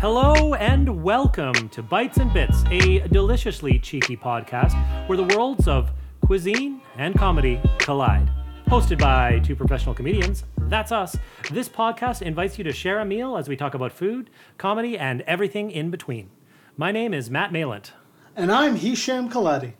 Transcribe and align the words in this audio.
Hello 0.00 0.54
and 0.54 1.02
welcome 1.02 1.68
to 1.68 1.82
Bites 1.82 2.16
and 2.16 2.32
Bits, 2.32 2.64
a 2.70 3.00
deliciously 3.08 3.78
cheeky 3.78 4.16
podcast 4.16 4.74
where 5.08 5.18
the 5.18 5.36
worlds 5.36 5.68
of 5.68 5.92
cuisine 6.24 6.80
and 6.96 7.14
comedy 7.14 7.60
collide. 7.78 8.30
Hosted 8.66 8.98
by 8.98 9.40
two 9.40 9.54
professional 9.54 9.94
comedians, 9.94 10.44
that's 10.56 10.90
us. 10.90 11.16
This 11.50 11.68
podcast 11.68 12.22
invites 12.22 12.56
you 12.56 12.64
to 12.64 12.72
share 12.72 13.00
a 13.00 13.04
meal 13.04 13.36
as 13.36 13.46
we 13.48 13.56
talk 13.56 13.74
about 13.74 13.92
food, 13.92 14.30
comedy, 14.56 14.96
and 14.96 15.20
everything 15.22 15.70
in 15.70 15.90
between. 15.90 16.30
My 16.78 16.92
name 16.92 17.12
is 17.12 17.28
Matt 17.28 17.52
Malent, 17.52 17.92
And 18.34 18.50
I'm 18.50 18.76
Hisham 18.76 19.28
Kelati. 19.28 19.74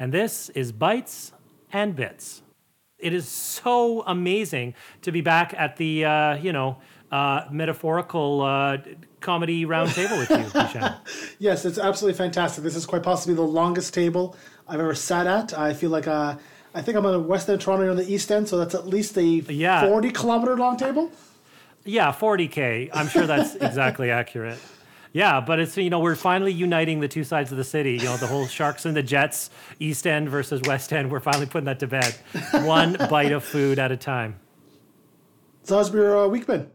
and 0.00 0.12
this 0.12 0.48
is 0.50 0.72
Bites 0.72 1.32
and 1.72 1.94
Bits. 1.94 2.42
It 2.98 3.12
is 3.12 3.28
so 3.28 4.02
amazing 4.04 4.74
to 5.02 5.12
be 5.12 5.20
back 5.20 5.54
at 5.56 5.76
the, 5.76 6.04
uh, 6.04 6.36
you 6.38 6.52
know, 6.52 6.78
uh, 7.12 7.44
metaphorical 7.52 8.42
uh, 8.42 8.78
comedy 9.20 9.64
roundtable 9.66 10.18
with 10.18 10.30
you. 10.30 10.88
Yes, 11.38 11.64
it's 11.64 11.78
absolutely 11.78 12.16
fantastic. 12.18 12.64
This 12.64 12.74
is 12.76 12.84
quite 12.86 13.02
possibly 13.02 13.34
the 13.34 13.42
longest 13.42 13.94
table 13.94 14.36
I've 14.66 14.80
ever 14.80 14.94
sat 14.94 15.26
at. 15.26 15.56
I 15.56 15.72
feel 15.74 15.90
like 15.90 16.06
uh, 16.08 16.36
I 16.74 16.82
think 16.82 16.96
I'm 16.96 17.06
on 17.06 17.12
the 17.12 17.20
west 17.20 17.48
end 17.48 17.58
of 17.60 17.64
Toronto, 17.64 17.82
you're 17.84 17.90
on 17.92 17.96
the 17.96 18.12
east 18.12 18.30
end, 18.30 18.48
so 18.48 18.58
that's 18.58 18.74
at 18.74 18.86
least 18.86 19.16
a 19.16 19.22
Yeah. 19.24 19.86
40 19.86 20.10
kilometer 20.10 20.56
long 20.56 20.76
table. 20.76 21.10
Yeah, 21.84 22.12
40K. 22.12 22.90
I'm 22.92 23.08
sure 23.08 23.26
that's 23.26 23.54
exactly 23.60 24.10
accurate. 24.10 24.58
Yeah, 25.12 25.40
but 25.40 25.58
it's, 25.58 25.76
you 25.76 25.88
know, 25.88 26.00
we're 26.00 26.14
finally 26.16 26.52
uniting 26.52 27.00
the 27.00 27.08
two 27.08 27.24
sides 27.24 27.50
of 27.50 27.56
the 27.56 27.64
city. 27.64 27.92
You 27.94 28.04
know, 28.04 28.16
the 28.18 28.26
whole 28.26 28.46
Sharks 28.46 28.84
and 28.84 28.94
the 28.94 29.02
Jets, 29.02 29.48
East 29.80 30.06
End 30.06 30.28
versus 30.28 30.60
West 30.66 30.92
End. 30.92 31.10
We're 31.10 31.20
finally 31.20 31.46
putting 31.46 31.64
that 31.64 31.78
to 31.80 31.86
bed. 31.86 32.14
One 32.66 32.94
bite 33.08 33.32
of 33.32 33.42
food 33.42 33.78
at 33.78 33.90
a 33.90 33.96
time. 33.96 34.38
So 35.62 35.76
how's 35.76 35.92
your 35.92 36.24
uh, 36.24 36.28
week 36.28 36.46
been? 36.46 36.70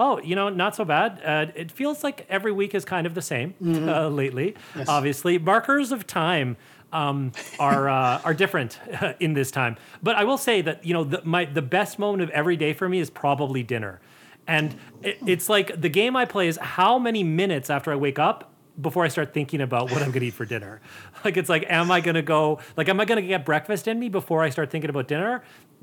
Oh, 0.00 0.18
you 0.18 0.34
know, 0.34 0.48
not 0.48 0.74
so 0.74 0.86
bad. 0.86 1.20
Uh, 1.22 1.52
it 1.54 1.70
feels 1.70 2.02
like 2.02 2.24
every 2.30 2.52
week 2.52 2.74
is 2.74 2.86
kind 2.86 3.06
of 3.06 3.14
the 3.14 3.20
same 3.20 3.54
uh, 3.86 4.08
lately. 4.08 4.56
Obviously, 4.88 5.36
markers 5.36 5.92
of 5.92 6.06
time 6.06 6.56
um, 6.90 7.32
are 7.58 7.86
uh, 7.90 8.18
are 8.24 8.32
different 8.32 8.80
in 9.20 9.34
this 9.34 9.50
time. 9.50 9.76
But 10.02 10.16
I 10.16 10.24
will 10.24 10.38
say 10.38 10.62
that 10.62 10.86
you 10.86 10.94
know 10.94 11.04
the, 11.04 11.20
my 11.24 11.44
the 11.44 11.60
best 11.60 11.98
moment 11.98 12.22
of 12.22 12.30
every 12.30 12.56
day 12.56 12.72
for 12.72 12.88
me 12.88 12.98
is 12.98 13.10
probably 13.10 13.62
dinner, 13.62 14.00
and 14.46 14.74
it, 15.02 15.18
it's 15.26 15.50
like 15.50 15.78
the 15.78 15.90
game 15.90 16.16
I 16.16 16.24
play 16.24 16.48
is 16.48 16.56
how 16.56 16.98
many 16.98 17.22
minutes 17.22 17.68
after 17.68 17.92
I 17.92 17.96
wake 17.96 18.18
up 18.18 18.54
before 18.80 19.04
I 19.04 19.08
start 19.08 19.34
thinking 19.34 19.60
about 19.60 19.90
what 19.90 20.00
I'm 20.00 20.08
going 20.08 20.20
to 20.20 20.26
eat 20.28 20.34
for 20.34 20.46
dinner. 20.46 20.80
Like 21.22 21.36
it's 21.36 21.50
like, 21.50 21.66
am 21.68 21.90
I 21.90 22.00
going 22.00 22.14
to 22.14 22.22
go? 22.22 22.60
Like, 22.78 22.88
am 22.88 22.98
I 22.98 23.04
going 23.04 23.20
to 23.20 23.28
get 23.28 23.44
breakfast 23.44 23.86
in 23.86 24.00
me 24.00 24.08
before 24.08 24.42
I 24.42 24.48
start 24.48 24.70
thinking 24.70 24.88
about 24.88 25.06
dinner? 25.06 25.42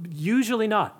Usually 0.09 0.65
not. 0.65 0.99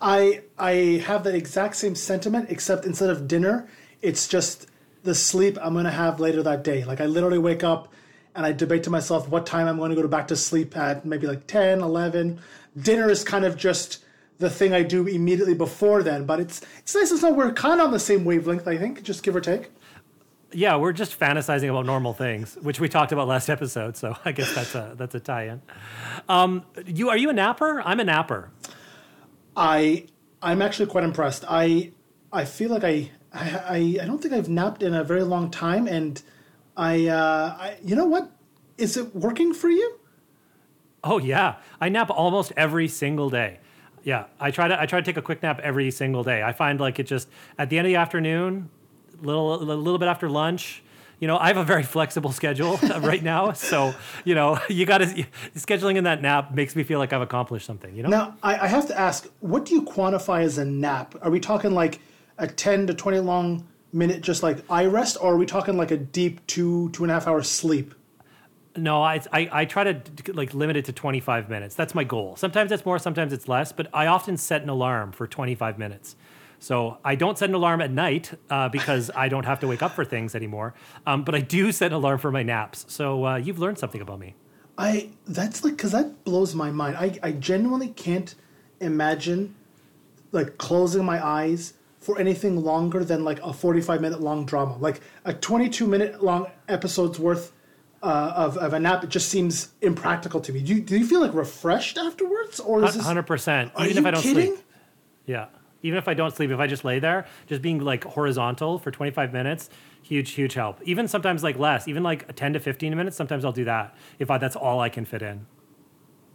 I 0.00 0.42
I 0.58 1.02
have 1.06 1.24
that 1.24 1.34
exact 1.34 1.76
same 1.76 1.94
sentiment, 1.94 2.50
except 2.50 2.84
instead 2.84 3.10
of 3.10 3.28
dinner, 3.28 3.68
it's 4.02 4.26
just 4.26 4.66
the 5.02 5.14
sleep 5.14 5.58
I'm 5.60 5.74
to 5.74 5.90
have 5.90 6.20
later 6.20 6.42
that 6.42 6.64
day. 6.64 6.84
Like 6.84 7.00
I 7.00 7.06
literally 7.06 7.38
wake 7.38 7.64
up 7.64 7.92
and 8.34 8.46
I 8.46 8.52
debate 8.52 8.84
to 8.84 8.90
myself 8.90 9.28
what 9.28 9.46
time 9.46 9.66
I'm 9.66 9.78
going 9.78 9.90
to 9.90 10.00
go 10.00 10.06
back 10.08 10.28
to 10.28 10.36
sleep 10.36 10.76
at 10.76 11.04
maybe 11.04 11.26
like 11.26 11.46
10, 11.46 11.80
11. 11.80 12.40
Dinner 12.80 13.10
is 13.10 13.24
kind 13.24 13.44
of 13.44 13.56
just 13.56 14.04
the 14.38 14.48
thing 14.48 14.72
I 14.72 14.82
do 14.82 15.06
immediately 15.06 15.54
before 15.54 16.02
then, 16.02 16.24
but 16.24 16.40
it's 16.40 16.62
it's 16.78 16.94
nice 16.94 17.10
to 17.10 17.20
know 17.20 17.32
we're 17.32 17.52
kind 17.52 17.80
of 17.80 17.88
on 17.88 17.92
the 17.92 18.00
same 18.00 18.24
wavelength, 18.24 18.66
I 18.66 18.78
think, 18.78 19.02
just 19.02 19.22
give 19.22 19.36
or 19.36 19.40
take. 19.40 19.70
Yeah, 20.52 20.76
we're 20.76 20.92
just 20.92 21.18
fantasizing 21.18 21.70
about 21.70 21.86
normal 21.86 22.12
things, 22.12 22.56
which 22.60 22.80
we 22.80 22.88
talked 22.88 23.12
about 23.12 23.28
last 23.28 23.48
episode. 23.48 23.96
So 23.96 24.16
I 24.24 24.32
guess 24.32 24.54
that's 24.54 24.74
a 24.74 24.94
that's 24.96 25.14
a 25.14 25.20
tie-in. 25.20 25.60
Um, 26.28 26.64
you 26.86 27.10
are 27.10 27.16
you 27.16 27.30
a 27.30 27.34
napper? 27.34 27.82
I'm 27.84 28.00
a 28.00 28.04
napper. 28.04 28.50
I 29.56 30.06
I'm 30.42 30.62
actually 30.62 30.86
quite 30.86 31.04
impressed. 31.04 31.44
I 31.48 31.92
I 32.32 32.44
feel 32.44 32.70
like 32.70 32.84
I 32.84 33.10
I, 33.32 33.98
I 34.00 34.06
don't 34.06 34.20
think 34.20 34.34
I've 34.34 34.48
napped 34.48 34.82
in 34.82 34.94
a 34.94 35.04
very 35.04 35.22
long 35.22 35.50
time, 35.50 35.86
and 35.86 36.20
I, 36.76 37.06
uh, 37.06 37.56
I 37.58 37.76
you 37.82 37.94
know 37.94 38.06
what? 38.06 38.30
Is 38.76 38.96
it 38.96 39.14
working 39.14 39.54
for 39.54 39.68
you? 39.68 39.98
Oh 41.04 41.18
yeah, 41.18 41.56
I 41.80 41.88
nap 41.88 42.10
almost 42.10 42.52
every 42.56 42.88
single 42.88 43.30
day. 43.30 43.58
Yeah, 44.02 44.26
I 44.38 44.50
try 44.50 44.68
to 44.68 44.80
I 44.80 44.86
try 44.86 45.00
to 45.00 45.04
take 45.04 45.16
a 45.16 45.22
quick 45.22 45.42
nap 45.42 45.60
every 45.62 45.90
single 45.90 46.24
day. 46.24 46.42
I 46.42 46.52
find 46.52 46.80
like 46.80 46.98
it 46.98 47.06
just 47.06 47.28
at 47.58 47.70
the 47.70 47.78
end 47.78 47.86
of 47.86 47.90
the 47.90 47.96
afternoon, 47.96 48.70
little 49.22 49.54
a 49.54 49.62
little 49.62 49.98
bit 49.98 50.08
after 50.08 50.28
lunch. 50.28 50.82
You 51.20 51.26
know, 51.26 51.36
I 51.36 51.48
have 51.48 51.58
a 51.58 51.64
very 51.64 51.82
flexible 51.82 52.32
schedule 52.32 52.76
right 53.00 53.22
now, 53.22 53.52
so 53.52 53.94
you 54.24 54.34
know 54.34 54.58
you 54.68 54.86
got 54.86 54.98
to 54.98 55.06
scheduling 55.54 55.96
in 55.96 56.04
that 56.04 56.22
nap 56.22 56.54
makes 56.54 56.74
me 56.74 56.82
feel 56.82 56.98
like 56.98 57.12
I've 57.12 57.20
accomplished 57.20 57.66
something. 57.66 57.94
You 57.94 58.02
know. 58.02 58.08
Now 58.08 58.34
I, 58.42 58.58
I 58.58 58.66
have 58.66 58.88
to 58.88 58.98
ask, 58.98 59.28
what 59.40 59.66
do 59.66 59.74
you 59.74 59.82
quantify 59.82 60.42
as 60.42 60.56
a 60.58 60.64
nap? 60.64 61.14
Are 61.20 61.30
we 61.30 61.38
talking 61.38 61.72
like 61.72 62.00
a 62.38 62.46
ten 62.46 62.86
to 62.86 62.94
twenty 62.94 63.20
long 63.20 63.68
minute, 63.92 64.22
just 64.22 64.42
like 64.42 64.64
eye 64.70 64.86
rest, 64.86 65.18
or 65.20 65.34
are 65.34 65.36
we 65.36 65.46
talking 65.46 65.76
like 65.76 65.90
a 65.90 65.98
deep 65.98 66.46
two 66.46 66.88
two 66.90 67.04
and 67.04 67.10
a 67.10 67.14
half 67.14 67.26
hour 67.26 67.42
sleep? 67.42 67.94
No, 68.76 69.02
I, 69.02 69.20
I, 69.32 69.48
I 69.52 69.64
try 69.64 69.84
to 69.84 70.32
like 70.32 70.54
limit 70.54 70.76
it 70.76 70.84
to 70.84 70.92
25 70.92 71.50
minutes. 71.50 71.74
That's 71.74 71.92
my 71.92 72.04
goal. 72.04 72.36
Sometimes 72.36 72.70
it's 72.70 72.86
more, 72.86 73.00
sometimes 73.00 73.32
it's 73.32 73.48
less, 73.48 73.72
but 73.72 73.88
I 73.92 74.06
often 74.06 74.36
set 74.36 74.62
an 74.62 74.68
alarm 74.68 75.10
for 75.10 75.26
25 75.26 75.76
minutes. 75.76 76.14
So 76.60 76.98
I 77.04 77.14
don't 77.16 77.36
set 77.36 77.48
an 77.48 77.54
alarm 77.54 77.80
at 77.80 77.90
night 77.90 78.32
uh, 78.50 78.68
because 78.68 79.10
I 79.16 79.28
don't 79.28 79.44
have 79.46 79.60
to 79.60 79.66
wake 79.66 79.82
up 79.82 79.92
for 79.92 80.04
things 80.04 80.34
anymore. 80.34 80.74
Um, 81.06 81.24
but 81.24 81.34
I 81.34 81.40
do 81.40 81.72
set 81.72 81.88
an 81.88 81.94
alarm 81.94 82.18
for 82.18 82.30
my 82.30 82.42
naps. 82.42 82.84
So 82.88 83.24
uh, 83.26 83.36
you've 83.36 83.58
learned 83.58 83.78
something 83.78 84.00
about 84.00 84.20
me. 84.20 84.34
I 84.78 85.10
that's 85.26 85.64
like 85.64 85.76
because 85.76 85.92
that 85.92 86.24
blows 86.24 86.54
my 86.54 86.70
mind. 86.70 86.96
I 86.96 87.18
I 87.22 87.32
genuinely 87.32 87.88
can't 87.88 88.34
imagine 88.80 89.56
like 90.32 90.58
closing 90.58 91.04
my 91.04 91.24
eyes 91.26 91.74
for 91.98 92.18
anything 92.18 92.62
longer 92.62 93.04
than 93.04 93.24
like 93.24 93.40
a 93.42 93.52
45 93.52 94.00
minute 94.00 94.20
long 94.20 94.46
drama 94.46 94.76
like 94.78 95.00
a 95.26 95.34
22 95.34 95.86
minute 95.86 96.22
long 96.22 96.46
episode's 96.68 97.18
worth 97.18 97.52
uh, 98.02 98.32
of, 98.34 98.56
of 98.56 98.72
a 98.72 98.80
nap 98.80 99.04
it 99.04 99.10
just 99.10 99.28
seems 99.28 99.68
impractical 99.82 100.40
to 100.40 100.52
me 100.52 100.62
do 100.62 100.74
you, 100.76 100.80
do 100.80 100.96
you 100.98 101.06
feel 101.06 101.20
like 101.20 101.34
refreshed 101.34 101.98
afterwards 101.98 102.58
or 102.58 102.82
is 102.84 102.94
this 102.94 103.06
100%. 103.06 103.72
are 103.74 103.84
Even 103.84 103.96
you 103.96 104.00
if 104.00 104.06
I 104.06 104.10
don't 104.12 104.22
kidding? 104.22 104.54
sleep. 104.54 104.64
Yeah. 105.26 105.46
Even 105.82 105.98
if 105.98 106.08
I 106.08 106.14
don't 106.14 106.34
sleep, 106.34 106.50
if 106.50 106.58
I 106.58 106.66
just 106.66 106.84
lay 106.84 106.98
there, 106.98 107.26
just 107.46 107.62
being 107.62 107.80
like 107.80 108.04
horizontal 108.04 108.78
for 108.78 108.90
25 108.90 109.32
minutes, 109.32 109.70
huge, 110.02 110.32
huge 110.32 110.54
help. 110.54 110.78
Even 110.84 111.08
sometimes 111.08 111.42
like 111.42 111.58
less, 111.58 111.88
even 111.88 112.02
like 112.02 112.34
10 112.36 112.52
to 112.52 112.60
15 112.60 112.96
minutes, 112.96 113.16
sometimes 113.16 113.44
I'll 113.44 113.52
do 113.52 113.64
that 113.64 113.94
if 114.18 114.30
I, 114.30 114.38
that's 114.38 114.56
all 114.56 114.80
I 114.80 114.88
can 114.90 115.04
fit 115.04 115.22
in. 115.22 115.46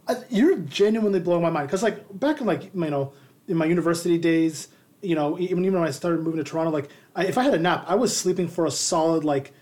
I- 0.08 0.16
you're 0.30 0.56
genuinely 0.58 1.20
blowing 1.20 1.42
my 1.42 1.50
mind 1.50 1.68
because 1.68 1.82
like 1.82 2.04
back 2.18 2.40
in 2.40 2.46
like 2.46 2.72
you 2.74 2.90
know 2.90 3.12
in 3.48 3.56
my 3.56 3.66
university 3.66 4.18
days 4.18 4.68
you 5.02 5.14
know 5.16 5.36
even 5.38 5.64
even 5.64 5.78
when 5.78 5.86
i 5.88 5.90
started 5.90 6.22
moving 6.22 6.38
to 6.38 6.44
toronto 6.44 6.70
like 6.70 6.88
I, 7.16 7.24
if 7.26 7.36
i 7.36 7.42
had 7.42 7.54
a 7.54 7.58
nap 7.58 7.84
i 7.88 7.96
was 7.96 8.16
sleeping 8.16 8.46
for 8.48 8.66
a 8.66 8.70
solid 8.70 9.24
like 9.24 9.52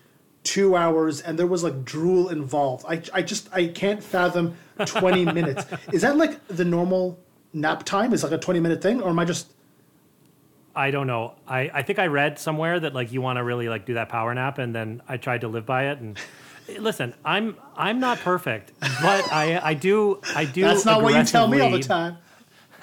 two 0.42 0.76
hours 0.76 1.22
and 1.22 1.38
there 1.38 1.46
was 1.46 1.64
like 1.64 1.82
drool 1.84 2.28
involved 2.28 2.84
i, 2.86 3.00
I 3.14 3.22
just 3.22 3.48
i 3.54 3.66
can't 3.68 4.02
fathom 4.02 4.54
20 4.84 5.24
minutes 5.38 5.64
is 5.92 6.02
that 6.02 6.16
like 6.18 6.46
the 6.48 6.64
normal 6.64 7.18
nap 7.54 7.84
time 7.84 8.12
is 8.12 8.22
like 8.22 8.32
a 8.32 8.38
20 8.38 8.60
minute 8.60 8.82
thing 8.82 9.00
or 9.00 9.08
am 9.08 9.18
i 9.18 9.24
just 9.24 9.50
I 10.76 10.90
don't 10.90 11.06
know. 11.06 11.34
I, 11.46 11.70
I 11.72 11.82
think 11.82 11.98
I 11.98 12.06
read 12.06 12.38
somewhere 12.38 12.80
that 12.80 12.94
like 12.94 13.12
you 13.12 13.20
want 13.22 13.38
to 13.38 13.44
really 13.44 13.68
like 13.68 13.86
do 13.86 13.94
that 13.94 14.08
power 14.08 14.34
nap, 14.34 14.58
and 14.58 14.74
then 14.74 15.02
I 15.08 15.16
tried 15.16 15.42
to 15.42 15.48
live 15.48 15.66
by 15.66 15.90
it. 15.90 15.98
And 15.98 16.18
listen, 16.78 17.14
I'm 17.24 17.56
I'm 17.76 18.00
not 18.00 18.18
perfect, 18.18 18.72
but 18.80 19.32
I 19.32 19.60
I 19.62 19.74
do 19.74 20.20
I 20.34 20.44
do. 20.44 20.62
that's 20.62 20.84
not 20.84 21.02
what 21.02 21.14
you 21.14 21.24
tell 21.24 21.48
me 21.48 21.60
all 21.60 21.70
the 21.70 21.80
time 21.80 22.18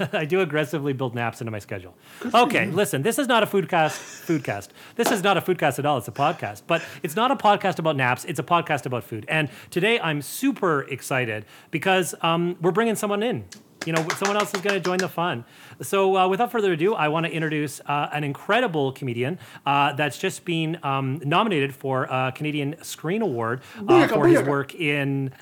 I 0.14 0.26
do 0.26 0.42
aggressively 0.42 0.94
build 0.94 1.16
naps 1.16 1.42
into 1.42 1.52
my 1.52 1.60
schedule. 1.60 1.96
Okay, 2.34 2.68
listen, 2.68 3.02
this 3.02 3.20
is 3.20 3.28
not 3.28 3.44
a 3.44 3.46
foodcast. 3.46 4.26
Foodcast. 4.26 4.70
This 4.96 5.12
is 5.12 5.24
not 5.24 5.38
a 5.38 5.42
foodcast 5.42 5.80
at 5.80 5.86
all. 5.86 5.98
It's 5.98 6.08
a 6.08 6.12
podcast, 6.12 6.64
but 6.68 6.84
it's 7.04 7.16
not 7.16 7.32
a 7.32 7.36
podcast 7.36 7.80
about 7.80 7.96
naps. 7.96 8.26
It's 8.26 8.40
a 8.40 8.44
podcast 8.44 8.86
about 8.86 9.04
food. 9.04 9.26
And 9.28 9.50
today 9.70 10.00
I'm 10.00 10.22
super 10.22 10.84
excited 10.84 11.46
because 11.72 12.16
um, 12.22 12.58
we're 12.62 12.72
bringing 12.72 12.96
someone 12.96 13.24
in. 13.24 13.46
You 13.86 13.94
know, 13.94 14.08
someone 14.10 14.38
else 14.38 14.54
is 14.54 14.62
going 14.62 14.76
to 14.76 14.80
join 14.80 15.00
the 15.00 15.10
fun. 15.10 15.44
So, 15.82 16.16
uh, 16.16 16.28
without 16.28 16.52
further 16.52 16.74
ado, 16.74 16.94
I 16.94 17.08
want 17.08 17.26
to 17.26 17.32
introduce 17.32 17.82
uh, 17.88 18.10
an 18.14 18.24
incredible 18.24 18.92
comedian 18.92 19.40
uh, 19.66 19.94
that's 19.94 20.20
just 20.20 20.46
been 20.46 20.78
um, 20.84 21.20
nominated 21.26 21.74
for 21.74 22.04
a 22.04 22.32
Canadian 22.36 22.76
Screen 22.84 23.24
Award 23.24 23.62
uh, 23.88 24.08
for 24.08 24.28
his 24.28 24.44
work 24.44 24.76
in 24.76 25.34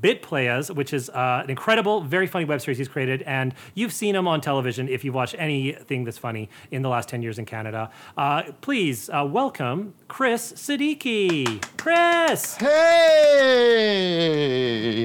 Bit 0.00 0.22
Playas, 0.22 0.74
which 0.74 0.94
is 0.94 1.10
uh, 1.10 1.40
an 1.44 1.50
incredible, 1.50 2.00
very 2.00 2.26
funny 2.26 2.46
web 2.46 2.62
series 2.62 2.78
he's 2.78 2.88
created. 2.88 3.22
And 3.22 3.54
you've 3.74 3.92
seen 3.92 4.14
him 4.16 4.26
on 4.28 4.40
television 4.40 4.88
if 4.88 5.04
you've 5.04 5.14
watched 5.14 5.34
anything 5.38 6.04
that's 6.04 6.18
funny 6.18 6.48
in 6.70 6.82
the 6.82 6.88
last 6.88 7.08
10 7.08 7.20
years 7.22 7.38
in 7.38 7.44
Canada. 7.44 7.90
Uh, 8.16 8.44
please 8.60 9.10
uh, 9.10 9.26
welcome 9.28 9.92
Chris 10.08 10.52
Siddiqui. 10.52 11.62
Chris! 11.76 12.56
Hey! 12.56 13.82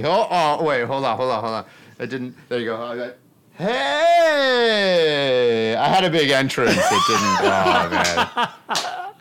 Oh, 0.03 0.27
oh, 0.29 0.63
wait, 0.63 0.85
hold 0.85 1.03
on, 1.03 1.17
hold 1.17 1.31
on, 1.31 1.43
hold 1.43 1.53
on. 1.53 1.65
I 1.99 2.05
didn't. 2.05 2.35
There 2.49 2.59
you 2.59 2.65
go. 2.65 2.81
I 2.83 2.95
got- 2.95 3.15
Hey! 4.47 5.75
I 5.75 5.87
had 5.87 6.03
a 6.03 6.09
big 6.09 6.29
entrance. 6.29 6.77
It 6.77 7.01
didn't. 7.07 7.37
Oh 7.39 7.89
man. 7.89 8.27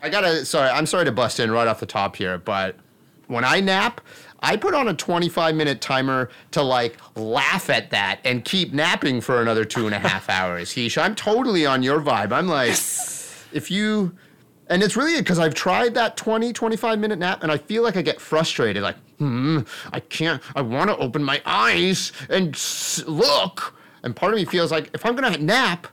I 0.02 0.08
gotta. 0.10 0.44
Sorry, 0.44 0.68
I'm 0.70 0.84
sorry 0.86 1.04
to 1.06 1.12
bust 1.12 1.40
in 1.40 1.50
right 1.50 1.66
off 1.66 1.80
the 1.80 1.86
top 1.86 2.16
here, 2.16 2.38
but 2.38 2.76
when 3.28 3.44
I 3.44 3.60
nap. 3.60 4.00
I 4.40 4.54
put 4.56 4.74
on 4.74 4.86
a 4.88 4.92
25 4.94 5.54
minute 5.54 5.80
timer 5.80 6.28
to 6.50 6.60
like 6.62 6.98
laugh 7.16 7.70
at 7.70 7.90
that 7.90 8.20
and 8.22 8.44
keep 8.44 8.74
napping 8.74 9.22
for 9.22 9.40
another 9.40 9.64
two 9.64 9.86
and 9.86 9.94
a 9.94 9.98
half 9.98 10.28
hours. 10.28 10.68
Heesh, 10.74 11.00
I'm 11.02 11.14
totally 11.14 11.64
on 11.64 11.82
your 11.82 12.00
vibe. 12.02 12.32
I'm 12.32 12.46
like, 12.46 12.72
if 13.52 13.70
you 13.70 14.14
and 14.68 14.82
it's 14.82 14.96
really 14.96 15.18
because 15.18 15.38
I've 15.38 15.54
tried 15.54 15.94
that 15.94 16.16
20, 16.16 16.52
25 16.52 16.98
minute 16.98 17.18
nap 17.18 17.42
and 17.42 17.52
I 17.52 17.58
feel 17.58 17.82
like 17.82 17.96
I 17.96 18.02
get 18.02 18.20
frustrated. 18.20 18.82
Like, 18.82 18.96
hmm, 19.18 19.60
I 19.92 20.00
can't, 20.00 20.42
I 20.54 20.62
want 20.62 20.90
to 20.90 20.96
open 20.98 21.22
my 21.22 21.40
eyes 21.46 22.12
and 22.28 22.54
s- 22.54 23.04
look. 23.06 23.74
And 24.02 24.14
part 24.14 24.32
of 24.32 24.38
me 24.38 24.44
feels 24.44 24.70
like 24.70 24.90
if 24.94 25.04
I'm 25.06 25.16
going 25.16 25.32
to 25.32 25.42
nap, 25.42 25.86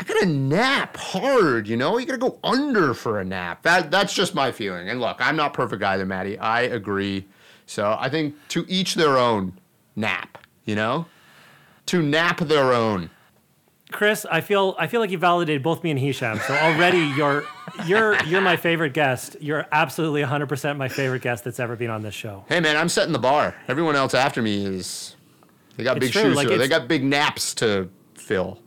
I 0.00 0.04
gotta 0.04 0.26
nap 0.26 0.96
hard, 0.96 1.66
you 1.66 1.76
know? 1.76 1.98
You 1.98 2.06
gotta 2.06 2.18
go 2.18 2.38
under 2.44 2.94
for 2.94 3.18
a 3.18 3.24
nap. 3.24 3.62
That 3.64 3.90
That's 3.90 4.14
just 4.14 4.32
my 4.32 4.52
feeling. 4.52 4.88
And 4.88 5.00
look, 5.00 5.16
I'm 5.18 5.34
not 5.34 5.54
perfect 5.54 5.82
either, 5.82 6.06
Maddie. 6.06 6.38
I 6.38 6.60
agree. 6.62 7.26
So 7.66 7.96
I 7.98 8.08
think 8.08 8.36
to 8.50 8.64
each 8.68 8.94
their 8.94 9.18
own 9.18 9.58
nap, 9.96 10.38
you 10.64 10.76
know? 10.76 11.06
To 11.86 12.00
nap 12.00 12.38
their 12.38 12.72
own. 12.72 13.10
Chris, 13.90 14.26
I 14.30 14.40
feel 14.42 14.74
I 14.78 14.86
feel 14.86 15.00
like 15.00 15.10
you 15.10 15.18
validated 15.18 15.62
both 15.62 15.82
me 15.82 15.90
and 15.90 15.98
Hisham. 15.98 16.38
So 16.46 16.54
already 16.54 16.98
you're 17.16 17.44
you're 17.86 18.22
you're 18.24 18.40
my 18.40 18.56
favorite 18.56 18.92
guest. 18.92 19.36
You're 19.40 19.66
absolutely 19.72 20.22
100% 20.22 20.76
my 20.76 20.88
favorite 20.88 21.22
guest 21.22 21.44
that's 21.44 21.58
ever 21.58 21.74
been 21.76 21.90
on 21.90 22.02
this 22.02 22.14
show. 22.14 22.44
Hey 22.48 22.60
man, 22.60 22.76
I'm 22.76 22.88
setting 22.88 23.12
the 23.12 23.18
bar. 23.18 23.54
Everyone 23.66 23.96
else 23.96 24.14
after 24.14 24.42
me 24.42 24.64
is 24.66 25.16
they 25.76 25.84
got 25.84 25.96
It's 25.96 26.06
big 26.06 26.12
true, 26.12 26.22
shoes. 26.22 26.36
like, 26.36 26.48
they 26.48 26.68
got 26.68 26.86
big 26.88 27.02
naps 27.02 27.54
to 27.56 27.88
fill. 28.14 28.60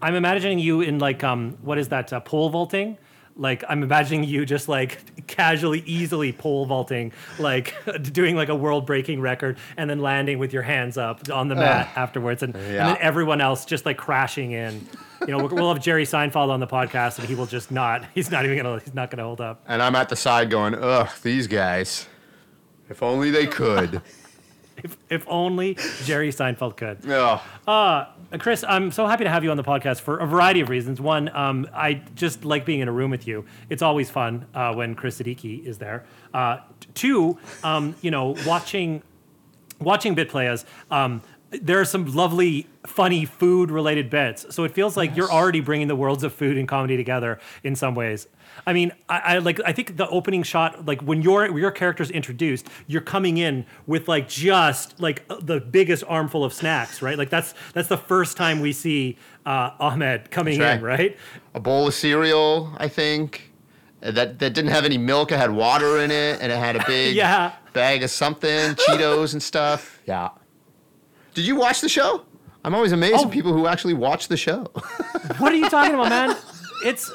I'm 0.00 0.14
imagining 0.14 0.58
you 0.58 0.80
in 0.80 0.98
like 0.98 1.22
um 1.22 1.58
what 1.62 1.76
is 1.78 1.88
that 1.88 2.12
uh, 2.12 2.20
pole 2.20 2.48
vaulting? 2.48 2.96
Like 3.36 3.64
I'm 3.68 3.82
imagining 3.82 4.24
you 4.24 4.46
just 4.46 4.68
like 4.68 5.26
casually, 5.26 5.80
easily 5.86 6.32
pole 6.32 6.64
vaulting, 6.64 7.12
like 7.38 7.74
doing 8.12 8.34
like 8.34 8.48
a 8.48 8.54
world 8.54 8.86
breaking 8.86 9.20
record, 9.20 9.58
and 9.76 9.90
then 9.90 10.00
landing 10.00 10.38
with 10.38 10.52
your 10.54 10.62
hands 10.62 10.96
up 10.96 11.28
on 11.30 11.48
the 11.48 11.54
mat 11.54 11.90
afterwards, 11.96 12.42
and, 12.42 12.54
and 12.56 12.64
then 12.74 12.96
everyone 13.00 13.40
else 13.42 13.64
just 13.66 13.84
like 13.84 13.98
crashing 13.98 14.52
in. 14.52 14.86
You 15.20 15.28
know, 15.28 15.46
we'll- 15.46 15.68
have 15.74 15.82
Jerry 15.82 16.04
Seinfeld 16.04 16.48
on 16.50 16.60
the 16.60 16.66
podcast, 16.66 17.18
and 17.18 17.28
he 17.28 17.34
will 17.34 17.46
just 17.46 17.70
not. 17.70 18.04
He's 18.14 18.30
not 18.30 18.44
even 18.46 18.56
gonna. 18.56 18.78
He's 18.80 18.94
not 18.94 19.10
gonna 19.10 19.24
hold 19.24 19.40
up. 19.40 19.62
And 19.66 19.82
I'm 19.82 19.94
at 19.96 20.08
the 20.08 20.16
side 20.16 20.48
going, 20.50 20.74
ugh, 20.74 21.08
these 21.22 21.46
guys. 21.46 22.06
If 22.88 23.02
only 23.02 23.30
they 23.30 23.46
could. 23.46 24.00
If, 24.84 24.94
if 25.08 25.24
only 25.26 25.78
Jerry 26.04 26.28
Seinfeld 26.28 26.76
could. 26.76 27.10
Ugh. 27.10 27.40
Uh, 27.66 28.04
Chris, 28.38 28.64
I'm 28.66 28.90
so 28.90 29.06
happy 29.06 29.24
to 29.24 29.30
have 29.30 29.44
you 29.44 29.50
on 29.50 29.56
the 29.56 29.62
podcast 29.62 30.00
for 30.00 30.18
a 30.18 30.26
variety 30.26 30.60
of 30.60 30.68
reasons. 30.68 31.00
One, 31.00 31.28
um, 31.28 31.68
I 31.72 32.02
just 32.14 32.44
like 32.44 32.64
being 32.66 32.80
in 32.80 32.88
a 32.88 32.92
room 32.92 33.10
with 33.10 33.26
you. 33.26 33.44
It's 33.70 33.82
always 33.82 34.10
fun 34.10 34.46
uh, 34.52 34.74
when 34.74 34.94
Chris 34.96 35.20
Siddiqui 35.20 35.64
is 35.64 35.78
there. 35.78 36.04
Uh, 36.34 36.58
two, 36.94 37.38
um, 37.62 37.94
you 38.02 38.10
know, 38.10 38.36
watching 38.44 39.02
watching 39.80 40.14
Bit 40.14 40.28
Playas. 40.30 40.64
Um, 40.90 41.22
there 41.50 41.80
are 41.80 41.84
some 41.84 42.12
lovely, 42.12 42.66
funny 42.86 43.24
food-related 43.24 44.10
bits. 44.10 44.52
So 44.54 44.64
it 44.64 44.72
feels 44.72 44.96
like 44.96 45.16
you're 45.16 45.30
already 45.30 45.60
bringing 45.60 45.86
the 45.86 45.94
worlds 45.94 46.24
of 46.24 46.34
food 46.34 46.56
and 46.56 46.66
comedy 46.66 46.96
together 46.96 47.38
in 47.62 47.76
some 47.76 47.94
ways. 47.94 48.26
I 48.68 48.72
mean, 48.72 48.90
I, 49.08 49.18
I 49.18 49.38
like. 49.38 49.60
I 49.64 49.72
think 49.72 49.96
the 49.96 50.08
opening 50.08 50.42
shot, 50.42 50.84
like 50.86 51.00
when 51.02 51.22
your 51.22 51.46
when 51.52 51.58
your 51.62 51.70
character's 51.70 52.10
introduced, 52.10 52.66
you're 52.88 53.00
coming 53.00 53.38
in 53.38 53.64
with 53.86 54.08
like 54.08 54.28
just 54.28 54.98
like 55.00 55.24
the 55.42 55.60
biggest 55.60 56.02
armful 56.08 56.42
of 56.44 56.52
snacks, 56.52 57.00
right? 57.00 57.16
Like 57.16 57.30
that's 57.30 57.54
that's 57.74 57.88
the 57.88 57.96
first 57.96 58.36
time 58.36 58.60
we 58.60 58.72
see 58.72 59.16
uh, 59.46 59.70
Ahmed 59.78 60.30
coming 60.32 60.58
That's 60.58 60.78
in, 60.80 60.84
right. 60.84 60.98
right? 60.98 61.16
A 61.54 61.60
bowl 61.60 61.86
of 61.86 61.94
cereal, 61.94 62.72
I 62.78 62.88
think. 62.88 63.52
uh, 64.02 64.10
That, 64.10 64.40
that 64.40 64.52
didn't 64.52 64.72
have 64.72 64.84
any 64.84 64.98
milk. 64.98 65.30
It 65.30 65.38
had 65.38 65.52
water 65.52 65.98
in 66.00 66.10
it, 66.10 66.40
and 66.40 66.50
it 66.50 66.58
had 66.58 66.74
a 66.74 66.84
big 66.88 67.14
Yeah. 67.14 67.52
bag 67.72 68.02
of 68.02 68.10
something, 68.10 68.74
Cheetos 68.74 69.32
and 69.32 69.42
stuff. 69.42 70.00
Yeah. 70.06 70.30
Did 71.34 71.46
you 71.46 71.54
watch 71.56 71.80
the 71.82 71.88
show? 71.88 72.22
I'm 72.64 72.74
always 72.74 72.92
amazed 72.92 73.18
Oh. 73.18 73.24
at 73.26 73.30
people 73.30 73.52
who 73.52 73.66
actually 73.68 73.94
watch 73.94 74.26
the 74.28 74.36
show. 74.36 74.66
What 75.38 75.52
are 75.52 75.56
you 75.56 75.68
talking 75.68 75.94
about, 75.94 76.08
man? 76.10 76.36
It's 76.84 77.12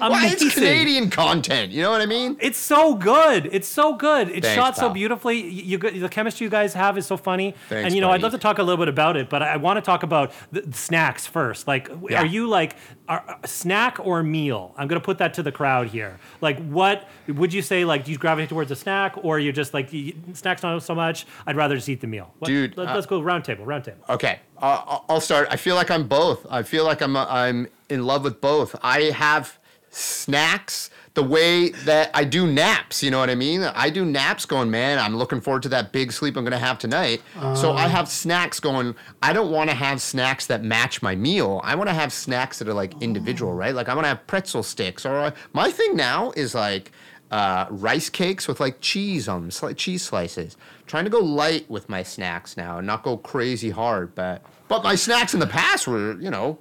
Well, 0.00 0.12
amazing. 0.12 0.46
it's 0.48 0.54
Canadian 0.54 1.10
content. 1.10 1.72
You 1.72 1.82
know 1.82 1.90
what 1.90 2.00
I 2.00 2.06
mean? 2.06 2.36
It's 2.40 2.58
so 2.58 2.94
good. 2.94 3.48
It's 3.52 3.68
so 3.68 3.94
good. 3.94 4.28
It's 4.28 4.46
Thanks, 4.46 4.54
shot 4.54 4.76
so 4.76 4.88
beautifully. 4.90 5.38
You, 5.40 5.78
you, 5.78 6.00
the 6.00 6.08
chemistry 6.08 6.44
you 6.44 6.50
guys 6.50 6.74
have 6.74 6.96
is 6.96 7.06
so 7.06 7.16
funny. 7.16 7.54
Thanks, 7.68 7.86
and 7.86 7.94
you 7.94 8.00
know, 8.00 8.10
I'd 8.10 8.22
love 8.22 8.32
to 8.32 8.38
talk 8.38 8.58
a 8.58 8.62
little 8.62 8.78
bit 8.82 8.88
about 8.88 9.16
it, 9.16 9.28
but 9.28 9.42
I, 9.42 9.56
want 9.56 9.76
to 9.76 9.82
talk 9.82 10.02
about 10.02 10.32
the, 10.52 10.62
the 10.62 10.76
snacks 10.76 11.26
first. 11.26 11.66
Like, 11.68 11.90
Yeah. 12.08 12.22
are 12.22 12.26
you 12.26 12.48
like 12.48 12.76
are, 13.08 13.38
a 13.42 13.46
snack 13.46 13.98
or 14.00 14.22
meal? 14.22 14.74
I'm 14.78 14.88
gonna 14.88 15.00
put 15.00 15.18
that 15.18 15.34
to 15.34 15.42
the 15.42 15.52
crowd 15.52 15.88
here. 15.88 16.18
Like, 16.40 16.58
what 16.68 17.08
would 17.28 17.52
you 17.52 17.62
say? 17.62 17.84
Like, 17.84 18.04
do 18.04 18.12
you 18.12 18.18
gravitate 18.18 18.48
towards 18.48 18.70
a 18.70 18.76
snack, 18.76 19.14
or 19.22 19.38
you're 19.38 19.52
just 19.52 19.74
like 19.74 19.92
you, 19.92 20.14
snacks 20.32 20.62
not 20.62 20.82
so 20.82 20.94
much? 20.94 21.26
I'd 21.46 21.56
rather 21.56 21.76
just 21.76 21.88
eat 21.88 22.00
the 22.00 22.06
meal. 22.06 22.32
What, 22.38 22.48
Dude, 22.48 22.76
let, 22.76 22.88
uh, 22.88 22.98
us 22.98 23.06
go 23.06 23.20
round 23.20 23.44
table. 23.44 23.64
Round 23.66 23.84
table. 23.84 24.04
Okay, 24.08 24.40
uh, 24.58 24.82
I'll- 24.86 25.04
I'll 25.08 25.20
start. 25.20 25.48
I 25.50 25.56
feel 25.56 25.74
like 25.74 25.90
I'm 25.90 26.06
both. 26.08 26.46
I 26.50 26.62
feel 26.62 26.84
like 26.84 27.02
I'm 27.02 27.16
I'm 27.16 27.68
in 27.88 28.04
love 28.06 28.24
with 28.24 28.40
both. 28.40 28.74
I 28.82 29.02
have 29.10 29.58
snacks 29.90 30.90
the 31.14 31.22
way 31.22 31.70
that 31.70 32.10
I 32.14 32.24
do 32.24 32.46
naps. 32.46 33.02
You 33.02 33.10
know 33.10 33.18
what 33.18 33.30
I 33.30 33.34
mean? 33.34 33.62
I 33.62 33.90
do 33.90 34.04
naps 34.04 34.46
going, 34.46 34.70
man. 34.70 34.98
I'm 34.98 35.16
looking 35.16 35.40
forward 35.40 35.62
to 35.64 35.68
that 35.70 35.92
big 35.92 36.12
sleep 36.12 36.36
I'm 36.36 36.44
gonna 36.44 36.58
have 36.58 36.78
tonight. 36.78 37.20
so 37.56 37.72
I 37.72 37.88
have 37.88 38.08
snacks 38.08 38.60
going. 38.60 38.94
I 39.22 39.32
don't 39.32 39.50
want 39.50 39.70
to 39.70 39.76
have 39.76 40.00
snacks 40.00 40.46
that 40.46 40.62
match 40.62 41.02
my 41.02 41.16
meal. 41.16 41.60
I 41.64 41.74
want 41.74 41.88
to 41.88 41.94
have 41.94 42.12
snacks 42.12 42.58
that 42.60 42.68
are 42.68 42.74
like 42.74 43.00
individual, 43.02 43.52
right? 43.52 43.74
Like 43.74 43.88
I 43.88 43.94
want 43.94 44.04
to 44.04 44.08
have 44.10 44.26
pretzel 44.26 44.62
sticks. 44.62 45.04
Or 45.04 45.16
uh, 45.18 45.30
my 45.52 45.70
thing 45.70 45.96
now 45.96 46.30
is 46.36 46.54
like 46.54 46.92
uh, 47.32 47.66
rice 47.70 48.08
cakes 48.08 48.46
with 48.46 48.60
like 48.60 48.80
cheese 48.80 49.28
on 49.28 49.42
them, 49.42 49.50
sli- 49.50 49.76
cheese 49.76 50.02
slices. 50.02 50.56
trying 50.86 51.04
to 51.04 51.10
go 51.10 51.18
light 51.20 51.68
with 51.70 51.88
my 51.88 52.02
snacks 52.02 52.56
now 52.56 52.78
and 52.78 52.86
not 52.86 53.02
go 53.02 53.16
crazy 53.16 53.70
hard. 53.70 54.14
But 54.14 54.42
but 54.68 54.84
my 54.84 54.94
snacks 54.94 55.34
in 55.34 55.40
the 55.40 55.46
past 55.48 55.88
were, 55.88 56.20
you 56.20 56.30
know, 56.30 56.58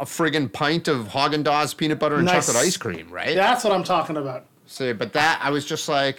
a 0.00 0.04
friggin' 0.04 0.50
pint 0.52 0.88
of 0.88 1.08
Haagen 1.08 1.44
Dazs 1.44 1.76
peanut 1.76 1.98
butter 1.98 2.16
and 2.16 2.24
Nice. 2.24 2.46
chocolate 2.46 2.64
ice 2.64 2.76
cream, 2.76 3.10
right? 3.10 3.36
That's 3.36 3.62
what 3.62 3.72
I'm 3.72 3.84
talking 3.84 4.16
about. 4.16 4.46
See, 4.66 4.92
but 4.92 5.12
that 5.12 5.38
I 5.42 5.50
was 5.50 5.64
just 5.66 5.88
like, 5.88 6.18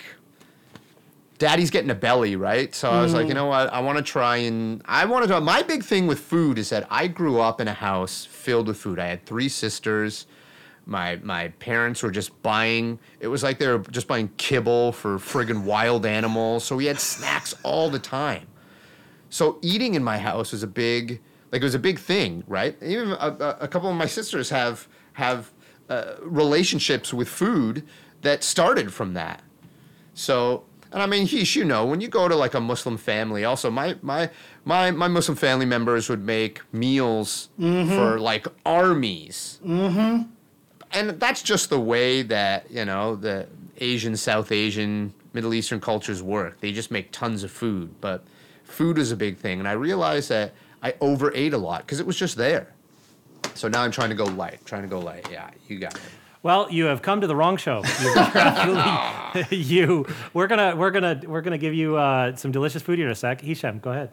Daddy's 1.39 1.71
getting 1.71 1.89
a 1.89 1.95
belly, 1.95 2.35
right? 2.35 2.73
So 2.75 2.91
I 2.91 3.01
was 3.01 3.15
like, 3.15 3.25
you 3.25 3.31
mm. 3.31 3.37
know 3.37 3.47
what? 3.47 3.73
I 3.73 3.79
want 3.79 3.97
to 3.97 4.03
try 4.03 4.37
and 4.37 4.83
I 4.85 5.05
wanted 5.05 5.27
to. 5.27 5.41
My 5.41 5.63
big 5.63 5.83
thing 5.83 6.05
with 6.05 6.19
food 6.19 6.59
is 6.59 6.69
that 6.69 6.85
I 6.91 7.07
grew 7.07 7.39
up 7.39 7.59
in 7.59 7.67
a 7.67 7.73
house 7.73 8.25
filled 8.25 8.67
with 8.67 8.77
food. 8.77 8.99
I 8.99 9.07
had 9.07 9.25
three 9.25 9.49
sisters. 9.49 10.27
My 10.85 11.19
my 11.23 11.47
parents 11.57 12.03
were 12.03 12.11
just 12.11 12.39
buying. 12.43 12.99
It 13.19 13.27
was 13.27 13.41
like 13.41 13.57
they 13.57 13.67
were 13.67 13.79
just 13.79 14.07
buying 14.07 14.29
kibble 14.37 14.91
for 14.91 15.17
friggin' 15.17 15.63
wild 15.63 16.05
animals. 16.05 16.63
So 16.63 16.75
we 16.75 16.85
had 16.85 16.99
snacks 16.99 17.55
all 17.63 17.89
the 17.89 17.99
time. 17.99 18.45
So 19.31 19.57
eating 19.63 19.95
in 19.95 20.03
my 20.03 20.19
house 20.19 20.51
was 20.51 20.61
a 20.61 20.67
big, 20.67 21.21
like 21.51 21.61
it 21.61 21.65
was 21.65 21.75
a 21.75 21.79
big 21.79 21.99
thing, 21.99 22.43
right? 22.47 22.81
Even 22.81 23.11
a, 23.11 23.15
a, 23.15 23.57
a 23.61 23.67
couple 23.67 23.89
of 23.89 23.95
my 23.95 24.05
sisters 24.05 24.49
have 24.49 24.87
have 25.13 25.51
uh, 25.89 26.15
relationships 26.21 27.13
with 27.13 27.27
food 27.27 27.85
that 28.21 28.43
started 28.43 28.93
from 28.93 29.13
that. 29.13 29.41
So, 30.13 30.63
and 30.91 31.01
I 31.01 31.05
mean, 31.05 31.27
heesh, 31.27 31.55
you 31.55 31.65
know, 31.65 31.85
when 31.85 32.01
you 32.01 32.07
go 32.07 32.27
to 32.27 32.35
like 32.35 32.53
a 32.53 32.59
Muslim 32.59 32.97
family, 32.97 33.43
also 33.43 33.69
my 33.69 33.97
my 34.01 34.29
my 34.63 34.91
my 34.91 35.07
Muslim 35.07 35.35
family 35.35 35.65
members 35.65 36.09
would 36.09 36.23
make 36.23 36.61
meals 36.71 37.49
for 37.95 38.19
like 38.19 38.47
armies. 38.65 39.59
Mm-hmm. 39.65 40.29
And 40.93 41.09
that's 41.11 41.41
just 41.41 41.69
the 41.69 41.79
way 41.79 42.21
that 42.21 42.69
you 42.71 42.85
know 42.85 43.15
the 43.15 43.47
Asian, 43.77 44.15
South 44.15 44.51
Asian, 44.51 45.13
Middle 45.33 45.53
Eastern 45.53 45.81
cultures 45.81 46.21
work. 46.21 46.59
They 46.61 46.71
just 46.71 46.91
make 46.91 47.11
tons 47.11 47.43
of 47.43 47.51
food, 47.51 47.95
but 47.99 48.23
food 48.63 48.97
is 48.97 49.11
a 49.11 49.15
big 49.15 49.37
thing. 49.37 49.59
And 49.59 49.67
I 49.67 49.73
realized 49.73 50.29
that 50.29 50.53
I 50.81 50.95
overate 51.01 51.53
a 51.53 51.57
lot 51.57 51.81
because 51.81 51.99
it 51.99 52.05
was 52.05 52.17
just 52.17 52.37
there. 52.37 52.73
So 53.53 53.67
now 53.67 53.81
I'm 53.81 53.91
trying 53.91 54.09
to 54.09 54.15
go 54.15 54.25
light. 54.25 54.65
Trying 54.65 54.83
to 54.83 54.87
go 54.87 54.99
light. 54.99 55.27
Yeah, 55.31 55.49
you 55.67 55.79
got 55.79 55.95
it. 55.95 56.01
Well, 56.43 56.71
you 56.71 56.85
have 56.85 57.03
come 57.03 57.21
to 57.21 57.27
the 57.27 57.35
wrong 57.35 57.57
show. 57.57 57.83
You, 58.01 58.13
absolutely, 58.15 59.57
you. 59.57 60.07
We're 60.33 60.47
gonna, 60.47 60.75
we're 60.75 60.89
gonna, 60.89 61.21
we're 61.25 61.41
gonna 61.41 61.57
give 61.59 61.73
you 61.75 61.97
uh, 61.97 62.35
some 62.35 62.51
delicious 62.51 62.81
food 62.81 62.97
here 62.97 63.05
in 63.05 63.11
a 63.11 63.15
sec. 63.15 63.41
Hisham, 63.41 63.79
go 63.79 63.91
ahead. 63.91 64.11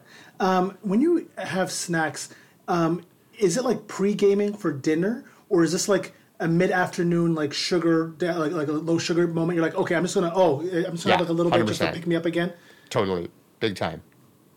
When 0.81 1.01
you 1.01 1.27
have 1.37 1.71
snacks, 1.71 2.29
um, 2.67 3.03
is 3.39 3.57
it 3.57 3.63
like 3.63 3.87
pre 3.87 4.13
gaming 4.13 4.53
for 4.53 4.71
dinner, 4.71 5.25
or 5.49 5.63
is 5.63 5.71
this 5.71 5.89
like 5.89 6.13
a 6.39 6.47
mid 6.47 6.71
afternoon 6.71 7.33
like 7.33 7.51
sugar 7.51 8.13
like 8.19 8.51
like 8.51 8.67
a 8.67 8.73
low 8.73 8.99
sugar 8.99 9.27
moment? 9.27 9.55
You're 9.55 9.65
like, 9.65 9.75
okay, 9.75 9.95
I'm 9.95 10.03
just 10.03 10.13
gonna 10.13 10.31
oh, 10.35 10.59
I'm 10.61 10.67
just 10.69 10.83
gonna 10.83 10.97
Yeah, 11.05 11.11
have 11.13 11.19
like 11.21 11.29
a 11.29 11.33
little 11.33 11.51
bit 11.51 11.65
just 11.65 11.81
to 11.81 11.91
pick 11.91 12.05
me 12.05 12.15
up 12.15 12.25
again. 12.25 12.53
Totally, 12.89 13.29
big 13.59 13.75
time. 13.75 14.03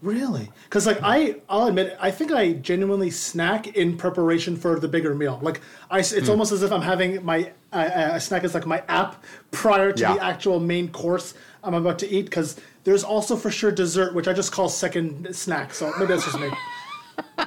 Really? 0.03 0.51
Because 0.65 0.85
like 0.85 0.99
I, 1.03 1.37
I'll 1.49 1.69
admit, 1.69 1.97
I 2.01 2.11
think 2.11 2.33
I 2.33 2.55
genuinely 2.55 3.09
snack 3.11 3.69
in 3.77 3.97
preparation 3.97 4.57
for 4.57 4.79
the 4.81 4.89
bigger 4.89 5.15
meal. 5.15 5.39
Like 5.41 5.61
I, 5.91 6.01
it's 6.01 6.29
almost 6.29 6.51
as 6.51 6.65
if 6.65 6.73
I'm 6.73 6.83
having 6.83 7.25
my 7.25 7.53
uh, 7.73 8.11
a 8.15 8.21
snack 8.21 8.43
is 8.43 8.53
like 8.53 8.67
my 8.67 8.83
app 8.89 9.23
prior 9.53 9.93
to 9.93 10.01
Yeah. 10.03 10.15
the 10.15 10.25
actual 10.25 10.59
main 10.59 10.89
course 10.89 11.35
I'm 11.63 11.75
about 11.75 12.01
to 12.01 12.09
eat. 12.11 12.25
Because 12.25 12.61
there's 12.83 13.05
also 13.05 13.37
for 13.37 13.51
sure 13.53 13.71
dessert, 13.71 14.13
which 14.13 14.27
I 14.27 14.33
just 14.33 14.51
call 14.51 14.69
second 14.69 15.35
snack. 15.37 15.73
So 15.73 15.93
maybe 15.97 16.07
that's 16.07 16.25
just 16.25 16.41
me. 16.41 16.51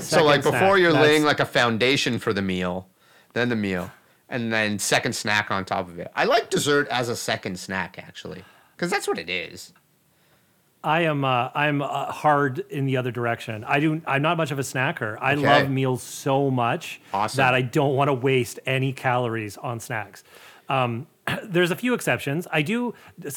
so 0.00 0.24
like 0.24 0.42
Second 0.42 0.42
before 0.42 0.58
snack, 0.58 0.78
you're 0.80 0.92
that's- 0.92 1.06
laying 1.08 1.22
like 1.22 1.38
a 1.40 1.46
foundation 1.46 2.18
for 2.18 2.32
the 2.32 2.42
meal, 2.42 2.88
then 3.34 3.48
the 3.48 3.56
meal, 3.56 3.92
and 4.28 4.52
then 4.52 4.78
second 4.80 5.14
snack 5.14 5.52
on 5.52 5.64
top 5.64 5.88
of 5.88 6.00
it. 6.00 6.10
I 6.16 6.24
like 6.24 6.50
dessert 6.50 6.88
as 6.88 7.08
a 7.08 7.14
second 7.16 7.58
snack 7.60 7.96
actually, 7.98 8.42
because 8.76 8.90
that's 8.90 9.06
what 9.06 9.18
it 9.18 9.30
is. 9.30 9.72
I 10.84 11.02
am 11.02 11.24
uh, 11.24 11.50
I'm 11.54 11.82
uh, 11.82 12.06
hard 12.12 12.60
in 12.70 12.86
the 12.86 12.96
other 12.96 13.10
direction. 13.10 13.64
I 13.64 13.80
do. 13.80 14.00
I'm 14.06 14.22
not 14.22 14.36
much 14.36 14.50
of 14.52 14.58
a 14.58 14.62
snacker. 14.62 15.16
I 15.20 15.34
Okay. 15.34 15.42
love 15.46 15.68
meals 15.70 16.02
so 16.02 16.50
much 16.50 17.00
Awesome. 17.12 17.38
that 17.38 17.54
I 17.54 17.62
don't 17.62 17.94
want 17.96 18.08
to 18.08 18.14
waste 18.14 18.60
any 18.64 18.92
calories 18.92 19.56
on 19.56 19.80
snacks. 19.80 20.22
Um, 20.68 21.06
there's 21.44 21.70
a 21.70 21.76
few 21.76 21.94
exceptions. 21.94 22.46
I 22.52 22.62
do 22.62 22.94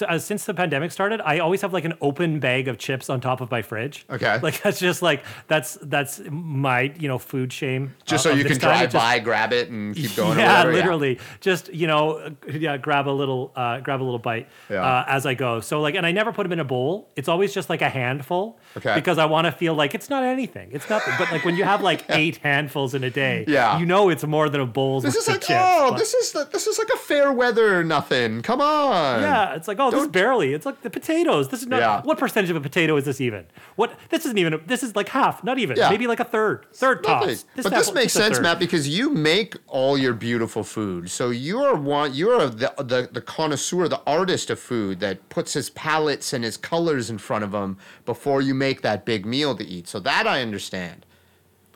uh, 0.07 0.17
since 0.19 0.45
the 0.45 0.53
pandemic 0.53 0.91
started. 0.91 1.21
I 1.21 1.39
always 1.39 1.62
have 1.62 1.74
like 1.74 1.86
an 1.86 1.93
open 2.01 2.39
bag 2.39 2.67
of 2.67 2.77
chips 2.77 3.10
on 3.10 3.21
top 3.21 3.41
of 3.41 3.51
my 3.51 3.62
fridge. 3.62 4.05
Okay. 4.10 4.39
like 4.41 4.62
that's 4.62 4.79
just 4.79 5.01
like 5.01 5.24
that's 5.48 5.77
that's 5.81 6.21
my 6.29 6.93
you 7.00 7.07
know 7.07 7.17
food 7.17 7.51
shame. 7.53 7.93
Just 8.05 8.25
uh, 8.25 8.31
so 8.31 8.36
you 8.36 8.43
can 8.45 8.57
drive 8.57 8.91
just- 8.91 8.95
by, 8.95 9.19
grab 9.19 9.53
it, 9.53 9.69
and 9.69 9.95
keep 9.95 10.15
going. 10.15 10.38
yeah, 10.39 10.63
literally. 10.65 11.19
Just 11.39 11.74
you 11.74 11.88
know, 11.88 12.12
uh, 12.17 12.29
yeah, 12.51 12.77
grab 12.77 13.07
a 13.07 13.12
little, 13.12 13.51
uh, 13.55 13.79
grab 13.79 14.01
a 14.01 14.03
little 14.03 14.19
bite 14.19 14.48
Yeah. 14.69 14.83
uh, 14.83 15.05
as 15.07 15.25
I 15.25 15.33
go. 15.33 15.60
So 15.62 15.81
like, 15.81 15.95
and 15.95 16.05
I 16.05 16.12
never 16.12 16.31
put 16.31 16.43
them 16.43 16.51
in 16.53 16.60
a 16.60 16.63
bowl. 16.65 17.10
It's 17.15 17.27
always 17.27 17.53
just 17.53 17.69
like 17.69 17.81
a 17.81 17.89
handful. 17.89 18.60
Okay. 18.77 18.95
Because 18.95 19.17
I 19.17 19.25
want 19.25 19.45
to 19.45 19.51
feel 19.51 19.74
like 19.74 19.93
it's 19.95 20.10
not 20.10 20.24
anything. 20.24 20.69
It's 20.71 20.89
nothing. 20.89 21.13
But 21.17 21.31
like 21.31 21.43
when 21.45 21.55
you 21.55 21.63
have 21.63 21.81
like 21.81 22.05
eight 22.10 22.38
handfuls 22.38 22.93
in 22.93 23.03
a 23.03 23.10
day, 23.10 23.45
Yeah. 23.48 23.79
you 23.79 23.86
know 23.86 24.10
it's 24.10 24.24
more 24.24 24.50
than 24.50 24.62
a 24.62 24.65
bowl's 24.65 25.03
This 25.03 25.15
is 25.15 25.27
like 25.27 25.41
chips. 25.41 25.60
oh, 25.62 25.91
But- 25.91 25.98
this 26.00 26.13
is 26.13 26.31
the, 26.31 26.45
this 26.51 26.67
is 26.67 26.77
like 26.79 26.89
a 26.93 26.98
fair 26.98 27.31
weather 27.31 27.80
nothing. 27.83 28.41
Come 28.41 28.61
on. 28.61 29.21
Yeah, 29.21 29.55
it's 29.55 29.67
like 29.67 29.79
oh, 29.79 29.91
this 29.91 30.03
is 30.03 30.07
barely. 30.07 30.53
It's 30.53 30.65
like 30.65 30.81
the 30.81 30.89
potatoes. 30.89 31.50
This 31.50 31.61
is 31.61 31.67
not. 31.67 31.79
Yeah. 31.79 32.01
What 32.01 32.17
percentage 32.17 32.50
of 32.50 32.55
a 32.55 32.61
potato 32.61 32.95
is 32.97 33.05
this 33.05 33.21
even? 33.21 33.45
What? 33.75 33.97
This 34.09 34.25
isn't 34.25 34.38
even. 34.38 34.53
A, 34.53 34.57
this 34.59 34.83
is 34.83 34.95
like 34.95 35.09
half. 35.09 35.43
Not 35.43 35.59
even. 35.59 35.77
Yeah. 35.77 35.89
Maybe 35.89 36.07
like 36.07 36.19
a 36.19 36.25
third. 36.25 36.65
Third 36.73 37.03
Nothing. 37.03 37.29
tops. 37.29 37.45
but 37.55 37.65
half- 37.71 37.73
this 37.73 37.93
makes 37.93 38.13
sense. 38.13 38.39
Matt, 38.39 38.59
because 38.59 38.88
you 38.88 39.09
make 39.09 39.55
all 39.67 39.97
your 39.97 40.13
beautiful 40.13 40.63
food. 40.63 41.09
So 41.09 41.29
you're 41.29 41.75
one, 41.75 42.13
you're 42.13 42.47
the, 42.47 42.73
the 42.77 43.09
the 43.11 43.21
connoisseur, 43.21 43.88
the 43.88 44.01
artist 44.05 44.50
of 44.50 44.59
food 44.59 45.00
that 45.00 45.29
puts 45.29 45.53
his 45.53 45.69
palettes 45.69 46.33
and 46.33 46.43
his 46.43 46.57
colors 46.57 47.09
in 47.09 47.17
front 47.17 47.43
of 47.43 47.53
him 47.53 47.77
before 48.05 48.41
you 48.41 48.53
make 48.53 48.81
that 48.81 49.05
big 49.05 49.25
meal 49.25 49.55
to 49.55 49.65
eat. 49.65 49.88
So 49.88 50.00
that 50.01 50.27
I 50.27 50.41
understand. 50.41 51.05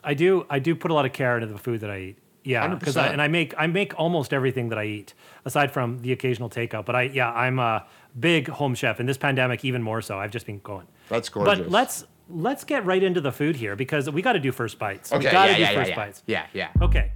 I 0.04 0.14
do. 0.14 0.46
I 0.48 0.58
do 0.60 0.74
put 0.76 0.90
a 0.90 0.94
lot 0.94 1.04
of 1.04 1.12
care 1.12 1.36
into 1.36 1.52
the 1.52 1.58
food 1.58 1.80
that 1.80 1.90
I 1.90 1.98
eat. 1.98 2.18
Yeah, 2.46 2.74
because 2.74 2.96
I 2.96 3.08
and 3.08 3.20
I 3.20 3.26
make 3.28 3.54
I 3.58 3.66
make 3.66 3.98
almost 3.98 4.32
everything 4.32 4.68
that 4.68 4.78
I 4.78 4.84
eat, 4.84 5.14
aside 5.44 5.72
from 5.72 5.98
the 5.98 6.12
occasional 6.12 6.48
takeout. 6.48 6.84
But 6.86 6.94
I 6.94 7.02
yeah, 7.02 7.32
I'm 7.32 7.58
a 7.58 7.84
big 8.18 8.48
home 8.48 8.74
chef, 8.76 9.00
and 9.00 9.08
this 9.08 9.18
pandemic 9.18 9.64
even 9.64 9.82
more 9.82 10.00
so. 10.00 10.18
I've 10.18 10.30
just 10.30 10.46
been 10.46 10.60
going. 10.60 10.86
That's 11.08 11.28
gorgeous. 11.28 11.58
But 11.58 11.70
let's 11.70 12.04
let's 12.30 12.62
get 12.64 12.86
right 12.86 13.02
into 13.02 13.20
the 13.20 13.32
food 13.32 13.56
here 13.56 13.74
because 13.74 14.08
we 14.08 14.22
got 14.22 14.34
to 14.34 14.38
do 14.40 14.52
first 14.52 14.78
bites. 14.78 15.10
we 15.10 15.18
Okay. 15.18 15.30
got 15.32 15.46
to 15.46 15.50
Yeah, 15.52 15.56
do 15.56 15.62
yeah, 15.62 15.70
yeah, 15.70 15.76
first 15.78 15.90
yeah. 15.90 15.96
bites. 15.96 16.22
Yeah, 16.26 16.46
yeah. 16.52 16.68
Okay. 16.80 17.12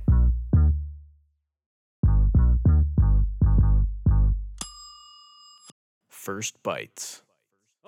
First 6.08 6.62
Bites. 6.62 7.22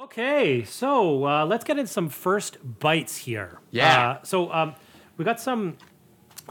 Okay, 0.00 0.64
so 0.64 1.26
uh, 1.26 1.44
let's 1.46 1.64
get 1.64 1.78
in 1.78 1.86
some 1.86 2.08
first 2.08 2.56
bites 2.80 3.16
here. 3.18 3.60
Yeah. 3.70 4.10
Uh, 4.10 4.22
so 4.22 4.52
um, 4.52 4.74
we 5.16 5.24
got 5.24 5.38
some. 5.40 5.76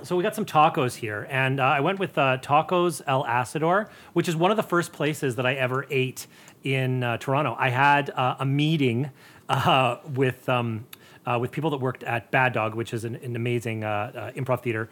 So 0.03 0.15
we 0.15 0.23
got 0.23 0.33
some 0.33 0.45
tacos 0.45 0.95
here, 0.95 1.27
and 1.29 1.59
uh, 1.59 1.63
I 1.63 1.79
went 1.79 1.99
with 1.99 2.17
uh, 2.17 2.37
Tacos 2.39 3.01
El 3.05 3.23
Asador, 3.23 3.89
which 4.13 4.27
is 4.27 4.35
one 4.35 4.49
of 4.49 4.57
the 4.57 4.63
first 4.63 4.93
places 4.93 5.35
that 5.35 5.45
I 5.45 5.53
ever 5.53 5.85
ate 5.91 6.25
in 6.63 7.03
uh, 7.03 7.17
Toronto. 7.17 7.55
I 7.59 7.69
had 7.69 8.09
uh, 8.09 8.37
a 8.39 8.45
meeting 8.45 9.11
uh, 9.47 9.97
with 10.15 10.49
um, 10.49 10.87
uh, 11.27 11.37
with 11.39 11.51
people 11.51 11.69
that 11.69 11.77
worked 11.77 12.03
at 12.03 12.31
Bad 12.31 12.53
Dog, 12.53 12.73
which 12.73 12.93
is 12.93 13.05
an, 13.05 13.15
an 13.17 13.35
amazing 13.35 13.81
improv 13.81 14.63
theater 14.63 14.89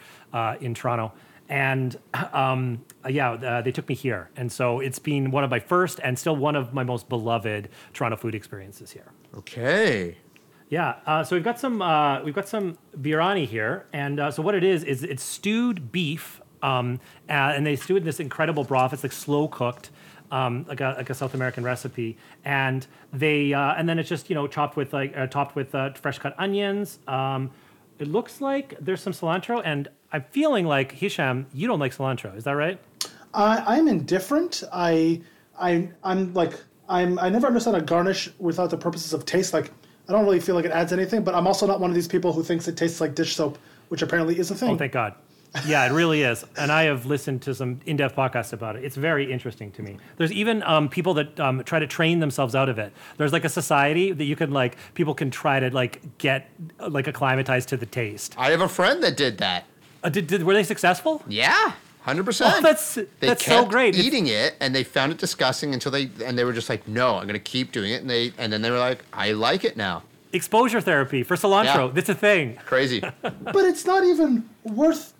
in 0.62 0.76
Toronto. 0.76 1.12
And 1.48 1.98
um, 2.32 2.86
yeah, 3.08 3.62
they 3.64 3.72
took 3.72 3.90
me 3.90 3.96
here, 3.96 4.30
and 4.36 4.52
so 4.52 4.80
it's 4.80 5.00
been 5.00 5.32
one 5.32 5.44
of 5.44 5.50
my 5.50 5.60
first 5.60 6.00
and 6.04 6.20
still 6.20 6.36
one 6.36 6.56
of 6.56 6.72
my 6.72 6.84
most 6.84 7.10
beloved 7.10 7.70
Toronto 7.94 8.16
food 8.16 8.36
experiences 8.36 8.92
here. 8.92 9.12
Okay. 9.36 10.18
Yeah, 10.70 10.96
uh, 11.06 11.24
so 11.24 11.36
we've 11.36 11.44
got 11.44 11.60
some 11.60 11.82
uh, 11.82 12.22
we've 12.24 12.36
got 12.36 12.48
some 12.48 12.78
birria 12.96 13.46
here, 13.46 13.86
and 13.92 14.20
uh, 14.20 14.32
so 14.32 14.44
what 14.44 14.56
it 14.56 14.64
is 14.64 14.84
is 14.84 15.04
it's 15.04 15.24
stewed 15.24 15.92
beef, 15.92 16.42
um, 16.62 17.00
and 17.28 17.66
they 17.66 17.76
stew 17.76 17.96
it 17.96 18.00
in 18.00 18.06
this 18.06 18.20
incredible 18.20 18.64
broth. 18.64 18.94
It's 18.94 19.04
like 19.04 19.12
slow 19.12 19.48
cooked, 19.48 19.90
um, 20.32 20.66
like 20.68 20.80
a 20.80 20.94
like 20.98 21.10
a 21.10 21.16
South 21.16 21.34
American 21.34 21.64
recipe, 21.64 22.18
and 22.46 22.86
they 23.12 23.52
uh, 23.52 23.74
and 23.74 23.90
then 23.90 23.98
it's 23.98 24.10
just 24.10 24.30
you 24.30 24.36
know 24.36 24.48
chopped 24.48 24.76
with 24.76 24.94
like 24.94 25.18
uh, 25.18 25.26
topped 25.26 25.56
with 25.56 25.74
uh, 25.74 25.94
fresh 25.94 26.20
cut 26.20 26.36
onions. 26.38 27.00
Um, 27.08 27.50
it 27.98 28.08
looks 28.08 28.40
like 28.40 28.76
there's 28.80 29.02
some 29.02 29.14
cilantro, 29.14 29.62
and 29.66 29.88
I'm 30.12 30.24
feeling 30.30 30.66
like 30.66 30.92
Hisham, 30.92 31.48
you 31.54 31.68
don't 31.68 31.80
like 31.80 31.96
cilantro, 31.96 32.36
is 32.38 32.44
that 32.46 32.54
right? 32.54 32.80
I'm 33.34 33.88
indifferent. 33.88 34.64
I, 34.74 35.22
I, 35.60 35.90
I'm 36.04 36.34
like, 36.34 36.54
I'm. 36.88 37.20
I 37.20 37.30
never 37.30 37.48
understand 37.48 37.78
a 37.78 37.82
garnish 37.82 38.30
without 38.40 38.70
the 38.70 38.78
purposes 38.78 39.14
of 39.14 39.26
taste. 39.26 39.54
Like, 39.54 39.72
I 40.10 40.12
don't 40.12 40.26
really 40.26 40.40
feel 40.40 40.56
like 40.56 40.66
it 40.66 40.72
adds 40.72 40.92
anything. 40.92 41.24
But 41.24 41.36
I'm 41.36 41.46
also 41.46 41.68
not 41.68 41.80
one 41.80 41.92
of 41.92 41.96
these 41.96 42.08
people 42.08 42.34
who 42.34 42.44
thinks 42.44 42.68
it 42.68 42.76
tastes 42.76 43.00
like 43.00 43.14
dish 43.14 43.36
soap, 43.36 43.60
which 43.90 44.02
apparently 44.02 44.40
is 44.40 44.50
a 44.50 44.56
thing. 44.56 44.72
Oh, 44.72 44.78
thank 44.78 44.92
God. 44.92 45.14
Yeah, 45.66 45.86
it 45.86 45.92
really 45.94 46.22
is. 46.24 46.46
And 46.58 46.72
I 46.72 46.84
have 46.84 47.06
listened 47.06 47.42
to 47.44 47.56
some 47.56 47.80
in 47.86 47.98
depth 47.98 48.16
podcasts 48.16 48.54
about 48.54 48.76
it. 48.76 48.84
It's 48.84 48.96
very 48.96 49.32
interesting 49.32 49.72
to 49.72 49.82
me. 49.82 49.98
There's 50.18 50.32
even 50.32 50.62
um, 50.64 50.90
people 50.90 51.14
that 51.16 51.40
um, 51.40 51.64
try 51.64 51.80
to 51.80 51.88
train 51.88 52.20
themselves 52.20 52.56
out 52.56 52.70
of 52.70 52.78
it. 52.78 52.94
There's 53.18 53.34
like 53.34 53.46
a 53.46 53.50
society 53.50 54.12
that 54.12 54.26
you 54.26 54.36
can 54.36 54.52
like, 54.52 54.78
people 54.94 55.16
can 55.16 55.32
try 55.32 55.60
to 55.60 55.70
like 55.72 56.18
get 56.18 56.50
like 56.80 57.08
acclimatized 57.08 57.70
to 57.70 57.78
the 57.78 57.88
taste. 57.88 58.36
I 58.38 58.52
have 58.52 58.62
a 58.62 58.70
friend 58.70 59.04
that 59.04 59.18
did 59.18 59.40
that. 59.40 59.66
Uh, 60.04 60.10
did, 60.10 60.28
did, 60.28 60.44
were 60.44 60.54
they 60.54 60.64
successful? 60.64 61.24
Yeah. 61.28 61.74
Hundred 62.10 62.26
percent. 62.26 62.54
Oh, 62.58 62.62
that's- 62.62 62.96
they 62.96 63.06
that's 63.28 63.44
kept 63.44 63.64
so 63.64 63.66
great. 63.66 63.90
It's- 63.96 64.06
Eating 64.06 64.28
it, 64.28 64.56
and 64.60 64.74
they 64.76 64.84
found 64.84 65.12
it 65.12 65.18
disgusting 65.18 65.74
until 65.74 65.92
they 65.92 66.10
and 66.26 66.38
they 66.38 66.44
were 66.44 66.54
just 66.54 66.70
like, 66.70 66.88
"No, 66.88 67.18
I'm 67.18 67.28
gonna 67.28 67.40
keep 67.40 67.72
doing 67.72 67.92
it." 67.92 68.02
And 68.02 68.10
they 68.10 68.34
and 68.38 68.52
then 68.52 68.62
they 68.62 68.72
were 68.72 68.80
like, 68.80 69.00
"I 69.14 69.32
like 69.34 69.64
it 69.64 69.78
now." 69.78 70.04
Exposure 70.34 70.82
therapy 70.82 71.24
for 71.24 71.36
cilantro. 71.36 71.88
Yeah. 71.88 71.92
That's 71.94 72.10
a 72.10 72.16
thing. 72.16 72.58
Crazy. 72.66 73.02
But 73.22 73.64
it's 73.66 73.86
not 73.86 74.04
even 74.04 74.48
worth 74.64 75.14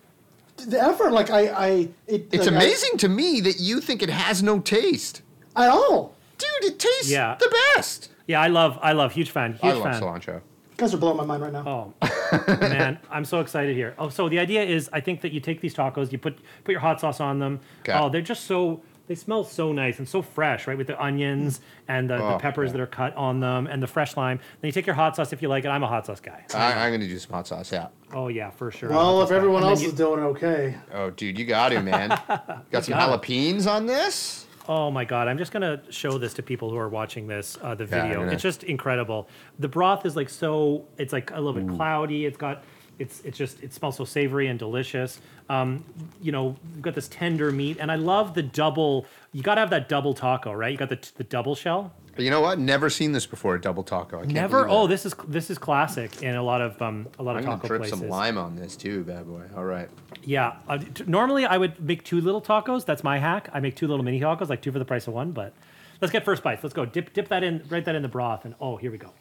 the 0.56 0.80
effort. 0.80 1.10
Like 1.12 1.30
I, 1.30 1.40
I, 1.48 1.68
it, 2.06 2.28
It's 2.32 2.46
like, 2.46 2.52
I- 2.54 2.56
amazing 2.56 2.98
to 2.98 3.08
me 3.08 3.40
that 3.40 3.58
you 3.60 3.80
think 3.80 4.02
it 4.02 4.10
has 4.10 4.42
no 4.42 4.58
taste, 4.60 5.22
at 5.56 5.68
all. 5.68 6.14
dude. 6.38 6.48
It 6.72 6.78
tastes 6.78 7.10
Yeah. 7.10 7.36
the 7.40 7.50
best. 7.74 8.08
Yeah, 8.26 8.40
I 8.40 8.46
love, 8.48 8.78
I 8.82 8.92
love, 8.92 9.12
huge 9.12 9.30
fan, 9.30 9.54
huge 9.54 9.64
I 9.64 9.72
love 9.72 9.82
fan. 9.82 10.00
cilantro. 10.02 10.40
You 10.80 10.86
guys 10.86 10.94
are 10.94 10.96
blowing 10.96 11.18
my 11.18 11.26
mind 11.26 11.42
right 11.42 11.52
now. 11.52 11.92
Oh 12.00 12.56
man, 12.58 12.98
I'm 13.10 13.26
so 13.26 13.40
excited 13.40 13.76
here. 13.76 13.94
Oh, 13.98 14.08
so 14.08 14.30
the 14.30 14.38
idea 14.38 14.62
is, 14.64 14.88
I 14.94 15.00
think 15.00 15.20
that 15.20 15.30
you 15.30 15.38
take 15.38 15.60
these 15.60 15.74
tacos, 15.74 16.10
you 16.10 16.16
put 16.16 16.38
put 16.64 16.72
your 16.72 16.80
hot 16.80 16.98
sauce 17.02 17.20
on 17.20 17.38
them. 17.38 17.60
Okay. 17.82 17.92
Oh, 17.92 18.08
they're 18.08 18.22
just 18.22 18.44
so 18.46 18.80
they 19.06 19.14
smell 19.14 19.44
so 19.44 19.72
nice 19.72 19.98
and 19.98 20.08
so 20.08 20.22
fresh, 20.22 20.66
right? 20.66 20.78
With 20.78 20.86
the 20.86 20.98
onions 21.02 21.60
and 21.86 22.08
the, 22.08 22.16
the 22.16 22.24
Oh, 22.36 22.38
peppers 22.38 22.68
yeah. 22.68 22.72
that 22.74 22.80
are 22.80 22.86
cut 22.86 23.14
on 23.14 23.40
them 23.40 23.66
and 23.66 23.82
the 23.82 23.86
fresh 23.86 24.16
lime. 24.16 24.38
Then 24.62 24.68
you 24.68 24.72
take 24.72 24.86
your 24.86 24.94
hot 24.94 25.16
sauce 25.16 25.34
if 25.34 25.42
you 25.42 25.48
like 25.48 25.66
it. 25.66 25.68
I'm 25.68 25.82
a 25.82 25.86
hot 25.86 26.06
sauce 26.06 26.20
guy. 26.20 26.46
I, 26.54 26.72
I'm 26.86 26.92
gonna 26.92 27.06
do 27.06 27.18
some 27.18 27.32
hot 27.34 27.46
sauce. 27.46 27.70
Yeah. 27.70 27.88
Oh 28.14 28.28
yeah, 28.28 28.48
for 28.48 28.70
sure. 28.70 28.88
well, 28.88 29.20
if 29.20 29.24
sauce 29.24 29.30
guy. 29.32 29.36
everyone 29.36 29.64
else 29.64 29.82
you- 29.82 29.88
is 29.88 29.94
doing 29.94 30.20
okay, 30.20 30.76
Oh, 30.94 31.10
dude, 31.10 31.38
you 31.38 31.44
got 31.44 31.68
to 31.70 31.82
man. 31.82 32.08
got 32.70 32.86
some 32.86 32.94
got 32.94 33.20
jalapenos 33.22 33.70
on 33.70 33.84
this. 33.84 34.46
Oh 34.70 34.88
my 34.88 35.04
god, 35.04 35.26
I'm 35.26 35.36
just 35.36 35.50
gonna 35.50 35.82
show 35.90 36.16
this 36.16 36.32
to 36.34 36.44
people 36.44 36.70
who 36.70 36.76
are 36.76 36.88
watching 36.88 37.26
this 37.26 37.58
uh, 37.60 37.74
the 37.74 37.86
Yeah, 37.86 38.02
video. 38.02 38.20
Gonna- 38.20 38.32
It's 38.34 38.42
just 38.42 38.62
incredible. 38.62 39.28
The 39.58 39.66
broth 39.66 40.06
is 40.06 40.14
like 40.14 40.28
so. 40.28 40.84
It's 40.96 41.12
like 41.12 41.32
a 41.32 41.40
little 41.40 41.60
bit 41.60 41.74
cloudy. 41.76 42.24
It's 42.24 42.36
got. 42.36 42.62
It's 43.00 43.20
it's 43.22 43.36
just 43.36 43.60
it 43.64 43.72
smells 43.74 43.96
so 43.96 44.04
savory 44.04 44.46
and 44.46 44.60
delicious. 44.60 45.20
Um, 45.48 45.84
you 46.22 46.30
know, 46.30 46.54
you've 46.72 46.82
got 46.82 46.94
this 46.94 47.08
tender 47.08 47.50
meat, 47.50 47.78
and 47.80 47.90
I 47.90 47.96
love 47.96 48.34
the 48.34 48.44
double. 48.44 49.06
You 49.32 49.42
got 49.42 49.56
to 49.56 49.60
have 49.62 49.70
that 49.70 49.88
double 49.88 50.14
taco, 50.14 50.52
right? 50.52 50.70
You 50.70 50.78
got 50.78 50.90
the 50.90 51.00
the 51.16 51.24
double 51.24 51.56
shell. 51.56 51.92
You 52.16 52.30
know 52.30 52.40
what? 52.40 52.58
Never 52.58 52.90
seen 52.90 53.12
this 53.12 53.24
before. 53.26 53.54
A 53.54 53.60
double 53.60 53.82
taco. 53.82 54.18
I 54.18 54.22
can't 54.22 54.32
Never. 54.32 54.68
Oh, 54.68 54.86
this 54.86 55.06
is 55.06 55.14
this 55.26 55.48
is 55.50 55.58
classic 55.58 56.22
in 56.22 56.34
a 56.34 56.42
lot 56.42 56.60
of 56.60 56.80
um 56.82 57.08
a 57.18 57.22
lot 57.22 57.32
I'm 57.36 57.38
of 57.38 57.44
gonna 57.44 57.56
taco 57.56 57.68
drip 57.68 57.80
places. 57.82 57.98
some 57.98 58.08
lime 58.08 58.36
on 58.36 58.56
this 58.56 58.76
too, 58.76 59.04
bad 59.04 59.26
boy. 59.26 59.42
All 59.56 59.64
right. 59.64 59.88
Yeah. 60.22 60.56
Uh, 60.68 60.78
t- 60.78 61.04
normally, 61.06 61.46
I 61.46 61.56
would 61.56 61.80
make 61.80 62.04
two 62.04 62.20
little 62.20 62.42
tacos. 62.42 62.84
That's 62.84 63.02
my 63.04 63.18
hack. 63.18 63.48
I 63.52 63.60
make 63.60 63.76
two 63.76 63.86
little 63.86 64.04
mini 64.04 64.20
tacos, 64.20 64.48
like 64.48 64.60
two 64.60 64.72
for 64.72 64.78
the 64.78 64.84
price 64.84 65.06
of 65.06 65.14
one. 65.14 65.32
But 65.32 65.54
let's 66.00 66.12
get 66.12 66.24
first 66.24 66.42
bites. 66.42 66.62
Let's 66.62 66.74
go. 66.74 66.84
Dip 66.84 67.12
dip 67.12 67.28
that 67.28 67.42
in. 67.42 67.64
Right 67.70 67.84
that 67.84 67.94
in 67.94 68.02
the 68.02 68.08
broth, 68.08 68.44
and 68.44 68.54
oh, 68.60 68.76
here 68.76 68.90
we 68.90 68.98
go. 68.98 69.12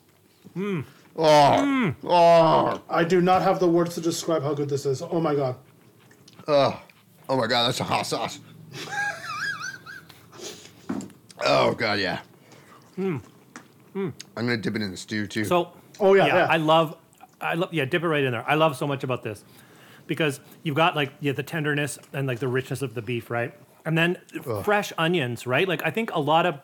Mmm. 0.58 0.84
Oh, 1.15 1.93
oh, 2.05 2.81
I 2.89 3.03
do 3.03 3.19
not 3.22 3.41
have 3.41 3.60
the 3.60 3.67
words 3.67 3.96
to 3.96 4.01
describe 4.01 4.41
how 4.43 4.53
good 4.53 4.69
this 4.69 4.86
is. 4.86 5.01
Oh 5.01 5.19
my 5.19 5.36
god. 5.36 5.55
oh 6.48 6.79
my 7.29 7.48
god, 7.48 7.67
that's 7.67 7.79
a 7.79 7.84
hot 7.84 8.03
sauce. 8.03 8.39
oh 11.46 11.74
god, 11.74 12.00
yeah. 12.00 12.19
I'm 13.95 14.13
gonna 14.35 14.57
dip 14.57 14.75
it 14.75 14.81
in 14.81 14.91
the 14.91 14.97
stew 14.97 15.27
too. 15.27 15.45
So, 15.45 15.71
Oh, 15.99 16.13
yeah, 16.13 16.27
yeah. 16.27 16.47
I 16.49 16.57
love, 16.57 16.95
I 17.41 17.55
love, 17.55 17.73
yeah, 17.73 17.83
dip 17.85 18.03
it 18.03 18.07
right 18.07 18.23
in 18.23 18.31
there. 18.31 18.45
I 18.47 18.55
love 18.55 18.77
so 18.77 18.87
much 18.87 19.03
about 19.03 19.21
this 19.23 19.43
because 20.07 20.39
you've 20.63 20.75
got 20.75 20.95
like 20.95 21.11
yeah, 21.19 21.33
the 21.33 21.43
tenderness 21.43 21.99
and 22.13 22.27
like 22.27 22.39
the 22.39 22.47
richness 22.47 22.81
of 22.81 22.93
the 22.93 23.01
beef, 23.01 23.29
right? 23.29 23.53
And 23.85 23.97
then 23.97 24.17
fresh 24.63 24.93
onions, 24.97 25.45
right? 25.47 25.67
Like 25.67 25.81
I 25.85 25.89
think 25.91 26.11
a 26.13 26.19
lot 26.19 26.45
of, 26.45 26.59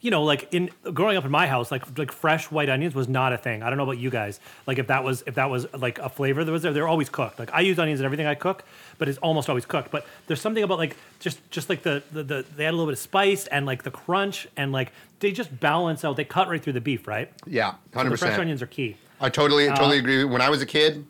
you 0.00 0.10
know, 0.10 0.22
like 0.22 0.48
in 0.52 0.70
growing 0.94 1.16
up 1.16 1.24
in 1.24 1.30
my 1.30 1.46
house, 1.46 1.70
like 1.70 1.98
like 1.98 2.12
fresh 2.12 2.50
white 2.50 2.68
onions 2.68 2.94
was 2.94 3.08
not 3.08 3.32
a 3.32 3.38
thing. 3.38 3.62
I 3.62 3.68
don't 3.68 3.76
know 3.78 3.82
about 3.84 3.98
you 3.98 4.10
guys. 4.10 4.38
Like 4.66 4.78
if 4.78 4.86
that 4.86 5.02
was 5.02 5.22
if 5.26 5.34
that 5.34 5.50
was 5.50 5.66
like 5.74 5.98
a 5.98 6.08
flavor 6.08 6.44
that 6.44 6.52
was 6.52 6.62
there, 6.62 6.72
they're 6.72 6.86
always 6.88 7.08
cooked. 7.08 7.38
Like 7.38 7.52
I 7.52 7.60
use 7.60 7.78
onions 7.78 8.00
in 8.00 8.06
everything 8.06 8.26
I 8.26 8.34
cook, 8.34 8.64
but 8.98 9.08
it's 9.08 9.18
almost 9.18 9.48
always 9.48 9.66
cooked. 9.66 9.90
But 9.90 10.06
there's 10.26 10.40
something 10.40 10.62
about 10.62 10.78
like 10.78 10.96
just 11.18 11.38
just 11.50 11.68
like 11.68 11.82
the 11.82 12.02
the, 12.12 12.22
the 12.22 12.44
they 12.56 12.64
add 12.66 12.70
a 12.70 12.72
little 12.72 12.86
bit 12.86 12.92
of 12.92 12.98
spice 13.00 13.46
and 13.48 13.66
like 13.66 13.82
the 13.82 13.90
crunch 13.90 14.46
and 14.56 14.70
like 14.72 14.92
they 15.20 15.32
just 15.32 15.58
balance 15.58 16.04
out. 16.04 16.16
They 16.16 16.24
cut 16.24 16.48
right 16.48 16.62
through 16.62 16.74
the 16.74 16.80
beef, 16.80 17.08
right? 17.08 17.32
yeah, 17.46 17.72
So 17.92 17.98
hundred 17.98 18.10
the 18.10 18.16
fresh 18.18 18.38
onions 18.38 18.62
are 18.62 18.66
key. 18.66 18.96
I 19.20 19.28
totally, 19.30 19.68
Uh, 19.68 19.74
totally 19.74 19.98
agree. 19.98 20.22
When 20.22 20.40
I 20.40 20.48
was 20.48 20.62
a 20.62 20.66
kid, 20.66 21.04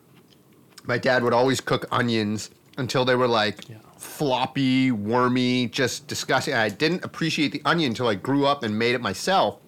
my 0.85 0.97
dad 0.97 1.23
would 1.23 1.35
always 1.35 1.61
cook 1.61 1.85
onions 1.91 2.49
until 2.79 3.05
they 3.05 3.15
were 3.15 3.29
like 3.29 3.65
floppy, 3.99 4.91
wormy, 4.91 5.67
just 5.67 6.07
disgusting. 6.07 6.55
I 6.55 6.69
didn't 6.69 7.05
appreciate 7.05 7.53
the 7.53 7.63
onion 7.65 7.91
until 7.91 8.09
I 8.09 8.15
grew 8.15 8.47
up 8.47 8.63
and 8.63 8.79
made 8.79 8.95
it 8.95 9.01
myself, 9.01 9.59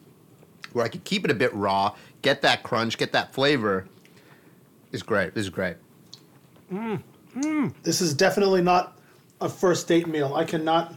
where 0.73 0.85
I 0.85 0.89
could 0.89 1.05
keep 1.05 1.25
it 1.25 1.31
a 1.31 1.35
bit 1.35 1.53
raw, 1.55 1.95
get 2.23 2.43
that 2.43 2.63
crunch, 2.63 2.97
get 2.97 3.13
that 3.13 3.33
flavor. 3.35 3.87
It's 4.93 5.03
great. 5.03 5.35
This 5.35 5.45
is 5.45 5.51
great. 5.51 5.77
This 7.83 8.01
is 8.01 8.15
definitely 8.15 8.63
not 8.63 8.99
a 9.41 9.49
first 9.49 9.87
date 9.89 10.07
meal. 10.07 10.35
I 10.35 10.45
cannot. 10.45 10.95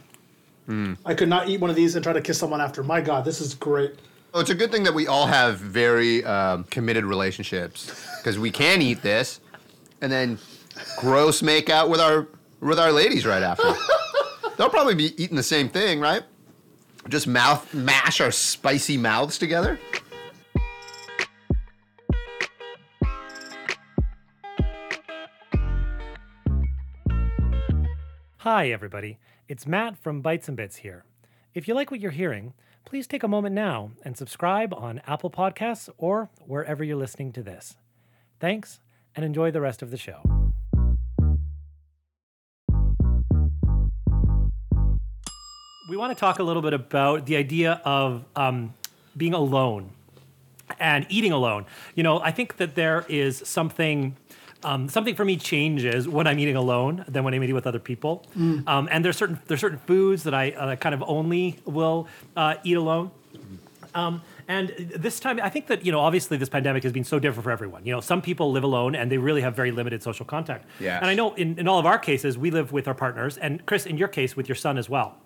I 1.04 1.14
could 1.14 1.28
not 1.28 1.48
eat 1.48 1.60
one 1.60 1.68
of 1.70 1.76
these 1.76 1.94
and 1.94 2.02
try 2.02 2.12
to 2.12 2.22
kiss 2.22 2.38
someone 2.38 2.60
after. 2.60 2.82
My 2.82 3.00
God, 3.00 3.24
this 3.24 3.40
is 3.40 3.54
great. 3.54 3.96
Well, 4.32 4.40
it's 4.40 4.50
a 4.50 4.54
good 4.54 4.72
thing 4.72 4.82
that 4.84 4.94
we 4.94 5.06
all 5.06 5.26
have 5.26 5.58
very 5.58 6.24
um, 6.24 6.64
committed 6.64 7.04
relationships 7.04 8.08
because 8.18 8.38
we 8.38 8.50
can 8.50 8.82
eat 8.82 9.02
this 9.02 9.40
and 10.00 10.10
then 10.10 10.38
gross 10.98 11.42
make 11.42 11.70
out 11.70 11.88
with 11.88 12.00
our 12.00 12.26
with 12.60 12.78
our 12.78 12.92
ladies 12.92 13.26
right 13.26 13.42
after. 13.42 13.72
They'll 14.56 14.70
probably 14.70 14.94
be 14.94 15.20
eating 15.22 15.36
the 15.36 15.42
same 15.42 15.68
thing, 15.68 16.00
right? 16.00 16.22
Just 17.08 17.26
mouth 17.26 17.72
mash 17.74 18.20
our 18.20 18.30
spicy 18.30 18.96
mouths 18.96 19.38
together. 19.38 19.78
Hi, 28.38 28.70
everybody. 28.70 29.18
It's 29.48 29.66
Matt 29.66 29.96
from 29.96 30.20
Bites 30.20 30.48
and 30.48 30.56
Bits 30.56 30.76
here. 30.76 31.04
If 31.54 31.66
you 31.66 31.74
like 31.74 31.90
what 31.90 32.00
you're 32.00 32.10
hearing, 32.10 32.52
please 32.84 33.06
take 33.06 33.22
a 33.22 33.28
moment 33.28 33.54
now 33.54 33.92
and 34.04 34.16
subscribe 34.16 34.74
on 34.74 35.00
Apple 35.06 35.30
Podcasts 35.30 35.88
or 35.96 36.28
wherever 36.40 36.84
you're 36.84 36.96
listening 36.96 37.32
to 37.32 37.42
this. 37.42 37.76
Thanks, 38.40 38.80
and 39.16 39.24
enjoy 39.24 39.50
the 39.50 39.62
rest 39.62 39.80
of 39.80 39.90
the 39.90 39.96
show. 39.96 40.33
We 45.88 45.96
want 45.96 46.16
to 46.16 46.18
talk 46.18 46.38
a 46.38 46.42
little 46.42 46.62
bit 46.62 46.72
about 46.72 47.26
the 47.26 47.36
idea 47.36 47.80
of 47.84 48.24
um, 48.36 48.72
being 49.16 49.34
alone 49.34 49.90
and 50.78 51.06
eating 51.10 51.32
alone. 51.32 51.66
You 51.94 52.02
know, 52.02 52.20
I 52.20 52.30
think 52.30 52.56
that 52.56 52.74
there 52.74 53.04
is 53.08 53.42
something. 53.44 54.16
Um, 54.62 54.88
something 54.88 55.14
for 55.14 55.26
me 55.26 55.36
changes 55.36 56.08
when 56.08 56.26
I'm 56.26 56.38
eating 56.38 56.56
alone 56.56 57.04
than 57.06 57.22
when 57.22 57.34
I'm 57.34 57.42
eating 57.42 57.54
with 57.54 57.66
other 57.66 57.78
people. 57.78 58.24
Um, 58.66 58.88
and 58.90 59.04
there's 59.04 59.18
certain 59.18 59.38
there's 59.46 59.60
certain 59.60 59.76
foods 59.76 60.22
that 60.22 60.32
I 60.32 60.52
uh, 60.52 60.76
kind 60.76 60.94
of 60.94 61.04
only 61.06 61.58
will 61.66 62.08
uh, 62.34 62.54
eat 62.64 62.78
alone. 62.78 63.10
Um, 63.94 64.22
and 64.48 64.70
this 64.96 65.20
time, 65.20 65.38
I 65.42 65.50
think 65.50 65.66
that 65.66 65.84
you 65.84 65.92
know, 65.92 66.00
obviously, 66.00 66.38
this 66.38 66.48
pandemic 66.48 66.82
has 66.82 66.92
been 66.92 67.04
so 67.04 67.18
different 67.18 67.44
for 67.44 67.50
everyone. 67.50 67.84
You 67.84 67.92
know, 67.92 68.00
some 68.00 68.22
people 68.22 68.52
live 68.52 68.64
alone 68.64 68.94
and 68.94 69.12
they 69.12 69.18
really 69.18 69.42
have 69.42 69.54
very 69.54 69.70
limited 69.70 70.02
social 70.02 70.24
contact. 70.24 70.64
Yes. 70.80 70.98
And 71.02 71.10
I 71.10 71.14
know 71.14 71.34
in, 71.34 71.58
in 71.58 71.68
all 71.68 71.78
of 71.78 71.84
our 71.84 71.98
cases, 71.98 72.38
we 72.38 72.50
live 72.50 72.72
with 72.72 72.88
our 72.88 72.94
partners, 72.94 73.36
and 73.36 73.66
Chris, 73.66 73.84
in 73.84 73.98
your 73.98 74.08
case, 74.08 74.34
with 74.34 74.48
your 74.48 74.56
son 74.56 74.78
as 74.78 74.88
well. 74.88 75.18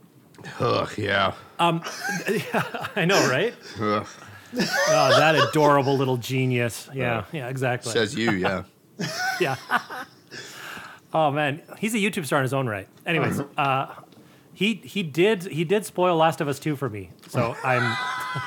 Ugh, 0.60 0.90
yeah. 0.98 1.32
Um, 1.58 1.82
I 2.96 3.04
know, 3.04 3.28
right? 3.28 3.54
Ugh. 3.80 4.06
oh, 4.56 5.18
that 5.18 5.34
adorable 5.34 5.96
little 5.96 6.16
genius. 6.16 6.88
Yeah, 6.94 7.24
yeah, 7.32 7.48
exactly. 7.48 7.92
Says 7.92 8.14
you, 8.14 8.32
yeah. 8.32 8.62
Yeah. 9.40 9.56
oh 11.14 11.30
man, 11.30 11.62
he's 11.78 11.94
a 11.94 11.98
YouTube 11.98 12.26
star 12.26 12.40
in 12.40 12.42
his 12.42 12.52
own 12.54 12.66
right. 12.66 12.88
Anyways, 13.06 13.40
uh, 13.56 13.94
he 14.52 14.74
he 14.74 15.04
did 15.04 15.44
he 15.44 15.62
did 15.62 15.86
spoil 15.86 16.16
Last 16.16 16.40
of 16.40 16.48
Us 16.48 16.58
two 16.58 16.74
for 16.74 16.90
me. 16.90 17.10
So 17.28 17.54
I'm, 17.62 17.96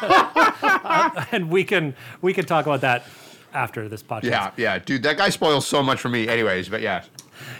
and 1.32 1.49
we 1.49 1.63
can 1.63 1.95
we 2.21 2.34
can 2.34 2.45
talk 2.45 2.65
about 2.65 2.82
that 2.82 3.06
after 3.54 3.88
this 3.88 4.04
podcast. 4.04 4.23
Yeah, 4.23 4.51
yeah. 4.58 4.80
Dude, 4.80 5.04
that 5.04 5.15
guy 5.17 5.30
spoils 5.30 5.65
so 5.65 5.82
much 5.82 6.01
for 6.01 6.10
me, 6.10 6.27
anyways, 6.27 6.67
but 6.67 6.82
yeah, 6.82 7.06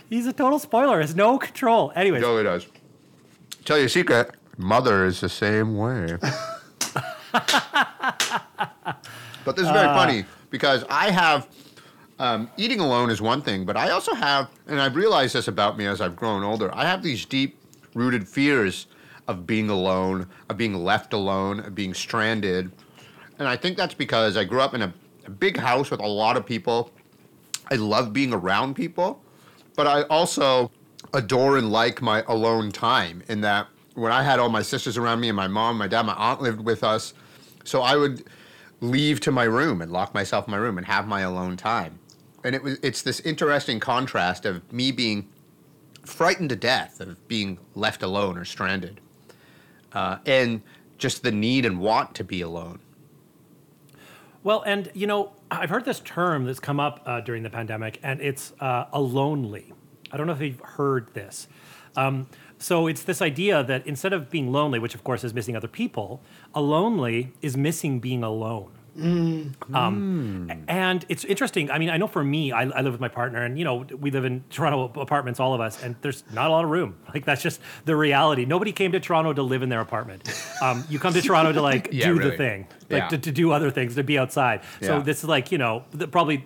he's 0.10 0.26
a 0.28 0.34
total 0.34 0.60
spoiler. 0.60 1.00
Has 1.00 1.16
no 1.16 1.38
control. 1.38 1.94
Anyways, 1.96 2.22
totally 2.22 2.44
does. 2.44 2.68
Tell 3.66 3.78
you 3.78 3.86
a 3.86 3.90
secret 3.90 4.32
mother 4.58 5.06
is 5.06 5.22
the 5.22 5.30
same 5.30 5.78
way. 5.78 6.18
but 9.46 9.56
this 9.56 9.66
is 9.66 9.72
very 9.72 9.88
funny 9.88 10.26
because 10.50 10.84
I 10.90 11.12
have 11.12 11.48
um, 12.18 12.50
eating 12.58 12.80
alone 12.80 13.10
is 13.10 13.22
one 13.22 13.42
thing, 13.42 13.66
but 13.66 13.78
I 13.78 13.92
also 13.92 14.14
have, 14.14 14.50
and 14.68 14.82
I've 14.82 14.96
realized 14.96 15.36
this 15.36 15.48
about 15.48 15.78
me 15.78 15.86
as 15.86 16.02
I've 16.02 16.16
grown 16.16 16.44
older. 16.44 16.74
I 16.74 16.86
have 16.86 17.04
these 17.04 17.26
deep 17.26 17.58
rooted 17.94 18.28
fears 18.28 18.88
of 19.28 19.46
being 19.46 19.70
alone, 19.70 20.28
of 20.50 20.58
being 20.58 20.76
left 20.84 21.14
alone, 21.14 21.60
of 21.60 21.76
being 21.76 21.94
stranded, 21.94 22.72
and 23.40 23.48
I 23.48 23.56
think 23.56 23.78
that's 23.78 23.94
because 23.94 24.38
I 24.38 24.44
grew 24.44 24.62
up 24.62 24.74
in 24.76 24.84
a, 24.84 24.94
a 25.26 25.32
big 25.32 25.58
house 25.58 25.90
with 25.90 26.00
a 26.00 26.08
lot 26.08 26.38
of 26.38 26.46
people. 26.46 26.92
I 27.72 27.76
love 27.76 28.14
being 28.14 28.34
around 28.34 28.76
people, 28.76 29.24
but 29.76 29.88
I 29.88 30.04
also 30.04 30.70
adore 31.14 31.58
and 31.58 31.72
like 31.72 32.02
my 32.02 32.24
alone 32.28 32.72
time 32.72 33.24
in 33.28 33.42
that 33.42 33.68
when 33.96 34.12
I 34.12 34.24
had 34.24 34.40
all 34.40 34.50
my 34.50 34.62
sisters 34.62 34.98
around 34.98 35.20
me 35.20 35.30
and 35.30 35.36
my 35.36 35.48
mom, 35.48 35.78
my 35.78 35.88
dad, 35.88 36.06
my 36.06 36.14
aunt 36.14 36.42
lived 36.42 36.62
with 36.62 36.84
us. 36.84 37.14
So 37.64 37.82
I 37.82 37.96
would 37.96 38.24
leave 38.80 39.20
to 39.22 39.32
my 39.32 39.44
room 39.44 39.82
and 39.82 39.92
lock 39.92 40.14
myself 40.14 40.48
in 40.48 40.52
my 40.52 40.58
room 40.58 40.78
and 40.78 40.88
have 40.88 41.08
my 41.08 41.22
alone 41.22 41.58
time. 41.58 42.00
And 42.44 42.56
it 42.56 42.64
was 42.64 42.80
it's 42.82 43.02
this 43.02 43.20
interesting 43.20 43.80
contrast 43.80 44.46
of 44.46 44.72
me 44.72 44.92
being 44.92 45.28
frightened 46.04 46.50
to 46.50 46.56
death 46.56 47.00
of 47.00 47.28
being 47.28 47.60
left 47.76 48.02
alone 48.02 48.38
or 48.38 48.46
stranded. 48.46 49.00
Uh, 49.94 50.18
and 50.26 50.62
just 50.98 51.22
the 51.24 51.32
need 51.32 51.66
and 51.66 51.80
want 51.80 52.16
to 52.16 52.24
be 52.24 52.42
alone. 52.42 52.80
Well, 54.44 54.64
and 54.64 54.90
you 54.94 55.06
know, 55.06 55.34
I've 55.52 55.70
heard 55.70 55.86
this 55.86 56.00
term 56.00 56.46
that's 56.46 56.60
come 56.60 56.80
up 56.80 57.02
uh, 57.06 57.22
during 57.22 57.44
the 57.44 57.50
pandemic, 57.50 58.00
and 58.02 58.22
it's 58.22 58.54
uh, 58.60 58.86
a 58.92 59.02
lonely. 59.02 59.74
I 60.12 60.18
don't 60.18 60.28
know 60.28 60.34
if 60.34 60.42
you've 60.42 60.60
heard 60.60 61.14
this. 61.14 61.48
Um, 61.96 62.28
so 62.58 62.88
it's 62.88 63.04
this 63.04 63.22
idea 63.22 63.64
that 63.64 63.86
instead 63.88 64.14
of 64.14 64.30
being 64.30 64.52
lonely, 64.52 64.80
which 64.80 64.96
of 64.96 65.04
course 65.04 65.24
is 65.24 65.34
missing 65.34 65.56
other 65.56 65.68
people, 65.68 66.22
a 66.54 66.62
lonely 66.62 67.34
is 67.42 67.58
missing 67.58 68.00
being 68.00 68.24
alone. 68.24 68.72
Um, 69.74 70.52
and 70.68 71.06
it's 71.10 71.24
interesting. 71.26 71.72
I 71.72 71.78
mean, 71.80 71.90
I 71.90 71.98
know 71.98 72.08
for 72.08 72.24
me, 72.24 72.52
I, 72.52 72.64
I 72.64 72.82
live 72.82 72.92
with 72.94 73.00
my 73.02 73.08
partner, 73.08 73.44
and 73.44 73.58
you 73.58 73.64
know, 73.66 73.86
we 74.00 74.12
live 74.12 74.26
in 74.26 74.44
Toronto 74.50 74.92
apartments, 75.00 75.40
all 75.40 75.54
of 75.54 75.62
us, 75.62 75.82
and 75.82 75.96
there's 76.02 76.24
not 76.34 76.48
a 76.48 76.50
lot 76.52 76.64
of 76.64 76.70
room. 76.70 76.98
Like 77.14 77.26
that's 77.26 77.42
just 77.42 77.60
the 77.86 77.96
reality. 77.96 78.46
Nobody 78.46 78.72
came 78.72 78.92
to 78.94 79.00
Toronto 79.00 79.34
to 79.34 79.44
live 79.44 79.64
in 79.64 79.70
their 79.70 79.82
apartment. 79.82 80.24
Um, 80.62 80.86
you 80.90 80.98
come 81.00 81.14
to 81.14 81.22
Toronto 81.22 81.52
to 81.52 81.62
like 81.62 81.90
Yeah, 81.92 82.08
do 82.08 82.18
really. 82.18 82.32
the 82.32 82.38
thing, 82.38 82.68
like 82.90 83.02
Yeah. 83.04 83.08
to, 83.10 83.18
to 83.18 83.32
do 83.32 83.52
other 83.52 83.70
things, 83.72 83.96
to 83.96 84.04
be 84.04 84.18
outside. 84.18 84.62
So 84.82 84.98
Yeah. 84.98 85.04
this 85.04 85.20
is 85.24 85.30
like 85.30 85.52
you 85.52 85.58
know 85.58 85.84
the, 85.92 86.08
probably 86.08 86.46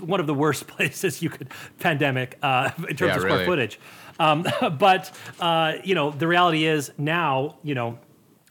one 0.00 0.20
of 0.20 0.26
the 0.26 0.34
worst 0.34 0.66
places 0.76 1.22
you 1.22 1.30
could 1.30 1.48
pandemic 1.78 2.38
uh, 2.42 2.70
in 2.88 2.96
terms 2.96 3.00
Yeah, 3.00 3.14
of 3.16 3.20
square 3.22 3.32
really. 3.34 3.44
footage. 3.46 3.80
Um, 4.18 4.46
but 4.78 5.10
uh, 5.40 5.74
you 5.84 5.94
know 5.94 6.10
the 6.10 6.26
reality 6.26 6.64
is 6.66 6.92
now 6.98 7.56
you 7.62 7.74
know 7.74 7.98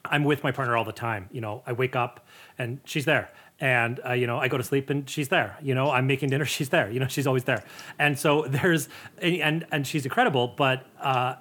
I'm 0.06 0.24
with 0.24 0.44
my 0.44 0.52
partner 0.52 0.78
all 0.78 0.86
the 0.86 0.92
time. 0.94 1.30
You 1.32 1.42
know 1.42 1.64
I 1.66 1.74
wake 1.74 1.96
up 1.96 2.26
and 2.58 2.80
she's 2.86 3.06
there. 3.06 3.32
And 3.60 4.00
uh, 4.08 4.14
you 4.14 4.28
know, 4.28 4.38
I 4.38 4.50
go 4.50 4.58
to 4.60 4.64
sleep 4.64 4.92
and 4.92 5.10
she's 5.10 5.30
there. 5.30 5.58
You 5.64 5.74
know, 5.74 5.90
I'm 5.90 6.06
making 6.06 6.30
dinner, 6.30 6.46
she's 6.58 6.70
there. 6.70 6.92
You 6.92 7.00
know, 7.00 7.08
she's 7.08 7.26
always 7.26 7.46
there. 7.46 7.64
And 7.98 8.18
so 8.18 8.44
there's, 8.48 8.88
and 9.20 9.66
and 9.72 9.88
she's 9.88 10.06
incredible. 10.06 10.54
But 10.56 10.86
uh, 11.02 11.36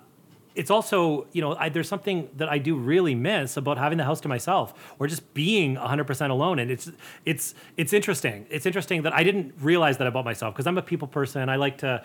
it's 0.57 0.71
also, 0.71 1.27
you 1.33 1.42
know, 1.42 1.55
I, 1.55 1.69
there's 1.69 1.88
something 1.88 2.29
that 2.37 2.49
I 2.49 2.59
do 2.59 2.77
really 2.77 3.14
miss 3.14 3.57
about 3.57 3.77
having 3.79 3.99
the 3.99 4.05
house 4.05 4.21
to 4.23 4.29
myself 4.29 4.75
or 4.99 5.07
just 5.07 5.35
being 5.35 5.77
100% 5.77 6.31
alone. 6.31 6.59
And 6.59 6.71
it's 6.71 6.90
it's 7.25 7.55
it's 7.77 7.92
interesting. 7.92 8.47
It's 8.51 8.66
interesting 8.66 9.03
that 9.03 9.12
I 9.12 9.23
didn't 9.23 9.55
realize 9.61 9.99
that 9.99 10.07
about 10.07 10.25
myself 10.25 10.55
because 10.55 10.66
I'm 10.66 10.79
a 10.79 10.83
people 10.83 11.09
person. 11.09 11.49
I 11.49 11.57
like 11.57 11.79
to 11.79 12.03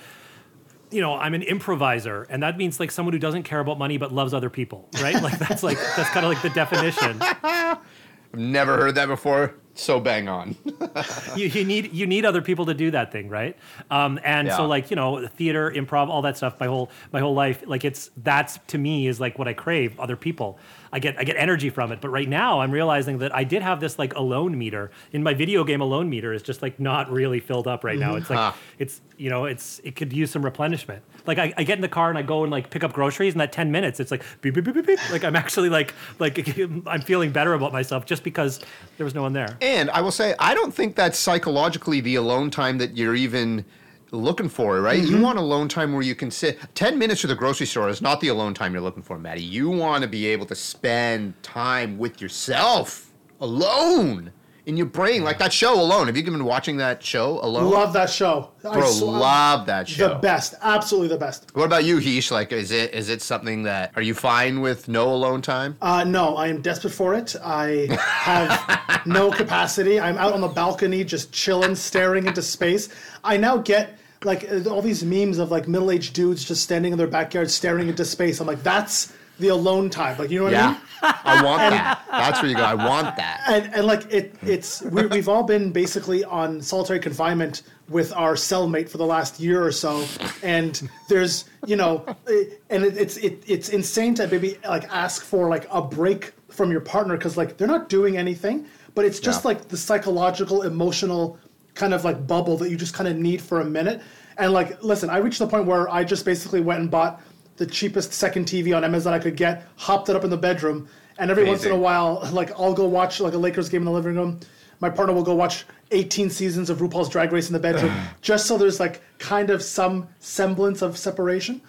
you 0.92 1.00
know, 1.00 1.16
I'm 1.16 1.34
an 1.34 1.42
improviser, 1.44 2.28
and 2.30 2.44
that 2.44 2.58
means 2.58 2.78
like 2.78 2.92
someone 2.92 3.14
who 3.14 3.20
doesn't 3.20 3.44
care 3.44 3.62
about 3.62 3.80
money 3.80 3.98
but 3.98 4.12
loves 4.12 4.34
other 4.34 4.50
people, 4.50 4.90
right? 5.02 5.16
Like 5.24 5.40
that's 5.40 5.64
like 5.64 5.78
that's 5.96 6.10
kind 6.10 6.26
of 6.26 6.34
like 6.34 6.42
the 6.42 6.50
definition. 6.50 7.18
I've 7.22 7.78
never 8.34 8.76
heard 8.76 8.96
that 8.96 9.08
before. 9.08 9.56
So 9.82 10.00
bang 10.00 10.28
on. 10.28 10.56
you, 11.36 11.48
you 11.48 11.66
need 11.66 11.92
you 11.94 12.06
need 12.08 12.26
other 12.26 12.42
people 12.42 12.66
to 12.68 12.74
do 12.74 12.92
that 12.92 13.12
thing, 13.12 13.30
right? 13.30 13.58
Um, 13.90 14.20
and 14.24 14.48
Yeah. 14.48 14.58
so 14.58 14.66
like 14.68 14.90
you 14.90 14.96
know 14.96 15.28
theater, 15.28 15.72
improv, 15.76 16.10
all 16.10 16.22
that 16.22 16.38
stuff. 16.38 16.60
My 16.60 16.68
whole 16.68 16.90
my 17.12 17.20
whole 17.20 17.34
life, 17.34 17.64
like 17.66 17.84
it's 17.86 18.12
that's 18.18 18.60
to 18.68 18.78
me 18.78 19.08
is 19.08 19.20
like 19.20 19.40
what 19.40 19.48
I 19.48 19.54
crave. 19.54 20.00
Other 20.00 20.16
people, 20.16 20.60
I 20.94 21.00
get 21.00 21.18
I 21.18 21.24
get 21.24 21.38
energy 21.38 21.70
from 21.70 21.92
it. 21.92 22.02
But 22.02 22.10
right 22.10 22.28
now, 22.28 22.60
I'm 22.60 22.72
realizing 22.72 23.20
that 23.20 23.34
I 23.36 23.44
did 23.44 23.62
have 23.62 23.80
this 23.80 23.98
like 23.98 24.14
alone 24.16 24.58
meter 24.58 24.92
in 25.12 25.24
my 25.24 25.34
video 25.34 25.64
game. 25.64 25.82
Alone 25.82 26.10
meter 26.10 26.34
is 26.34 26.42
just 26.44 26.62
like 26.62 26.80
not 26.80 27.12
really 27.12 27.40
filled 27.40 27.68
up 27.68 27.84
right 27.84 27.98
now. 27.98 28.10
Mm-hmm. 28.10 28.18
It's 28.18 28.30
like 28.30 28.40
Huh. 28.40 28.52
it's 28.80 29.02
you 29.18 29.30
know 29.30 29.46
it's 29.46 29.80
it 29.84 29.96
could 29.96 30.12
use 30.12 30.32
some 30.32 30.44
replenishment. 30.44 31.02
Like 31.26 31.38
I, 31.38 31.54
I 31.56 31.64
get 31.64 31.78
in 31.78 31.82
the 31.82 31.88
car 31.88 32.10
and 32.10 32.18
I 32.18 32.24
go 32.24 32.44
and 32.44 32.52
like 32.52 32.70
pick 32.70 32.84
up 32.84 32.94
groceries, 32.94 33.34
and 33.34 33.42
that 33.42 33.52
ten 33.52 33.72
minutes, 33.72 34.00
it's 34.00 34.12
like 34.12 34.24
beep 34.42 34.54
beep 34.56 34.66
beep 34.66 34.76
beep. 34.76 34.86
beep. 34.86 35.00
Like 35.12 35.24
I'm 35.24 35.36
actually 35.36 35.70
like 35.70 35.94
like 36.20 36.58
I'm 36.88 37.02
feeling 37.02 37.32
better 37.32 37.54
about 37.54 37.72
myself 37.72 38.06
just 38.06 38.24
because 38.24 38.60
there 38.98 39.04
was 39.06 39.16
no 39.16 39.22
one 39.22 39.34
there. 39.34 39.58
And 39.62 39.90
I 39.92 40.02
will 40.02 40.12
say, 40.12 40.36
I 40.40 40.54
don't 40.54 40.74
think 40.74 40.96
that's 40.96 41.18
psychologically 41.18 42.02
the 42.02 42.16
alone 42.16 42.52
time 42.52 42.80
that 42.80 42.98
you're 42.98 43.16
even 43.16 43.66
looking 44.12 44.50
for, 44.50 44.78
it, 44.78 44.82
right? 44.82 45.02
You 45.02 45.22
want 45.22 45.40
alone 45.40 45.68
time 45.68 45.94
where 45.94 46.04
you 46.04 46.16
can 46.16 46.30
sit. 46.30 46.60
10 46.76 47.00
minutes 47.00 47.22
to 47.22 47.28
the 47.28 47.36
grocery 47.36 47.66
store 47.66 47.90
is 47.90 48.02
not 48.02 48.20
the 48.20 48.28
alone 48.28 48.54
time 48.54 48.74
you're 48.74 48.82
looking 48.82 49.04
for, 49.04 49.18
Maddie. 49.18 49.42
You 49.42 49.70
want 49.70 50.04
to 50.04 50.08
be 50.10 50.28
able 50.28 50.46
to 50.48 50.56
spend 50.56 51.42
time 51.44 51.98
with 51.98 52.22
yourself 52.22 53.12
alone 53.40 54.32
in 54.68 54.78
your 54.78 54.86
brain, 54.86 55.24
like 55.24 55.40
that 55.40 55.52
show 55.52 55.80
alone. 55.80 56.08
Have 56.08 56.16
you 56.16 56.24
been 56.24 56.46
watching 56.46 56.78
that 56.78 57.02
show 57.02 57.40
alone? 57.44 57.72
Love 57.72 57.94
that 57.94 58.10
show. 58.10 58.52
I 58.64 58.74
Bro, 58.74 58.92
love 59.02 59.66
that 59.66 59.90
show. 59.90 60.10
The 60.10 60.16
best. 60.16 60.54
Absolutely 60.62 61.08
the 61.08 61.18
best. 61.18 61.50
What 61.56 61.66
about 61.66 61.84
you, 61.84 61.98
Heesh? 61.98 62.30
Like, 62.30 62.52
is 62.52 62.72
it 62.72 62.94
is 62.94 63.10
it 63.10 63.22
something 63.24 63.64
that 63.64 63.92
are 63.96 64.04
you 64.04 64.14
fine 64.14 64.62
with 64.62 64.88
no 64.88 65.12
alone 65.14 65.42
time? 65.42 65.78
Uh, 65.82 66.04
no, 66.04 66.36
I 66.38 66.48
am 66.48 66.62
desperate 66.62 66.94
for 66.94 67.16
it. 67.16 67.36
I 67.44 67.88
have 68.00 69.06
no 69.08 69.32
capacity. 69.42 70.00
I'm 70.00 70.18
out 70.18 70.34
on 70.34 70.42
the 70.42 70.48
balcony 70.48 71.04
just 71.04 71.32
chilling, 71.32 71.76
staring 71.76 72.28
into 72.28 72.44
space. 72.44 72.90
I 73.24 73.38
now 73.38 73.58
get 73.58 73.98
like 74.24 74.50
uh, 74.52 74.70
all 74.70 74.82
these 74.82 75.04
memes 75.04 75.38
of 75.40 75.52
like 75.52 75.68
middle 75.68 75.92
aged 75.92 76.14
dudes 76.14 76.44
just 76.46 76.64
standing 76.64 76.92
in 76.92 76.98
their 76.98 77.08
backyard 77.08 77.50
staring 77.50 77.88
into 77.90 78.06
space. 78.06 78.40
I'm 78.40 78.48
like, 78.48 78.64
that's 78.64 79.14
the 79.40 79.48
alone 79.48 79.90
time. 79.90 80.18
Like, 80.20 80.30
you 80.30 80.38
know 80.40 80.46
what 80.46 80.54
I 80.56 80.68
mean? 80.72 80.78
yeah, 81.02 81.18
I 81.24 81.44
want 81.44 81.60
that. 81.72 82.04
That's 82.12 82.42
where 82.42 82.52
you 82.52 82.56
go. 82.58 82.64
I 82.64 82.76
want 82.76 83.16
that. 83.16 83.42
and 83.50 83.74
and 83.74 83.88
like 83.88 84.06
it 84.12 84.36
it's 84.44 84.82
we, 84.84 85.08
we've 85.08 85.28
all 85.30 85.44
been 85.44 85.72
basically 85.72 86.24
on 86.24 86.62
solitary 86.62 87.00
confinement 87.00 87.64
with 87.90 88.14
our 88.14 88.36
cellmate 88.36 88.88
for 88.90 88.98
the 89.00 89.06
last 89.06 89.40
year 89.40 89.62
or 89.66 89.72
so 89.72 90.06
and 90.44 90.88
there's 91.10 91.44
you 91.66 91.76
know 91.76 92.06
eh, 92.30 92.44
and 92.70 92.86
it, 92.86 92.96
it's 92.96 93.18
it, 93.18 93.44
it's 93.48 93.68
insane 93.70 94.14
to 94.16 94.26
maybe 94.28 94.58
like 94.66 94.86
ask 94.94 95.24
for 95.24 95.50
like 95.50 95.68
a 95.72 95.82
break 95.82 96.32
from 96.50 96.72
your 96.72 96.80
partner 96.80 97.18
because 97.18 97.36
like 97.36 97.58
they're 97.58 97.68
not 97.68 97.90
doing 97.90 98.16
anything 98.16 98.66
but 98.96 99.04
it's 99.04 99.20
just 99.20 99.44
Yeah. 99.44 99.50
like 99.50 99.68
the 99.68 99.76
psychological 99.76 100.62
emotional 100.62 101.38
kind 101.82 101.94
of 101.94 102.06
like 102.06 102.26
bubble 102.28 102.56
that 102.58 102.70
you 102.70 102.78
just 102.78 102.94
kind 102.94 103.10
of 103.10 103.18
need 103.18 103.42
for 103.42 103.60
a 103.60 103.66
minute 103.66 104.02
and 104.38 104.54
like 104.54 104.82
listen 104.82 105.10
i 105.10 105.18
reached 105.18 105.40
the 105.40 105.48
point 105.48 105.66
where 105.66 105.90
i 105.90 106.04
just 106.04 106.24
basically 106.24 106.62
went 106.62 106.80
and 106.80 106.90
bought 106.90 107.22
the 107.58 107.66
cheapest 107.66 108.14
second 108.14 108.46
tv 108.46 108.76
on 108.76 108.84
amazon 108.84 109.14
i 109.14 109.20
could 109.20 109.36
get 109.36 109.68
hopped 109.76 110.08
it 110.08 110.16
up 110.16 110.24
in 110.24 110.30
the 110.30 110.38
bedroom 110.38 110.88
and 111.22 111.30
every 111.30 111.44
once 111.46 111.64
in 111.64 111.72
a 111.72 111.78
while, 111.78 112.28
like 112.32 112.52
I'll 112.60 112.74
go 112.74 112.88
watch 112.88 113.20
like 113.20 113.34
a 113.34 113.38
Lakers 113.38 113.70
game 113.70 113.82
in 113.82 113.86
the 113.86 113.92
living 113.92 114.16
room. 114.16 114.40
My 114.80 114.90
partner 114.90 115.14
will 115.14 115.24
go 115.24 115.36
watch 115.36 115.66
18 115.92 116.32
seasons 116.32 116.72
of 116.72 116.80
RuPaul's 116.80 117.10
Drag 117.10 117.32
Race 117.32 117.48
in 117.48 117.54
the 117.54 117.60
bedroom, 117.60 117.96
just 118.22 118.48
so 118.48 118.58
there's 118.58 118.80
like 118.80 119.02
kind 119.20 119.52
of 119.52 119.62
some 119.62 120.08
semblance 120.20 120.82
of 120.82 120.98
separation. 120.98 121.62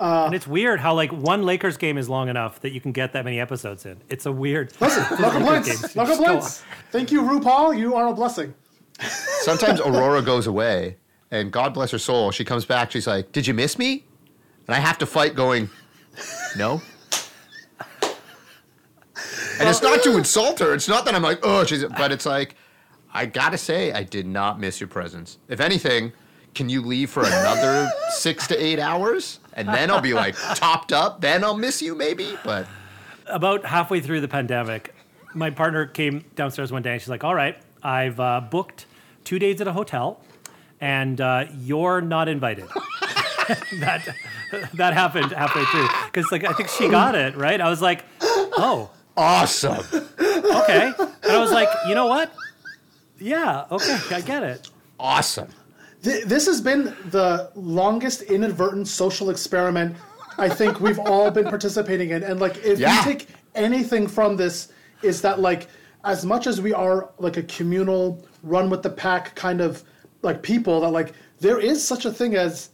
Uh, 0.00 0.24
and 0.26 0.34
it's 0.34 0.46
weird 0.46 0.80
how 0.80 0.94
like 0.94 1.12
one 1.12 1.42
Lakers 1.42 1.76
game 1.76 1.98
is 1.98 2.08
long 2.08 2.28
enough 2.28 2.60
that 2.60 2.72
you 2.72 2.80
can 2.80 2.92
get 2.92 3.12
that 3.12 3.24
many 3.24 3.38
episodes 3.38 3.84
in. 3.84 4.00
It's 4.08 4.24
a 4.24 4.32
weird. 4.32 4.72
Listen, 4.80 5.04
no 5.20 5.30
complaints. 5.30 5.68
games. 5.68 5.96
No 5.96 6.06
Just 6.06 6.16
complaints. 6.16 6.64
Thank 6.90 7.12
you, 7.12 7.22
RuPaul. 7.22 7.78
You 7.78 7.94
are 7.94 8.08
a 8.08 8.14
blessing. 8.14 8.54
Sometimes 9.00 9.80
Aurora 9.80 10.22
goes 10.22 10.46
away, 10.46 10.96
and 11.30 11.52
God 11.52 11.74
bless 11.74 11.90
her 11.90 11.98
soul, 11.98 12.30
she 12.30 12.44
comes 12.44 12.64
back. 12.64 12.90
She's 12.90 13.06
like, 13.06 13.32
"Did 13.32 13.46
you 13.46 13.54
miss 13.54 13.78
me?" 13.78 14.04
And 14.66 14.74
I 14.74 14.80
have 14.80 14.98
to 14.98 15.06
fight, 15.06 15.34
going, 15.34 15.68
"No." 16.56 16.80
And 19.58 19.68
it's 19.68 19.82
not 19.82 20.02
to 20.02 20.16
insult 20.16 20.58
her. 20.58 20.74
It's 20.74 20.88
not 20.88 21.04
that 21.06 21.14
I'm 21.14 21.22
like, 21.22 21.40
"Oh," 21.42 21.64
she's, 21.64 21.84
but 21.84 22.12
it's 22.12 22.26
like, 22.26 22.56
I 23.14 23.24
gotta 23.26 23.56
say, 23.56 23.92
I 23.92 24.02
did 24.02 24.26
not 24.26 24.60
miss 24.60 24.80
your 24.80 24.88
presence. 24.88 25.38
If 25.48 25.60
anything, 25.60 26.12
can 26.54 26.68
you 26.68 26.82
leave 26.82 27.08
for 27.10 27.22
another 27.24 27.88
six 28.10 28.46
to 28.48 28.62
eight 28.62 28.78
hours, 28.78 29.40
and 29.54 29.68
then 29.68 29.90
I'll 29.90 30.02
be 30.02 30.12
like 30.14 30.34
topped 30.54 30.92
up. 30.92 31.20
Then 31.22 31.42
I'll 31.44 31.56
miss 31.56 31.80
you, 31.80 31.94
maybe. 31.94 32.36
But 32.44 32.66
About 33.26 33.64
halfway 33.64 34.00
through 34.00 34.20
the 34.20 34.28
pandemic, 34.28 34.94
my 35.34 35.50
partner 35.50 35.86
came 35.86 36.24
downstairs 36.34 36.70
one 36.70 36.82
day 36.82 36.92
and 36.92 37.00
she's 37.00 37.08
like, 37.08 37.24
"All 37.24 37.34
right, 37.34 37.56
I've 37.86 38.18
uh, 38.20 38.40
booked 38.40 38.86
two 39.24 39.38
days 39.38 39.60
at 39.60 39.68
a 39.68 39.72
hotel, 39.72 40.20
and 40.80 41.20
uh, 41.20 41.44
you're 41.56 42.00
not 42.00 42.28
invited." 42.28 42.66
that 43.80 44.08
that 44.74 44.92
happened 44.94 45.32
halfway 45.32 45.64
through 45.66 45.88
because 46.06 46.30
like 46.32 46.44
I 46.44 46.52
think 46.52 46.68
she 46.68 46.88
got 46.88 47.14
it 47.14 47.36
right. 47.36 47.60
I 47.60 47.70
was 47.70 47.80
like, 47.80 48.04
"Oh, 48.20 48.90
awesome. 49.16 49.84
okay," 50.20 50.92
and 50.98 51.32
I 51.32 51.38
was 51.38 51.52
like, 51.52 51.68
"You 51.88 51.94
know 51.94 52.06
what? 52.06 52.32
Yeah, 53.18 53.64
okay, 53.70 53.98
I 54.10 54.20
get 54.20 54.42
it." 54.42 54.68
Awesome. 54.98 55.48
Th- 56.02 56.24
this 56.24 56.46
has 56.46 56.60
been 56.60 56.94
the 57.10 57.50
longest 57.54 58.22
inadvertent 58.22 58.88
social 58.88 59.30
experiment 59.30 59.96
I 60.38 60.48
think 60.48 60.80
we've 60.80 60.98
all 60.98 61.30
been 61.30 61.44
participating 61.46 62.10
in. 62.10 62.22
And 62.22 62.40
like, 62.40 62.58
if 62.64 62.78
Yeah. 62.78 62.96
you 62.98 63.02
take 63.04 63.28
anything 63.54 64.06
from 64.06 64.36
this, 64.36 64.68
is 65.02 65.22
that 65.22 65.40
like, 65.40 65.68
as 66.04 66.24
much 66.24 66.46
as 66.46 66.60
we 66.60 66.72
are 66.72 67.10
like 67.18 67.36
a 67.36 67.42
communal, 67.42 68.24
run 68.42 68.70
with 68.70 68.82
the 68.82 68.90
pack 68.90 69.34
kind 69.34 69.60
of 69.60 69.82
like 70.22 70.42
people, 70.42 70.80
that 70.80 70.90
like 70.90 71.12
there 71.40 71.58
is 71.58 71.86
such 71.86 72.04
a 72.04 72.12
thing 72.12 72.34
as 72.34 72.70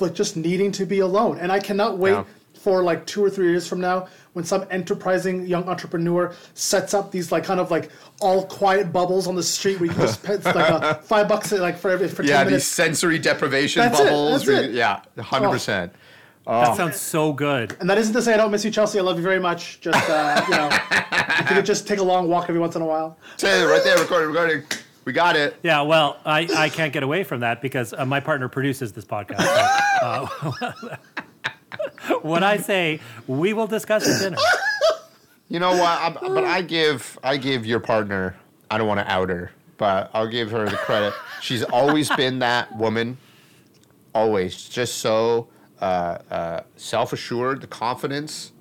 like 0.00 0.14
just 0.14 0.36
needing 0.36 0.72
to 0.72 0.86
be 0.86 0.98
alone. 1.00 1.38
And 1.38 1.50
I 1.52 1.60
cannot 1.60 1.98
wait 1.98 2.12
Yeah. 2.12 2.24
for 2.54 2.82
like 2.82 3.06
two 3.06 3.22
or 3.24 3.28
three 3.30 3.50
years 3.50 3.66
from 3.66 3.80
now 3.80 4.08
when 4.32 4.44
some 4.44 4.64
enterprising 4.70 5.46
young 5.46 5.68
entrepreneur 5.68 6.34
sets 6.54 6.92
up 6.94 7.10
these 7.12 7.30
like 7.30 7.44
kind 7.44 7.60
of 7.60 7.70
like 7.70 7.90
all 8.20 8.46
quiet 8.46 8.92
bubbles 8.92 9.26
on 9.26 9.34
the 9.36 9.42
street 9.42 9.78
where 9.80 9.88
you 9.88 9.92
can 9.94 10.02
just 10.06 10.22
pay 10.22 10.36
like 10.44 10.56
a 10.56 10.94
five 11.02 11.28
bucks 11.28 11.52
like 11.52 11.76
for 11.76 11.90
every 11.90 12.08
for 12.08 12.22
10 12.22 12.26
Yeah, 12.28 12.42
these 12.44 12.50
minutes. 12.50 12.64
sensory 12.66 13.18
deprivation 13.18 13.82
That's 13.82 14.00
it, 14.00 14.04
bubbles. 14.04 14.46
that's 14.46 14.64
it. 14.64 14.70
Yeah, 14.72 15.00
hundred 15.20 15.50
percent. 15.50 15.92
That 16.46 16.76
sounds 16.76 17.00
so 17.00 17.32
good. 17.32 17.76
And 17.80 17.88
that 17.88 17.96
isn't 17.98 18.12
to 18.12 18.20
say 18.22 18.34
I 18.34 18.36
don't 18.36 18.50
miss 18.50 18.64
you, 18.64 18.70
Chelsea. 18.70 18.98
I 18.98 19.02
love 19.02 19.16
you 19.16 19.22
very 19.22 19.40
much. 19.40 19.80
Just 19.80 20.08
uh, 20.10 20.42
you 20.48 20.56
know, 20.56 20.68
if 21.40 21.50
you 21.50 21.56
could 21.56 21.66
just 21.66 21.86
take 21.86 21.98
a 22.00 22.02
long 22.02 22.28
walk 22.28 22.44
every 22.48 22.60
once 22.60 22.76
in 22.76 22.82
a 22.82 22.86
while. 22.86 23.16
Taylor, 23.36 23.68
right 23.70 23.82
there, 23.82 23.98
recording, 23.98 24.28
recording. 24.28 24.62
We 25.04 25.12
got 25.12 25.36
it. 25.36 25.56
Yeah, 25.62 25.82
well, 25.82 26.18
I, 26.24 26.48
I 26.56 26.68
can't 26.70 26.92
get 26.92 27.02
away 27.02 27.24
from 27.24 27.40
that 27.40 27.60
because 27.60 27.92
uh, 27.92 28.06
my 28.06 28.20
partner 28.20 28.48
produces 28.48 28.92
this 28.92 29.04
podcast. 29.04 29.42
So, 30.00 30.28
uh, 30.62 30.96
when 32.22 32.42
I 32.42 32.56
say 32.56 33.00
we 33.26 33.52
will 33.52 33.66
discuss 33.66 34.08
at 34.08 34.20
dinner, 34.22 34.38
You 35.48 35.60
know 35.60 35.72
what? 35.72 35.80
I, 35.82 36.10
but 36.10 36.44
I 36.44 36.62
give 36.62 37.18
I 37.22 37.36
give 37.36 37.66
your 37.66 37.80
partner. 37.80 38.34
I 38.70 38.78
don't 38.78 38.88
want 38.88 39.00
to 39.00 39.10
out 39.12 39.28
her, 39.28 39.50
but 39.76 40.10
I'll 40.14 40.28
give 40.28 40.50
her 40.50 40.64
the 40.68 40.76
credit. 40.76 41.12
She's 41.42 41.62
always 41.62 42.08
been 42.16 42.38
that 42.40 42.74
woman. 42.76 43.18
Always, 44.14 44.68
just 44.68 44.98
so 44.98 45.48
uh, 45.80 46.18
uh, 46.30 46.60
self 46.76 47.12
assured, 47.12 47.60
the 47.60 47.66
confidence, 47.66 48.52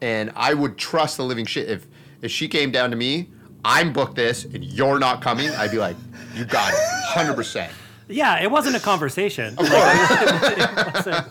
and 0.00 0.32
I 0.36 0.54
would 0.54 0.76
trust 0.76 1.16
the 1.16 1.24
living 1.24 1.46
shit 1.46 1.68
if 1.68 1.86
if 2.22 2.30
she 2.30 2.48
came 2.48 2.70
down 2.70 2.90
to 2.90 2.96
me. 2.96 3.28
I'm 3.64 3.92
booked 3.92 4.14
this, 4.14 4.44
and 4.44 4.62
you're 4.64 4.98
not 4.98 5.20
coming. 5.22 5.50
I'd 5.50 5.70
be 5.72 5.78
like, 5.78 5.96
you 6.34 6.44
got 6.44 6.72
it, 6.72 6.78
hundred 7.08 7.34
percent. 7.34 7.72
yeah, 8.08 8.40
it 8.42 8.50
wasn't 8.50 8.76
a 8.76 8.80
conversation. 8.80 9.56
Like, 9.56 9.68
it 9.70 10.94
wasn't- 10.94 11.26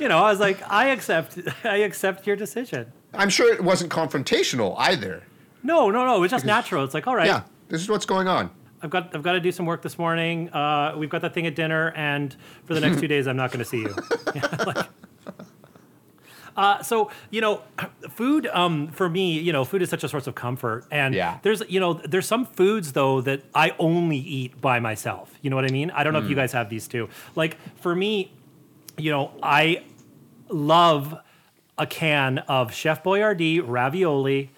you 0.00 0.06
know, 0.06 0.18
I 0.18 0.30
was 0.30 0.38
like, 0.38 0.62
I 0.70 0.90
accept, 0.90 1.36
I 1.64 1.78
accept 1.78 2.28
your 2.28 2.36
decision. 2.36 2.92
I'm 3.12 3.28
sure 3.28 3.52
it 3.52 3.64
wasn't 3.64 3.90
confrontational 3.90 4.76
either. 4.78 5.24
No, 5.64 5.90
no, 5.90 6.04
no, 6.06 6.16
it 6.16 6.20
was 6.20 6.30
just 6.30 6.44
natural. 6.44 6.84
It's 6.84 6.94
like, 6.94 7.08
all 7.08 7.16
right, 7.16 7.26
Yeah, 7.26 7.42
this 7.68 7.80
is 7.80 7.88
what's 7.88 8.06
going 8.06 8.28
on. 8.28 8.50
I've 8.84 8.90
got, 8.90 9.14
I've 9.16 9.22
got 9.22 9.32
to 9.32 9.40
do 9.40 9.50
some 9.50 9.64
work 9.64 9.80
this 9.80 9.98
morning. 9.98 10.50
Uh, 10.52 10.94
we've 10.96 11.08
got 11.08 11.22
that 11.22 11.32
thing 11.32 11.46
at 11.46 11.56
dinner, 11.56 11.92
and 11.96 12.36
for 12.66 12.74
the 12.74 12.80
next 12.80 13.00
two 13.00 13.08
days, 13.08 13.26
I'm 13.26 13.36
not 13.36 13.50
going 13.50 13.60
to 13.60 13.64
see 13.64 13.78
you. 13.78 13.96
Like- 14.66 14.86
uh, 16.56 16.80
so 16.84 17.10
you 17.30 17.40
know, 17.40 17.62
food 18.10 18.46
um, 18.52 18.86
for 18.88 19.08
me, 19.08 19.40
you 19.40 19.52
know, 19.52 19.64
food 19.64 19.82
is 19.82 19.90
such 19.90 20.04
a 20.04 20.08
source 20.08 20.28
of 20.28 20.36
comfort, 20.36 20.84
and 20.90 21.12
Yeah. 21.12 21.38
there's 21.42 21.62
you 21.68 21.80
know, 21.80 21.94
there's 21.94 22.28
some 22.28 22.44
foods 22.46 22.92
though 22.92 23.20
that 23.22 23.42
I 23.56 23.74
only 23.80 24.18
eat 24.18 24.60
by 24.60 24.78
myself. 24.78 25.34
You 25.42 25.50
know 25.50 25.56
what 25.56 25.64
I 25.64 25.72
mean? 25.72 25.90
I 25.90 26.04
don't 26.04 26.12
know 26.12 26.20
if 26.20 26.28
you 26.30 26.36
guys 26.36 26.52
have 26.52 26.68
these 26.70 26.86
too. 26.86 27.08
Like 27.34 27.56
for 27.80 27.92
me, 27.96 28.30
you 28.96 29.10
know, 29.10 29.32
I 29.42 29.82
love 30.48 31.16
a 31.76 31.88
can 31.88 32.38
of 32.38 32.72
Chef 32.72 33.02
Boyardee 33.02 33.60
ravioli. 33.66 34.50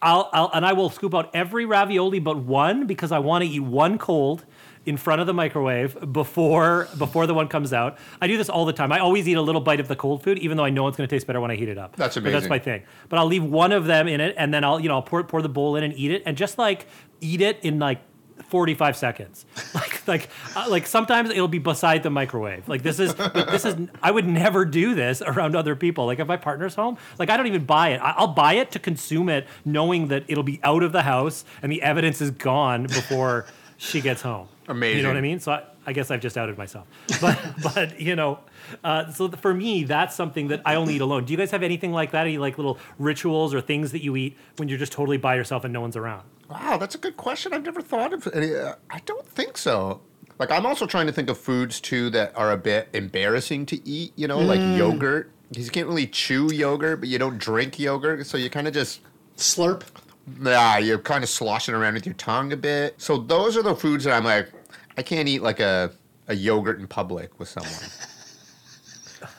I'll, 0.00 0.30
I'll 0.32 0.50
and 0.54 0.64
I 0.64 0.72
will 0.72 0.90
scoop 0.90 1.14
out 1.14 1.30
every 1.34 1.64
ravioli 1.66 2.18
but 2.18 2.38
one 2.38 2.86
because 2.86 3.12
I 3.12 3.18
want 3.18 3.44
to 3.44 3.50
eat 3.50 3.60
one 3.60 3.98
cold 3.98 4.44
in 4.86 4.96
front 4.96 5.20
of 5.20 5.26
the 5.26 5.34
microwave 5.34 6.12
before 6.12 6.88
before 6.98 7.26
the 7.26 7.34
one 7.34 7.48
comes 7.48 7.72
out. 7.72 7.98
I 8.20 8.26
do 8.26 8.36
this 8.36 8.48
all 8.48 8.64
the 8.64 8.72
time. 8.72 8.92
I 8.92 8.98
always 8.98 9.26
eat 9.28 9.34
a 9.34 9.42
little 9.42 9.60
bite 9.60 9.80
of 9.80 9.88
the 9.88 9.96
cold 9.96 10.22
food, 10.22 10.38
even 10.38 10.56
though 10.56 10.64
I 10.64 10.70
know 10.70 10.86
it's 10.88 10.96
going 10.96 11.08
to 11.08 11.14
taste 11.14 11.26
better 11.26 11.40
when 11.40 11.50
I 11.50 11.56
heat 11.56 11.68
it 11.68 11.78
up. 11.78 11.96
That's 11.96 12.16
But 12.16 12.32
that's 12.32 12.48
my 12.48 12.58
thing. 12.58 12.82
But 13.08 13.18
I'll 13.18 13.26
leave 13.26 13.44
one 13.44 13.72
of 13.72 13.86
them 13.86 14.08
in 14.08 14.20
it, 14.20 14.34
and 14.38 14.52
then 14.52 14.64
I'll 14.64 14.80
you 14.80 14.88
know 14.88 14.96
I'll 14.96 15.02
pour 15.02 15.22
pour 15.24 15.42
the 15.42 15.48
bowl 15.48 15.76
in 15.76 15.84
and 15.84 15.94
eat 15.94 16.10
it, 16.10 16.22
and 16.26 16.36
just 16.36 16.58
like 16.58 16.86
eat 17.20 17.40
it 17.40 17.58
in 17.62 17.78
like 17.78 18.00
45 18.42 18.96
seconds. 18.96 19.46
Like 19.74 20.06
like 20.06 20.28
uh, 20.54 20.66
like 20.68 20.86
sometimes 20.86 21.30
it'll 21.30 21.48
be 21.48 21.58
beside 21.58 22.02
the 22.02 22.10
microwave. 22.10 22.68
Like 22.68 22.82
this 22.82 23.00
is 23.00 23.14
this 23.14 23.64
is 23.64 23.74
I 24.02 24.10
would 24.10 24.26
never 24.26 24.64
do 24.64 24.94
this 24.94 25.22
around 25.22 25.56
other 25.56 25.74
people. 25.74 26.06
Like 26.06 26.18
if 26.20 26.28
my 26.28 26.36
partner's 26.36 26.74
home, 26.74 26.98
like 27.18 27.30
I 27.30 27.36
don't 27.36 27.46
even 27.46 27.64
buy 27.64 27.88
it. 27.90 28.00
I, 28.00 28.10
I'll 28.16 28.28
buy 28.28 28.54
it 28.54 28.70
to 28.72 28.78
consume 28.78 29.28
it 29.28 29.46
knowing 29.64 30.08
that 30.08 30.24
it'll 30.28 30.44
be 30.44 30.60
out 30.62 30.82
of 30.82 30.92
the 30.92 31.02
house 31.02 31.44
and 31.62 31.72
the 31.72 31.82
evidence 31.82 32.20
is 32.20 32.30
gone 32.30 32.84
before 32.84 33.46
she 33.78 34.00
gets 34.00 34.22
home. 34.22 34.48
Amazing 34.68 34.98
you 34.98 35.02
know 35.02 35.08
what 35.08 35.18
I 35.18 35.22
mean? 35.22 35.40
So 35.40 35.52
I, 35.52 35.62
I 35.86 35.92
guess 35.92 36.10
I've 36.10 36.20
just 36.20 36.36
outed 36.36 36.56
myself. 36.58 36.86
But 37.20 37.38
but 37.74 38.00
you 38.00 38.16
know, 38.16 38.40
uh, 38.82 39.10
so 39.10 39.28
for 39.30 39.54
me, 39.54 39.84
that's 39.84 40.14
something 40.14 40.48
that 40.48 40.62
I 40.64 40.74
only 40.76 40.94
eat 40.96 41.00
alone. 41.00 41.24
Do 41.24 41.32
you 41.32 41.36
guys 41.36 41.50
have 41.50 41.62
anything 41.62 41.92
like 41.92 42.12
that? 42.12 42.26
Any 42.26 42.38
like 42.38 42.58
little 42.58 42.78
rituals 42.98 43.54
or 43.54 43.60
things 43.60 43.92
that 43.92 44.02
you 44.02 44.16
eat 44.16 44.36
when 44.56 44.68
you're 44.68 44.78
just 44.78 44.92
totally 44.92 45.16
by 45.18 45.34
yourself 45.34 45.64
and 45.64 45.72
no 45.72 45.80
one's 45.80 45.96
around? 45.96 46.24
Wow, 46.48 46.76
that's 46.76 46.94
a 46.94 46.98
good 46.98 47.16
question. 47.16 47.52
I've 47.52 47.64
never 47.64 47.80
thought 47.80 48.12
of 48.12 48.28
any. 48.34 48.54
Uh, 48.54 48.74
I 48.90 49.00
don't 49.06 49.26
think 49.26 49.56
so. 49.56 50.00
Like, 50.38 50.50
I'm 50.50 50.66
also 50.66 50.86
trying 50.86 51.06
to 51.06 51.12
think 51.12 51.30
of 51.30 51.38
foods 51.38 51.80
too 51.80 52.10
that 52.10 52.36
are 52.36 52.50
a 52.52 52.56
bit 52.56 52.88
embarrassing 52.92 53.66
to 53.66 53.88
eat. 53.88 54.12
You 54.16 54.28
know, 54.28 54.38
like 54.38 54.60
yogurt. 54.78 55.30
Because 55.50 55.66
you 55.66 55.70
can't 55.70 55.86
really 55.86 56.06
chew 56.06 56.52
yogurt, 56.52 57.00
but 57.00 57.08
you 57.08 57.18
don't 57.18 57.38
drink 57.38 57.78
yogurt, 57.78 58.26
so 58.26 58.36
you 58.36 58.50
kind 58.50 58.66
of 58.66 58.74
just 58.74 59.00
Slurp. 59.36 59.82
yeah, 60.42 60.78
you're 60.78 60.98
kind 60.98 61.22
of 61.22 61.30
sloshing 61.30 61.74
around 61.74 61.94
with 61.94 62.06
your 62.06 62.14
tongue 62.14 62.52
a 62.52 62.56
bit. 62.56 63.00
So 63.00 63.18
those 63.18 63.56
are 63.56 63.62
the 63.62 63.76
foods 63.76 64.04
that 64.04 64.14
I'm 64.14 64.24
like, 64.24 64.50
I 64.96 65.02
can't 65.02 65.28
eat 65.28 65.42
like 65.42 65.60
a 65.60 65.90
a 66.28 66.34
yogurt 66.34 66.80
in 66.80 66.86
public 66.86 67.38
with 67.38 67.48
someone. 67.48 67.72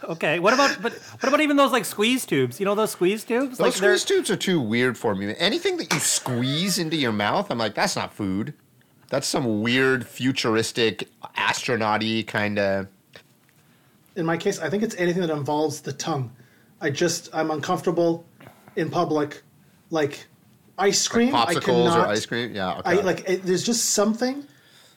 Okay. 0.03 0.39
What 0.39 0.53
about 0.53 0.81
but 0.81 0.93
what 0.93 1.27
about 1.27 1.41
even 1.41 1.57
those 1.57 1.71
like 1.71 1.85
squeeze 1.85 2.25
tubes? 2.25 2.59
You 2.59 2.65
know 2.65 2.75
those 2.75 2.91
squeeze 2.91 3.23
tubes? 3.23 3.57
Those 3.57 3.59
like 3.59 3.73
they're- 3.75 3.97
squeeze 3.97 4.17
tubes 4.17 4.31
are 4.31 4.35
too 4.35 4.59
weird 4.59 4.97
for 4.97 5.15
me. 5.15 5.33
Anything 5.37 5.77
that 5.77 5.93
you 5.93 5.99
squeeze 5.99 6.79
into 6.79 6.95
your 6.95 7.11
mouth, 7.11 7.51
I'm 7.51 7.57
like, 7.57 7.75
that's 7.75 7.95
not 7.95 8.13
food. 8.13 8.53
That's 9.09 9.27
some 9.27 9.61
weird, 9.61 10.05
futuristic, 10.07 11.07
astronaut-y 11.35 12.23
kind 12.25 12.57
of. 12.57 12.87
In 14.15 14.25
my 14.25 14.37
case, 14.37 14.59
I 14.59 14.69
think 14.69 14.81
it's 14.81 14.95
anything 14.95 15.21
that 15.21 15.29
involves 15.29 15.81
the 15.81 15.93
tongue. 15.93 16.35
I 16.81 16.89
just 16.89 17.29
I'm 17.33 17.51
uncomfortable 17.51 18.25
in 18.75 18.89
public, 18.89 19.43
like 19.91 20.25
ice 20.77 21.07
cream. 21.07 21.35
I 21.35 21.53
popsicles 21.53 21.63
cannot, 21.63 21.99
or 21.99 22.11
ice 22.11 22.25
cream. 22.25 22.55
Yeah, 22.55 22.81
I 22.83 22.95
okay. 22.95 23.03
like 23.03 23.29
it, 23.29 23.43
there's 23.43 23.63
just 23.63 23.89
something 23.91 24.45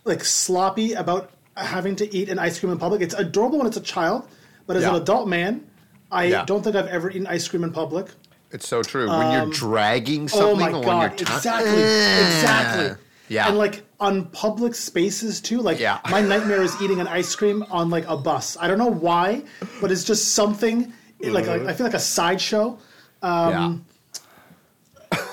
like 0.04 0.24
sloppy 0.24 0.92
about 0.94 1.30
having 1.56 1.96
to 1.96 2.14
eat 2.16 2.28
an 2.28 2.38
ice 2.38 2.58
cream 2.61 2.72
in 2.72 2.78
public. 2.78 3.00
It's 3.02 3.14
adorable 3.14 3.58
when 3.58 3.66
it's 3.66 3.76
a 3.76 3.80
child, 3.82 4.26
but 4.66 4.76
as 4.76 4.82
Yeah. 4.82 4.90
an 4.90 4.96
adult 5.02 5.28
man, 5.28 5.64
I 6.11 6.24
Yeah. 6.24 6.44
don't 6.44 6.62
think 6.62 6.76
I've 6.76 6.87
ever 6.87 7.11
eaten 7.11 7.26
ice 7.26 7.46
cream 7.48 7.64
in 7.64 7.72
public. 7.72 8.06
It's 8.50 8.66
so 8.66 8.82
true. 8.82 9.08
when 9.08 9.30
you're 9.32 9.46
dragging 9.52 10.24
Oh 10.24 10.26
something 10.28 10.58
my 10.58 10.66
on 10.68 10.74
your 10.74 10.82
god! 10.84 11.18
tongue, 11.18 11.37
Exactly, 11.37 11.82
Eh. 11.82 12.26
exactly. 12.26 12.96
Yeah. 13.28 13.48
and 13.48 13.58
like 13.58 13.84
on 14.00 14.24
public 14.26 14.74
spaces 14.74 15.40
too. 15.42 15.61
Like 15.61 15.78
Yeah. 15.78 15.98
my 16.08 16.22
nightmare 16.22 16.62
is 16.62 16.74
eating 16.80 16.98
an 17.00 17.06
ice 17.08 17.34
cream 17.37 17.62
on 17.70 17.90
like 17.90 18.06
a 18.08 18.16
bus. 18.16 18.56
I 18.58 18.66
don't 18.68 18.78
know 18.78 18.87
why, 18.90 19.42
but 19.82 19.92
it's 19.92 20.04
just 20.04 20.32
something. 20.34 20.92
Like, 21.20 21.46
like 21.46 21.66
I 21.66 21.72
feel 21.74 21.84
like 21.84 21.94
a 21.94 21.98
sideshow. 22.00 22.78
yeah. 23.22 23.72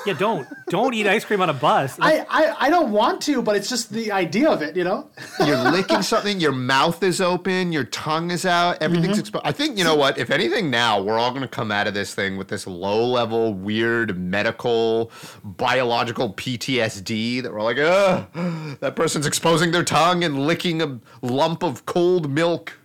Yeah, 0.06 0.14
don't 0.14 0.48
don't 0.70 0.94
eat 0.94 1.08
ice 1.08 1.26
cream 1.26 1.42
on 1.42 1.50
a 1.50 1.54
bus. 1.54 1.98
I, 2.00 2.26
I 2.30 2.56
I 2.68 2.70
don't 2.70 2.92
want 2.92 3.22
to, 3.24 3.42
but 3.42 3.56
it's 3.56 3.70
just 3.70 3.92
the 3.92 4.12
idea 4.12 4.50
of 4.50 4.62
it. 4.62 4.76
You 4.76 4.84
know. 4.84 5.10
You're 5.46 5.58
licking 5.72 6.02
something, 6.02 6.40
your 6.40 6.52
mouth 6.52 7.02
is 7.04 7.20
open, 7.22 7.72
your 7.72 7.84
tongue 7.86 8.32
is 8.32 8.46
out, 8.46 8.82
everything's 8.82 9.14
Mm-hmm. 9.14 9.20
exposed. 9.20 9.46
I 9.46 9.52
think, 9.52 9.78
you 9.78 9.84
know 9.84 9.96
what? 9.96 10.18
If 10.18 10.30
anything, 10.32 10.70
now 10.70 11.02
we're 11.02 11.18
all 11.18 11.30
going 11.32 11.42
to 11.42 11.48
come 11.48 11.72
out 11.72 11.88
of 11.88 11.94
this 11.94 12.14
thing 12.16 12.38
with 12.38 12.48
this 12.48 12.66
low 12.68 13.06
level, 13.06 13.54
weird, 13.54 14.18
medical, 14.18 15.12
biological 15.44 16.34
PTSD 16.34 17.42
that 17.44 17.54
we're 17.54 17.62
like, 17.62 17.78
ugh, 17.78 18.28
that 18.80 18.96
person's 18.96 19.26
exposing 19.26 19.72
their 19.72 19.84
tongue 19.84 20.24
and 20.24 20.46
licking 20.48 20.82
a 20.82 21.00
lump 21.22 21.64
of 21.64 21.86
cold 21.86 22.30
milk. 22.30 22.78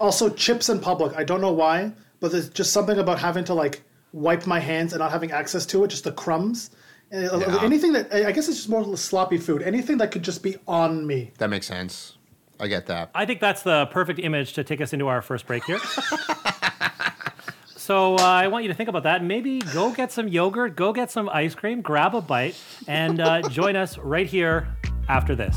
Also, 0.00 0.28
chips 0.30 0.68
in 0.68 0.78
public. 0.80 1.16
I 1.16 1.24
don't 1.24 1.40
know 1.40 1.52
why, 1.52 1.92
but 2.20 2.30
there's 2.32 2.48
just 2.48 2.72
something 2.72 2.98
about 2.98 3.18
having 3.18 3.44
to 3.44 3.54
like 3.54 3.82
wipe 4.12 4.46
my 4.46 4.60
hands 4.60 4.92
and 4.92 5.00
not 5.00 5.10
having 5.10 5.30
access 5.32 5.66
to 5.66 5.84
it. 5.84 5.88
Just 5.88 6.04
the 6.04 6.12
crumbs. 6.12 6.70
Yeah. 7.10 7.60
Anything 7.62 7.92
that 7.94 8.12
I 8.12 8.32
guess 8.32 8.48
it's 8.48 8.58
just 8.58 8.68
more 8.68 8.96
sloppy 8.96 9.38
food. 9.38 9.62
Anything 9.62 9.98
that 9.98 10.10
could 10.10 10.22
just 10.22 10.42
be 10.42 10.56
on 10.66 11.06
me. 11.06 11.32
That 11.38 11.48
makes 11.50 11.66
sense. 11.66 12.16
I 12.60 12.66
get 12.66 12.86
that. 12.86 13.10
I 13.14 13.24
think 13.24 13.40
that's 13.40 13.62
the 13.62 13.86
perfect 13.86 14.18
image 14.18 14.54
to 14.54 14.64
take 14.64 14.80
us 14.80 14.92
into 14.92 15.06
our 15.06 15.22
first 15.22 15.46
break 15.46 15.64
here. 15.64 15.78
so 17.76 18.16
uh, 18.16 18.22
I 18.22 18.48
want 18.48 18.64
you 18.64 18.68
to 18.68 18.74
think 18.74 18.88
about 18.88 19.04
that. 19.04 19.22
Maybe 19.22 19.60
go 19.60 19.92
get 19.92 20.10
some 20.10 20.28
yogurt, 20.28 20.76
go 20.76 20.92
get 20.92 21.10
some 21.10 21.28
ice 21.28 21.54
cream, 21.54 21.80
grab 21.80 22.14
a 22.14 22.20
bite, 22.20 22.56
and 22.88 23.20
uh, 23.20 23.48
join 23.48 23.76
us 23.76 23.96
right 23.98 24.26
here 24.26 24.68
after 25.08 25.36
this. 25.36 25.56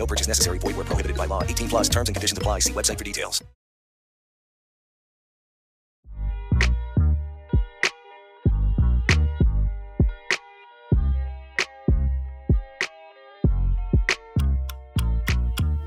No 0.00 0.06
purchase 0.06 0.26
necessary. 0.26 0.56
Void 0.56 0.76
where 0.76 0.86
prohibited 0.86 1.14
by 1.14 1.26
law. 1.26 1.42
18 1.42 1.68
plus 1.68 1.88
terms 1.90 2.08
and 2.08 2.16
conditions 2.16 2.38
apply. 2.38 2.60
See 2.60 2.72
website 2.72 2.96
for 2.96 3.04
details. 3.04 3.44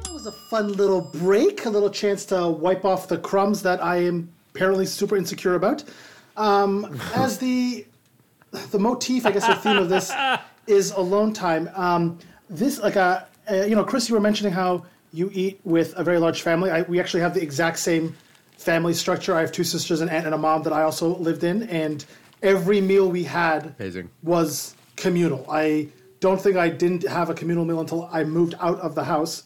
That 0.03 0.13
was 0.13 0.27
a 0.27 0.31
fun 0.31 0.73
little 0.73 1.01
break, 1.01 1.65
a 1.65 1.69
little 1.71 1.89
chance 1.89 2.23
to 2.25 2.49
wipe 2.49 2.85
off 2.85 3.07
the 3.07 3.17
crumbs 3.17 3.63
that 3.63 3.83
I 3.83 3.95
am 3.95 4.31
apparently 4.53 4.85
super 4.85 5.17
insecure 5.17 5.55
about. 5.55 5.83
Um, 6.37 6.99
as 7.15 7.39
the 7.39 7.87
the 8.69 8.77
motif, 8.77 9.25
I 9.25 9.31
guess, 9.31 9.47
the 9.47 9.55
theme 9.55 9.77
of 9.77 9.89
this 9.89 10.11
is 10.67 10.91
alone 10.91 11.33
time. 11.33 11.67
Um, 11.73 12.19
this, 12.47 12.77
like, 12.77 12.95
a, 12.95 13.27
uh, 13.51 13.55
you 13.65 13.75
know, 13.75 13.83
Chris, 13.83 14.09
you 14.09 14.15
were 14.15 14.21
mentioning 14.21 14.53
how 14.53 14.85
you 15.11 15.29
eat 15.33 15.59
with 15.63 15.93
a 15.97 16.03
very 16.03 16.17
large 16.19 16.41
family. 16.41 16.71
I, 16.71 16.81
we 16.83 16.99
actually 16.99 17.21
have 17.21 17.33
the 17.33 17.41
exact 17.41 17.79
same 17.79 18.15
family 18.57 18.93
structure. 18.93 19.35
I 19.35 19.41
have 19.41 19.51
two 19.51 19.63
sisters, 19.63 20.01
an 20.01 20.09
aunt, 20.09 20.25
and 20.25 20.33
a 20.33 20.37
mom 20.37 20.63
that 20.63 20.73
I 20.73 20.83
also 20.83 21.17
lived 21.17 21.43
in, 21.43 21.63
and 21.63 22.03
every 22.41 22.81
meal 22.81 23.09
we 23.09 23.23
had 23.23 23.75
Amazing. 23.79 24.09
was 24.23 24.75
communal. 24.95 25.45
I 25.49 25.89
don't 26.19 26.39
think 26.41 26.55
I 26.55 26.69
didn't 26.69 27.07
have 27.07 27.29
a 27.29 27.33
communal 27.33 27.65
meal 27.65 27.79
until 27.81 28.09
I 28.11 28.23
moved 28.23 28.55
out 28.59 28.79
of 28.79 28.95
the 28.95 29.03
house. 29.03 29.43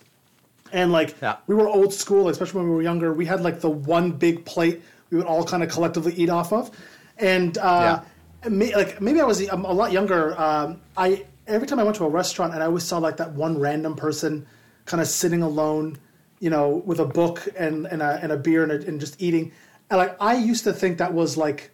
And 0.71 0.91
like 0.91 1.15
Yeah. 1.21 1.37
we 1.47 1.55
were 1.55 1.67
old 1.67 1.93
school, 1.93 2.29
especially 2.29 2.59
when 2.59 2.69
we 2.69 2.75
were 2.75 2.81
younger. 2.81 3.13
We 3.13 3.25
had 3.25 3.41
like 3.41 3.61
the 3.61 3.69
one 3.69 4.11
big 4.11 4.45
plate 4.45 4.81
we 5.09 5.17
would 5.17 5.25
all 5.25 5.43
kind 5.43 5.63
of 5.63 5.69
collectively 5.69 6.13
eat 6.13 6.29
off 6.29 6.51
of. 6.51 6.69
And 7.17 7.57
uh, 7.57 8.01
may, 8.49 8.75
like 8.75 9.01
maybe 9.01 9.21
I 9.21 9.23
was 9.23 9.47
um, 9.49 9.65
a 9.65 9.71
lot 9.71 9.91
younger. 9.91 10.39
Um, 10.39 10.81
I 10.97 11.25
every 11.47 11.67
time 11.67 11.79
I 11.79 11.83
went 11.83 11.95
to 11.97 12.05
a 12.05 12.09
restaurant 12.09 12.53
and 12.53 12.61
I 12.61 12.65
always 12.67 12.83
saw 12.83 12.97
like 12.97 13.17
that 13.17 13.31
one 13.33 13.59
random 13.59 13.95
person 13.95 14.45
kind 14.85 15.01
of 15.01 15.07
sitting 15.07 15.41
alone, 15.41 15.97
you 16.39 16.49
know, 16.49 16.83
with 16.85 16.99
a 16.99 17.05
book 17.05 17.47
and 17.57 17.85
and 17.87 18.01
a, 18.01 18.19
and 18.21 18.31
a 18.31 18.37
beer 18.37 18.63
and, 18.63 18.71
a, 18.71 18.87
and 18.87 18.99
just 18.99 19.21
eating. 19.21 19.51
And 19.89 19.97
like 19.97 20.15
I 20.21 20.35
used 20.35 20.63
to 20.65 20.73
think 20.73 20.97
that 20.97 21.13
was 21.13 21.37
like 21.37 21.71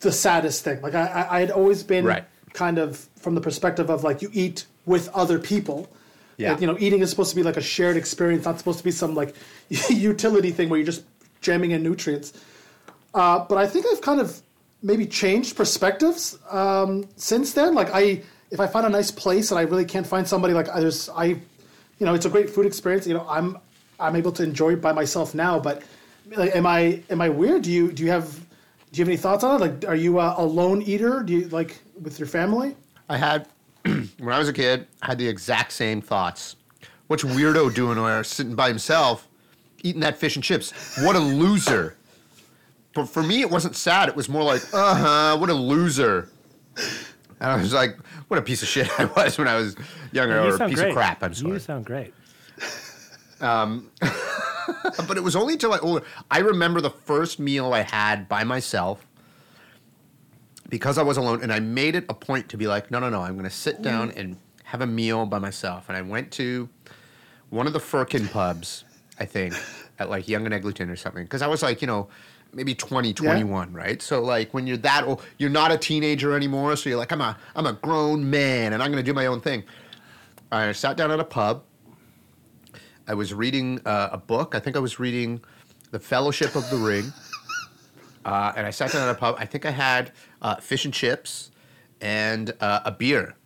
the 0.00 0.12
saddest 0.12 0.64
thing. 0.64 0.80
Like 0.82 0.94
I, 0.94 1.06
I, 1.06 1.36
I 1.36 1.40
had 1.40 1.50
always 1.50 1.82
been 1.82 2.04
Right. 2.04 2.24
kind 2.52 2.78
of 2.78 2.98
from 3.16 3.34
the 3.34 3.40
perspective 3.40 3.90
of 3.90 4.04
like 4.04 4.22
you 4.22 4.30
eat 4.32 4.66
with 4.84 5.08
other 5.14 5.38
people. 5.38 5.88
Yeah. 6.36 6.52
Like, 6.52 6.60
you 6.60 6.66
know, 6.66 6.76
eating 6.78 7.00
is 7.00 7.08
supposed 7.10 7.30
to 7.30 7.36
be 7.36 7.42
like 7.42 7.56
a 7.56 7.62
shared 7.62 7.96
experience, 7.96 8.44
not 8.44 8.58
supposed 8.58 8.78
to 8.78 8.84
be 8.84 8.90
some 8.90 9.14
like 9.14 9.34
utility 9.90 10.50
thing 10.50 10.68
where 10.68 10.78
you're 10.78 10.86
just 10.86 11.04
jamming 11.40 11.70
in 11.70 11.82
nutrients. 11.82 12.32
Uh, 13.14 13.38
but 13.48 13.56
I 13.56 13.66
think 13.66 13.86
I've 13.90 14.02
kind 14.02 14.20
of 14.20 14.42
maybe 14.82 15.06
changed 15.06 15.56
perspectives 15.56 16.38
um, 16.50 17.08
since 17.16 17.54
then. 17.54 17.74
Like 17.74 17.88
I, 17.94 18.22
if 18.50 18.60
I 18.60 18.66
find 18.66 18.86
a 18.86 18.88
nice 18.88 19.10
place 19.10 19.50
and 19.50 19.58
I 19.58 19.62
really 19.62 19.84
can't 19.84 20.06
find 20.06 20.26
somebody, 20.26 20.54
like 20.54 20.66
there's 20.66 21.08
I, 21.08 21.24
you 21.24 21.40
know, 22.00 22.14
it's 22.14 22.26
a 22.26 22.30
great 22.30 22.50
food 22.50 22.66
experience. 22.66 23.06
You 23.06 23.14
know, 23.14 23.26
I'm 23.28 23.58
I'm 23.98 24.16
able 24.16 24.32
to 24.32 24.42
enjoy 24.42 24.74
it 24.74 24.80
by 24.80 24.92
myself 24.92 25.34
now. 25.34 25.58
But 25.58 25.82
like, 26.36 26.54
am 26.54 26.66
I 26.66 27.02
am 27.10 27.20
I 27.20 27.28
weird? 27.28 27.62
Do 27.62 27.72
you 27.72 27.92
do 27.92 28.02
you 28.04 28.10
have 28.10 28.34
Do 28.92 28.98
you 28.98 29.02
have 29.02 29.08
any 29.08 29.16
thoughts 29.16 29.44
on 29.44 29.56
it? 29.56 29.64
Like, 29.64 29.88
are 29.88 29.96
you 29.96 30.18
a, 30.20 30.34
a 30.38 30.44
lone 30.44 30.82
eater? 30.82 31.22
Do 31.22 31.32
you 31.32 31.48
like 31.48 31.78
with 32.00 32.18
your 32.18 32.28
family? 32.28 32.76
I 33.08 33.16
had 33.16 33.48
when 33.84 34.32
I 34.34 34.38
was 34.38 34.48
a 34.48 34.52
kid, 34.52 34.86
I 35.02 35.06
had 35.06 35.18
the 35.18 35.28
exact 35.28 35.72
same 35.72 36.00
thoughts. 36.00 36.56
What's 37.06 37.22
weirdo 37.22 37.72
doing 37.72 37.96
there, 37.96 38.24
sitting 38.24 38.56
by 38.56 38.68
himself, 38.68 39.28
eating 39.84 40.00
that 40.00 40.16
fish 40.16 40.34
and 40.34 40.44
chips? 40.44 40.72
What 41.02 41.14
a 41.14 41.20
loser! 41.20 41.96
But 42.94 43.08
for 43.08 43.22
me, 43.22 43.42
it 43.42 43.50
wasn't 43.50 43.76
sad. 43.76 44.08
It 44.08 44.16
was 44.16 44.28
more 44.28 44.42
like, 44.42 44.62
uh 44.74 44.94
huh, 44.94 45.36
what 45.38 45.50
a 45.50 45.54
loser. 45.54 46.30
And 47.38 47.50
I 47.50 47.56
was 47.56 47.72
like, 47.72 47.96
what 48.28 48.38
a 48.38 48.42
piece 48.42 48.62
of 48.62 48.68
shit 48.68 48.88
I 49.00 49.04
was 49.04 49.38
when 49.38 49.48
I 49.48 49.56
was 49.56 49.76
younger, 50.12 50.42
You 50.42 50.50
or 50.50 50.56
a 50.56 50.68
piece 50.68 50.78
great. 50.78 50.88
of 50.88 50.94
crap. 50.94 51.22
I'm 51.22 51.34
sorry. 51.34 51.54
You 51.54 51.58
sound 51.58 51.84
great. 51.84 52.12
Um, 53.40 53.90
but 55.06 55.16
it 55.16 55.22
was 55.22 55.36
only 55.36 55.54
until 55.54 55.72
I 55.72 55.78
older. 55.78 56.04
I 56.30 56.38
remember 56.38 56.80
the 56.80 56.90
first 56.90 57.38
meal 57.38 57.72
I 57.72 57.82
had 57.82 58.28
by 58.28 58.44
myself 58.44 59.06
because 60.68 60.98
I 60.98 61.02
was 61.02 61.16
alone, 61.16 61.42
and 61.42 61.52
I 61.52 61.60
made 61.60 61.94
it 61.94 62.04
a 62.08 62.14
point 62.14 62.48
to 62.48 62.56
be 62.56 62.66
like, 62.66 62.90
no, 62.90 62.98
no, 62.98 63.08
no, 63.08 63.20
I'm 63.20 63.34
going 63.34 63.44
to 63.44 63.50
sit 63.50 63.82
down 63.82 64.10
and 64.12 64.36
have 64.64 64.80
a 64.80 64.86
meal 64.86 65.24
by 65.26 65.38
myself. 65.38 65.88
And 65.88 65.96
I 65.96 66.02
went 66.02 66.32
to 66.32 66.68
one 67.50 67.66
of 67.68 67.72
the 67.72 67.78
Firkin 67.80 68.26
pubs, 68.26 68.84
I 69.20 69.26
think, 69.26 69.54
at 70.00 70.10
like 70.10 70.26
Yonge 70.26 70.46
and 70.46 70.54
Eglinton 70.54 70.90
or 70.90 70.96
something, 70.96 71.22
because 71.22 71.42
I 71.42 71.46
was 71.46 71.62
like, 71.62 71.80
you 71.82 71.86
know. 71.86 72.08
Maybe 72.52 72.74
20, 72.74 73.12
21, 73.12 73.72
right? 73.72 74.00
So 74.00 74.22
like 74.22 74.54
when 74.54 74.66
you're 74.66 74.78
that 74.78 75.04
old, 75.04 75.22
you're 75.38 75.50
not 75.50 75.72
a 75.72 75.76
teenager 75.78 76.34
anymore. 76.34 76.74
So 76.76 76.88
you're 76.88 76.98
like, 76.98 77.12
I'm 77.12 77.20
a, 77.20 77.36
I'm 77.54 77.66
a 77.66 77.74
grown 77.74 78.30
man 78.30 78.72
and 78.72 78.82
I'm 78.82 78.90
going 78.90 79.04
to 79.04 79.08
do 79.08 79.12
my 79.14 79.26
own 79.26 79.40
thing. 79.40 79.64
I 80.50 80.72
sat 80.72 80.96
down 80.96 81.10
at 81.10 81.20
a 81.20 81.24
pub. 81.24 81.64
I 83.06 83.14
was 83.14 83.34
reading 83.34 83.80
uh, 83.84 84.08
a 84.12 84.18
book. 84.18 84.54
I 84.54 84.60
think 84.60 84.74
I 84.74 84.78
was 84.78 84.98
reading 84.98 85.40
The 85.90 85.98
Fellowship 85.98 86.56
of 86.56 86.68
the 86.70 86.76
Ring. 86.76 87.12
Uh, 88.24 88.52
and 88.56 88.66
I 88.66 88.70
sat 88.70 88.90
down 88.90 89.08
at 89.08 89.14
a 89.14 89.16
pub. 89.16 89.36
I 89.38 89.46
think 89.46 89.64
I 89.64 89.70
had 89.70 90.10
uh, 90.42 90.56
fish 90.56 90.84
and 90.84 90.92
chips 90.92 91.52
and 92.00 92.52
uh, 92.60 92.80
a 92.84 92.90
beer. 92.90 93.36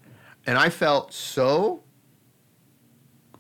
And 0.47 0.57
I 0.57 0.71
felt 0.71 1.13
so 1.13 1.83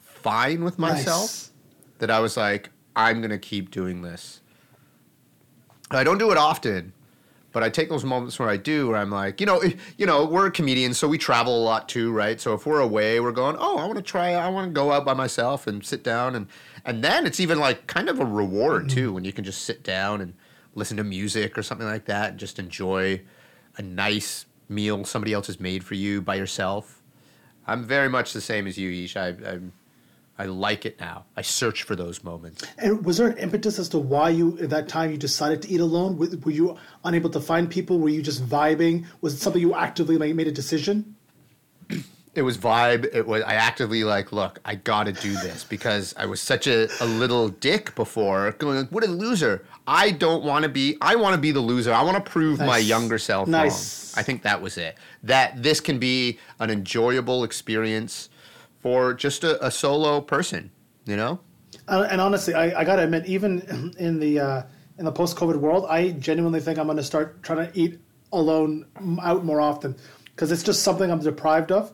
fine 0.02 0.62
with 0.64 0.78
myself 0.78 1.22
Nice. 1.22 1.50
that 1.98 2.10
I 2.10 2.20
was 2.20 2.36
like, 2.36 2.68
I'm 2.94 3.20
going 3.22 3.30
to 3.30 3.38
keep 3.38 3.70
doing 3.70 4.02
this. 4.02 4.39
I 5.90 6.04
don't 6.04 6.18
do 6.18 6.30
it 6.30 6.38
often, 6.38 6.92
but 7.52 7.62
I 7.62 7.68
take 7.68 7.88
those 7.88 8.04
moments 8.04 8.38
where 8.38 8.48
I 8.48 8.56
do, 8.56 8.88
where 8.88 8.96
I'm 8.96 9.10
like, 9.10 9.40
you 9.40 9.46
know, 9.46 9.58
eh, 9.58 9.72
you 9.98 10.06
know, 10.06 10.24
we're 10.24 10.50
comedians, 10.50 10.98
so 10.98 11.08
we 11.08 11.18
travel 11.18 11.60
a 11.60 11.64
lot 11.64 11.88
too, 11.88 12.12
right? 12.12 12.40
So 12.40 12.54
if 12.54 12.64
we're 12.64 12.80
away, 12.80 13.18
we're 13.20 13.32
going, 13.32 13.56
oh, 13.58 13.78
I 13.78 13.84
want 13.84 13.96
to 13.96 14.02
try, 14.02 14.34
I 14.34 14.48
want 14.48 14.68
to 14.68 14.72
go 14.72 14.92
out 14.92 15.04
by 15.04 15.14
myself 15.14 15.66
and 15.66 15.84
sit 15.84 16.04
down, 16.04 16.36
and 16.36 16.46
and 16.84 17.02
then 17.02 17.26
it's 17.26 17.40
even 17.40 17.58
like 17.58 17.86
kind 17.86 18.08
of 18.08 18.20
a 18.20 18.24
reward 18.24 18.88
too 18.88 19.12
when 19.12 19.24
you 19.24 19.32
can 19.32 19.44
just 19.44 19.62
sit 19.62 19.82
down 19.82 20.20
and 20.20 20.34
listen 20.74 20.96
to 20.96 21.04
music 21.04 21.58
or 21.58 21.62
something 21.62 21.86
like 21.86 22.04
that, 22.06 22.30
and 22.30 22.38
just 22.38 22.58
enjoy 22.58 23.20
a 23.76 23.82
nice 23.82 24.46
meal 24.68 25.04
somebody 25.04 25.32
else 25.32 25.48
has 25.48 25.58
made 25.58 25.82
for 25.82 25.94
you 25.94 26.22
by 26.22 26.36
yourself. 26.36 27.02
I'm 27.66 27.84
very 27.84 28.08
much 28.08 28.32
the 28.32 28.40
same 28.40 28.66
as 28.66 28.78
you, 28.78 29.04
Ish. 29.04 29.16
I, 29.16 29.28
I'm, 29.28 29.72
I 30.40 30.46
like 30.46 30.86
it 30.86 30.98
now. 30.98 31.26
I 31.36 31.42
search 31.42 31.82
for 31.82 31.94
those 31.94 32.24
moments. 32.24 32.64
And 32.78 33.04
was 33.04 33.18
there 33.18 33.28
an 33.28 33.36
impetus 33.36 33.78
as 33.78 33.90
to 33.90 33.98
why 33.98 34.30
you 34.30 34.58
at 34.58 34.70
that 34.70 34.88
time 34.88 35.10
you 35.10 35.18
decided 35.18 35.60
to 35.60 35.68
eat 35.68 35.80
alone? 35.80 36.16
Were 36.16 36.50
you 36.50 36.78
unable 37.04 37.28
to 37.28 37.40
find 37.40 37.68
people? 37.68 37.98
Were 37.98 38.08
you 38.08 38.22
just 38.22 38.42
vibing? 38.46 39.04
Was 39.20 39.34
it 39.34 39.40
something 39.40 39.60
you 39.60 39.74
actively 39.74 40.16
like, 40.16 40.34
made 40.34 40.48
a 40.48 40.52
decision? 40.52 41.14
it 42.34 42.40
was 42.40 42.56
vibe. 42.56 43.14
It 43.14 43.26
was 43.26 43.42
I 43.42 43.52
actively 43.52 44.02
like, 44.02 44.32
look, 44.32 44.60
I 44.64 44.76
gotta 44.76 45.12
do 45.12 45.32
this 45.34 45.62
because 45.62 46.14
I 46.16 46.24
was 46.24 46.40
such 46.40 46.66
a, 46.66 46.88
a 47.02 47.04
little 47.04 47.50
dick 47.50 47.94
before. 47.94 48.52
Going, 48.52 48.78
like, 48.78 48.88
what 48.88 49.04
a 49.04 49.08
loser. 49.08 49.66
I 49.86 50.10
don't 50.10 50.42
want 50.42 50.62
to 50.62 50.70
be. 50.70 50.96
I 51.02 51.16
want 51.16 51.34
to 51.34 51.40
be 51.40 51.52
the 51.52 51.60
loser. 51.60 51.92
I 51.92 52.02
want 52.02 52.16
to 52.16 52.30
prove 52.30 52.60
my 52.60 52.78
younger 52.78 53.18
self 53.18 53.46
Nice. 53.46 54.14
wrong. 54.16 54.22
I 54.22 54.24
think 54.24 54.42
that 54.44 54.62
was 54.62 54.78
it. 54.78 54.96
That 55.22 55.62
this 55.62 55.80
can 55.80 55.98
be 55.98 56.38
an 56.60 56.70
enjoyable 56.70 57.44
experience 57.44 58.30
for 58.80 59.14
just 59.14 59.44
a, 59.44 59.64
a 59.64 59.70
solo 59.70 60.20
person. 60.20 60.70
You 61.06 61.16
know. 61.16 61.40
Uh, 61.88 62.06
and 62.10 62.20
honestly, 62.20 62.54
I, 62.54 62.80
I 62.80 62.84
gotta 62.84 63.04
admit, 63.04 63.26
even 63.26 63.94
in 63.98 64.18
the 64.18 64.40
uh, 64.40 64.62
in 64.98 65.04
the 65.04 65.12
post-COVID 65.12 65.56
world, 65.56 65.86
I 65.88 66.10
genuinely 66.12 66.60
think 66.60 66.78
I'm 66.78 66.86
gonna 66.86 67.02
start 67.02 67.42
trying 67.42 67.70
to 67.70 67.78
eat 67.78 68.00
alone 68.32 68.86
out 69.22 69.44
more 69.44 69.60
often 69.60 69.96
because 70.26 70.52
it's 70.52 70.62
just 70.62 70.82
something 70.82 71.10
I'm 71.10 71.20
deprived 71.20 71.72
of. 71.72 71.92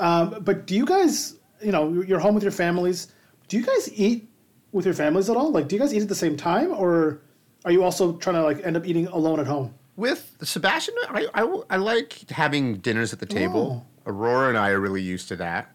Um, 0.00 0.38
but 0.42 0.66
do 0.66 0.74
you 0.74 0.84
guys, 0.84 1.36
you 1.62 1.72
know, 1.72 2.02
you're 2.02 2.18
home 2.18 2.34
with 2.34 2.42
your 2.42 2.52
families. 2.52 3.08
Do 3.48 3.56
you 3.56 3.64
guys 3.64 3.90
eat 3.94 4.28
with 4.72 4.84
your 4.84 4.94
families 4.94 5.30
at 5.30 5.36
all? 5.36 5.50
Like, 5.50 5.68
do 5.68 5.76
you 5.76 5.80
guys 5.80 5.94
eat 5.94 6.02
at 6.02 6.08
the 6.08 6.14
same 6.14 6.36
time, 6.36 6.72
or 6.72 7.22
are 7.64 7.72
you 7.72 7.82
also 7.82 8.16
trying 8.16 8.36
to 8.36 8.42
like 8.42 8.64
end 8.64 8.76
up 8.76 8.86
eating 8.86 9.06
alone 9.08 9.40
at 9.40 9.46
home? 9.46 9.74
With 9.96 10.36
Sebastian, 10.42 10.94
I, 11.08 11.26
I, 11.34 11.60
I 11.70 11.76
like 11.76 12.28
having 12.30 12.76
dinners 12.78 13.12
at 13.12 13.18
the 13.18 13.26
table. 13.26 13.86
Aurora 14.04 14.50
and 14.50 14.58
I 14.58 14.70
are 14.70 14.80
really 14.80 15.00
used 15.02 15.28
to 15.28 15.36
that. 15.36 15.72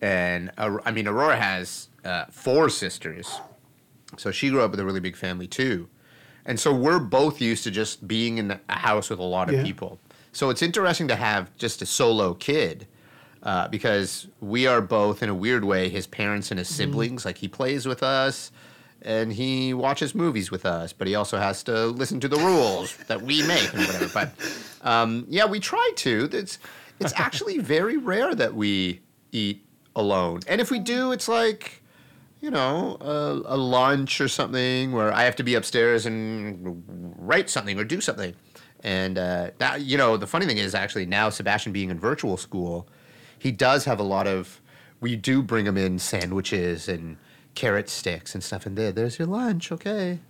And 0.00 0.50
uh, 0.58 0.78
I 0.84 0.90
mean, 0.92 1.06
Aurora 1.08 1.36
has 1.36 1.88
uh, 2.04 2.26
four 2.30 2.68
sisters. 2.68 3.40
So 4.16 4.30
she 4.30 4.50
grew 4.50 4.62
up 4.62 4.70
with 4.70 4.80
a 4.80 4.84
really 4.84 5.00
big 5.00 5.16
family 5.16 5.46
too. 5.46 5.88
And 6.44 6.60
so 6.60 6.72
we're 6.72 7.00
both 7.00 7.40
used 7.40 7.64
to 7.64 7.70
just 7.70 8.06
being 8.06 8.38
in 8.38 8.60
a 8.68 8.78
house 8.78 9.10
with 9.10 9.18
a 9.18 9.22
lot 9.24 9.48
of 9.48 9.56
Yeah. 9.56 9.62
people. 9.64 9.98
So 10.32 10.50
it's 10.50 10.62
interesting 10.62 11.08
to 11.08 11.16
have 11.16 11.54
just 11.56 11.82
a 11.82 11.86
solo 11.86 12.34
kid 12.34 12.86
uh, 13.42 13.68
because 13.68 14.28
we 14.40 14.66
are 14.66 14.80
both, 14.80 15.22
in 15.22 15.28
a 15.28 15.34
weird 15.34 15.64
way, 15.64 15.88
his 15.88 16.06
parents 16.06 16.50
and 16.50 16.58
his 16.58 16.68
siblings. 16.68 17.24
Like 17.24 17.38
he 17.38 17.48
plays 17.48 17.86
with 17.86 18.02
us 18.02 18.52
and 19.02 19.32
he 19.32 19.72
watches 19.74 20.14
movies 20.14 20.50
with 20.50 20.64
us, 20.66 20.92
but 20.92 21.06
he 21.08 21.14
also 21.14 21.38
has 21.38 21.62
to 21.64 21.86
listen 21.86 22.20
to 22.20 22.28
the 22.28 22.36
rules 22.36 22.96
that 23.08 23.22
we 23.22 23.46
make 23.46 23.72
and 23.74 23.86
whatever. 23.86 24.08
But 24.12 24.32
um, 24.82 25.24
yeah, 25.28 25.46
we 25.46 25.58
try 25.58 25.90
to. 25.96 26.28
It's 26.32 26.58
it's 27.00 27.12
actually 27.16 27.58
very 27.58 27.96
rare 27.96 28.34
that 28.34 28.54
we 28.54 29.00
eat 29.32 29.65
alone, 29.96 30.40
and 30.46 30.60
if 30.60 30.70
we 30.70 30.78
do, 30.78 31.10
it's 31.10 31.26
like 31.26 31.82
you 32.40 32.50
know 32.50 32.96
a, 33.00 33.54
a 33.54 33.56
lunch 33.56 34.20
or 34.20 34.28
something 34.28 34.92
where 34.92 35.12
I 35.12 35.24
have 35.24 35.34
to 35.36 35.42
be 35.42 35.54
upstairs 35.54 36.06
and 36.06 36.84
write 37.18 37.50
something 37.50 37.76
or 37.78 37.84
do 37.84 38.00
something. 38.00 38.36
And 38.84 39.18
uh, 39.18 39.50
that 39.58 39.80
you 39.80 39.98
know 39.98 40.16
the 40.16 40.28
funny 40.28 40.46
thing 40.46 40.58
is 40.58 40.74
actually 40.74 41.06
now 41.06 41.30
Sebastian 41.30 41.72
being 41.72 41.90
in 41.90 41.98
virtual 41.98 42.36
school, 42.36 42.86
he 43.36 43.50
does 43.50 43.84
have 43.86 43.98
a 43.98 44.04
lot 44.04 44.28
of. 44.28 44.60
We 45.00 45.14
do 45.16 45.42
bring 45.42 45.66
him 45.66 45.76
in 45.76 45.98
sandwiches 45.98 46.88
and 46.88 47.18
carrot 47.54 47.88
sticks 47.88 48.34
and 48.34 48.42
stuff, 48.42 48.64
and 48.64 48.78
there, 48.78 48.92
there's 48.92 49.18
your 49.18 49.28
lunch. 49.28 49.72
Okay, 49.72 50.20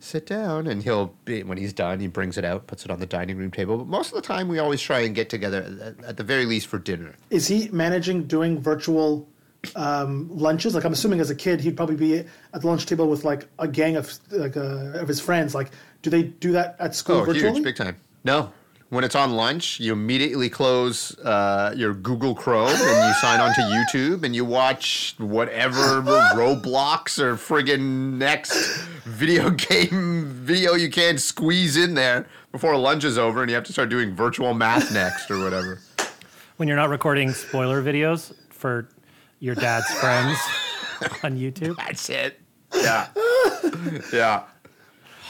sit 0.00 0.26
down, 0.26 0.66
and 0.66 0.82
he'll 0.82 1.14
be 1.24 1.42
when 1.42 1.58
he's 1.58 1.72
done, 1.72 2.00
he 2.00 2.06
brings 2.06 2.38
it 2.38 2.44
out, 2.44 2.66
puts 2.66 2.84
it 2.84 2.90
on 2.90 3.00
the 3.00 3.06
dining 3.06 3.36
room 3.36 3.50
table. 3.50 3.78
But 3.78 3.86
most 3.88 4.08
of 4.08 4.14
the 4.14 4.22
time, 4.22 4.48
we 4.48 4.58
always 4.58 4.80
try 4.80 5.00
and 5.00 5.14
get 5.14 5.28
together 5.30 5.94
at, 6.00 6.04
at 6.04 6.16
the 6.16 6.22
very 6.24 6.46
least 6.46 6.66
for 6.68 6.78
dinner. 6.78 7.14
Is 7.30 7.48
he 7.48 7.68
managing 7.72 8.24
doing 8.24 8.60
virtual 8.60 9.28
um, 9.76 10.28
lunches? 10.32 10.74
Like 10.74 10.84
I'm 10.84 10.92
assuming 10.92 11.20
as 11.20 11.30
a 11.30 11.34
kid 11.34 11.60
he'd 11.60 11.76
probably 11.76 11.96
be 11.96 12.18
at 12.18 12.60
the 12.60 12.66
lunch 12.66 12.86
table 12.86 13.08
with 13.08 13.24
like 13.24 13.48
a 13.58 13.66
gang 13.68 13.96
of 13.96 14.12
like 14.30 14.56
uh, 14.56 14.92
of 15.00 15.08
his 15.08 15.20
friends. 15.20 15.54
Like, 15.54 15.70
do 16.02 16.10
they 16.10 16.22
do 16.22 16.52
that 16.52 16.76
at 16.78 16.94
school 16.94 17.16
Oh, 17.16 17.24
virtually? 17.24 17.52
huge, 17.54 17.64
big 17.64 17.76
time. 17.76 17.96
No. 18.24 18.52
When 18.90 19.04
it's 19.04 19.14
on 19.14 19.32
lunch, 19.32 19.78
you 19.80 19.92
immediately 19.92 20.48
close 20.48 21.16
uh, 21.18 21.74
your 21.76 21.92
Google 21.92 22.34
Chrome 22.34 22.70
and 22.70 23.06
you 23.08 23.12
sign 23.20 23.38
on 23.38 23.52
to 23.54 23.60
YouTube 23.60 24.22
and 24.24 24.34
you 24.34 24.46
watch 24.46 25.14
whatever 25.18 26.00
Roblox 26.34 27.18
or 27.18 27.34
friggin' 27.34 28.14
next 28.14 28.78
video 29.04 29.50
game 29.68 30.24
video 30.24 30.72
you 30.72 30.88
can 30.88 31.18
squeeze 31.18 31.76
in 31.76 31.92
there 31.92 32.26
before 32.50 32.74
lunch 32.78 33.04
is 33.04 33.18
over 33.18 33.42
and 33.42 33.50
you 33.50 33.54
have 33.54 33.64
to 33.64 33.72
start 33.74 33.90
doing 33.90 34.14
virtual 34.14 34.54
math 34.54 34.90
next 34.94 35.30
or 35.30 35.38
whatever. 35.44 35.80
When 36.56 36.66
you're 36.66 36.76
not 36.78 36.88
recording 36.88 37.32
spoiler 37.32 37.82
videos 37.82 38.34
for 38.48 38.88
your 39.38 39.54
dad's 39.54 39.90
friends 39.98 40.38
on 41.22 41.36
YouTube. 41.36 41.76
That's 41.76 42.08
it. 42.08 42.40
Yeah. 42.74 43.08
yeah. 44.14 44.44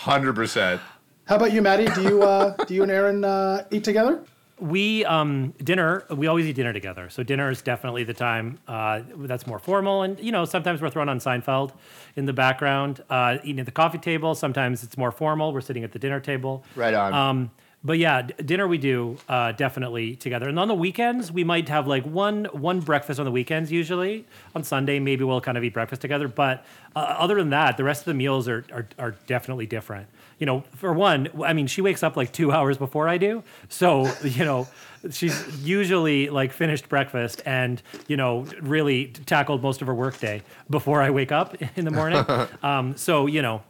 100%. 0.03 0.81
How 1.29 1.37
about 1.37 1.53
you, 1.53 1.61
Maddie? 1.61 1.89
Do 1.95 2.03
you 2.03 2.23
uh, 2.23 2.57
do 2.65 2.75
you 2.75 2.83
and 2.83 2.91
Aaron 2.91 3.23
uh, 3.23 3.65
eat 3.71 3.85
together? 3.85 4.25
We 4.59 5.05
um 5.05 5.53
dinner. 5.63 6.05
We 6.11 6.27
always 6.27 6.47
eat 6.47 6.55
dinner 6.57 6.73
together. 6.73 7.11
So 7.11 7.23
dinner 7.23 7.51
is 7.51 7.61
definitely 7.61 8.03
the 8.05 8.15
time 8.15 8.59
uh, 8.67 9.03
that's 9.15 9.47
more 9.47 9.59
formal, 9.59 10.05
and 10.05 10.19
you 10.19 10.33
know 10.33 10.47
sometimes 10.47 10.81
we're 10.81 10.89
thrown 10.89 11.11
on 11.11 11.19
Seinfeld 11.19 11.73
in 12.17 12.25
the 12.25 12.33
background, 12.33 13.05
uh, 13.11 13.37
eating 13.45 13.61
at 13.61 13.67
the 13.67 13.73
coffee 13.73 13.99
table. 13.99 14.35
Sometimes 14.35 14.83
it's 14.83 14.97
more 14.97 15.13
formal. 15.13 15.53
We're 15.53 15.61
sitting 15.61 15.85
at 15.85 15.93
the 15.93 15.99
dinner 15.99 16.19
table. 16.19 16.65
Right 16.75 16.95
on. 16.95 17.13
Um, 17.13 17.51
but 17.85 17.99
yeah, 17.99 18.23
d- 18.23 18.35
dinner 18.43 18.67
we 18.67 18.79
do 18.79 19.19
uh, 19.29 19.53
definitely 19.53 20.17
together. 20.17 20.49
And 20.49 20.59
on 20.59 20.67
the 20.67 20.75
weekends, 20.75 21.31
we 21.31 21.45
might 21.45 21.69
have 21.69 21.87
like 21.87 22.05
one 22.05 22.47
one 22.47 22.81
breakfast 22.81 23.21
on 23.21 23.27
the 23.27 23.31
weekends. 23.33 23.71
Usually 23.71 24.27
on 24.55 24.65
Sunday, 24.65 24.99
maybe 24.99 25.25
we'll 25.25 25.43
kind 25.43 25.59
of 25.59 25.63
eat 25.63 25.75
breakfast 25.75 26.01
together. 26.01 26.27
But 26.27 26.65
uh, 26.97 27.01
other 27.01 27.35
than 27.35 27.51
that, 27.51 27.77
the 27.77 27.85
rest 27.85 28.01
of 28.01 28.07
the 28.07 28.15
meals 28.15 28.49
are, 28.49 28.65
are 28.73 28.89
are 28.99 29.11
definitely 29.27 29.67
different. 29.67 30.09
You 30.39 30.47
know, 30.47 30.63
for 30.77 30.93
one, 30.93 31.29
I 31.45 31.53
mean, 31.53 31.67
she 31.67 31.81
wakes 31.81 32.03
up 32.03 32.17
like 32.17 32.33
two 32.33 32.53
hours 32.53 32.79
before 32.79 33.09
I 33.09 33.19
do, 33.19 33.43
so 33.69 34.11
you 34.25 34.45
know. 34.45 34.67
She's 35.13 35.65
usually 35.65 36.29
like 36.29 36.53
finished 36.53 36.89
breakfast 36.89 37.41
and 37.47 37.81
you 38.09 38.17
know 38.17 38.47
really 38.61 39.07
tackled 39.27 39.63
most 39.63 39.81
of 39.81 39.87
her 39.87 39.95
workday 39.95 40.43
before 40.69 41.01
I 41.01 41.11
wake 41.11 41.31
up 41.31 41.57
in 41.77 41.85
the 41.85 41.93
morning. 41.93 42.25
um, 42.65 42.97
so 42.97 43.27
you 43.27 43.41
know, 43.41 43.63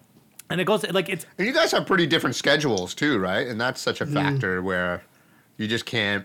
and 0.49 0.59
it 0.59 0.65
goes 0.65 0.91
like 0.91 1.11
it's 1.11 1.27
And 1.37 1.47
you 1.47 1.53
guys 1.53 1.71
have 1.73 1.87
pretty 1.87 2.07
different 2.07 2.35
schedules 2.35 2.95
too, 2.95 3.19
right? 3.19 3.47
And 3.47 3.61
that's 3.61 3.79
such 3.79 4.01
a 4.01 4.07
Mm. 4.07 4.15
factor 4.15 4.63
where 4.63 5.03
you 5.59 5.69
just 5.69 5.85
can't. 5.85 6.25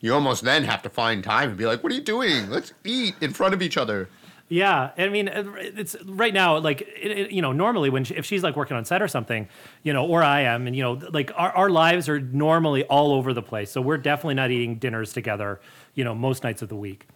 You 0.00 0.14
almost 0.14 0.44
then 0.44 0.64
have 0.64 0.80
to 0.82 0.88
find 0.88 1.22
time 1.22 1.50
and 1.50 1.58
be 1.58 1.66
like, 1.66 1.82
"What 1.82 1.92
are 1.92 1.94
you 1.94 2.00
doing? 2.02 2.48
Let's 2.48 2.72
eat 2.84 3.14
in 3.20 3.34
front 3.34 3.52
of 3.52 3.60
each 3.60 3.76
other." 3.76 4.08
Yeah, 4.52 4.90
I 4.98 5.08
mean, 5.08 5.30
it's 5.32 5.96
right 6.04 6.34
now. 6.34 6.58
Like, 6.58 6.82
it, 6.82 7.10
it- 7.10 7.30
you 7.30 7.40
know, 7.40 7.52
normally 7.52 7.88
when 7.88 8.04
she, 8.04 8.14
if 8.14 8.26
she's 8.26 8.42
like 8.42 8.54
working 8.54 8.76
on 8.76 8.84
set 8.84 9.00
or 9.00 9.08
something, 9.08 9.48
you 9.82 9.92
know, 9.94 10.04
or 10.06 10.22
I 10.22 10.42
am, 10.42 10.66
and 10.66 10.76
you 10.76 10.82
know, 10.82 10.92
like 11.10 11.30
our, 11.34 11.50
our 11.52 11.70
lives 11.70 12.06
are 12.08 12.20
normally 12.20 12.84
all 12.84 13.12
over 13.12 13.32
the 13.32 13.40
place. 13.42 13.70
So 13.70 13.80
we're 13.80 13.96
definitely 13.96 14.34
not 14.34 14.50
eating 14.50 14.76
dinners 14.76 15.14
together. 15.14 15.60
You 15.94 16.04
know, 16.04 16.14
most 16.14 16.44
nights 16.44 16.60
of 16.60 16.68
the 16.68 16.76
week. 16.76 17.06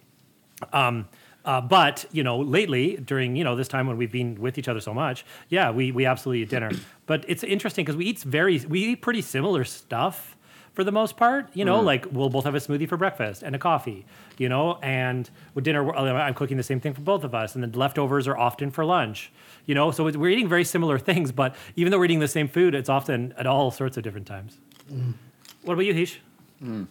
Um, 0.73 1.07
uh, 1.45 1.61
but 1.61 2.05
you 2.11 2.23
know, 2.23 2.39
lately 2.39 2.95
during 2.97 3.35
you 3.35 3.43
know 3.43 3.55
this 3.55 3.67
time 3.67 3.85
when 3.87 3.97
we've 3.97 4.11
been 4.11 4.41
with 4.41 4.57
each 4.57 4.67
other 4.67 4.79
so 4.81 4.93
much, 4.93 5.23
yeah, 5.49 5.69
we 5.69 5.91
we 5.91 6.05
absolutely 6.07 6.41
eat 6.41 6.49
dinner. 6.49 6.71
but 7.05 7.23
it's 7.27 7.43
interesting 7.43 7.85
because 7.85 7.95
we 7.97 8.05
eat 8.05 8.19
very 8.21 8.57
we 8.67 8.79
eat 8.83 9.01
pretty 9.03 9.21
similar 9.21 9.63
stuff 9.63 10.36
for 10.77 10.83
the 10.83 10.91
most 10.91 11.17
part. 11.17 11.49
You 11.55 11.65
know, 11.65 11.81
mm. 11.81 11.85
like 11.85 12.05
we'll 12.11 12.29
both 12.29 12.45
have 12.45 12.53
a 12.53 12.59
smoothie 12.59 12.87
for 12.87 12.97
breakfast 12.97 13.41
and 13.41 13.55
a 13.55 13.59
coffee. 13.59 14.05
You 14.37 14.47
know, 14.47 14.77
and 14.83 15.27
with 15.55 15.63
dinner, 15.63 15.91
I'm 15.95 16.35
cooking 16.35 16.55
the 16.55 16.63
same 16.63 16.79
thing 16.79 16.93
for 16.93 17.01
both 17.01 17.23
of 17.23 17.33
us, 17.33 17.55
and 17.55 17.63
the 17.63 17.79
leftovers 17.79 18.27
are 18.27 18.37
often 18.37 18.69
for 18.69 18.85
lunch. 18.85 19.31
You 19.65 19.73
know, 19.73 19.89
so 19.89 20.03
we're 20.03 20.29
eating 20.29 20.47
very 20.47 20.63
similar 20.63 20.99
things, 21.09 21.31
but 21.31 21.55
even 21.75 21.91
though 21.91 21.97
we're 21.97 22.05
eating 22.05 22.19
the 22.19 22.27
same 22.27 22.47
food, 22.47 22.75
it's 22.75 22.89
often 22.89 23.33
at 23.39 23.47
all 23.47 23.71
sorts 23.71 23.97
of 23.97 24.03
different 24.03 24.27
times. 24.27 24.59
Mm. 24.93 25.15
What 25.63 25.73
about 25.73 25.85
you, 25.85 25.95
Heesh? 25.95 26.17
Mm. 26.63 26.85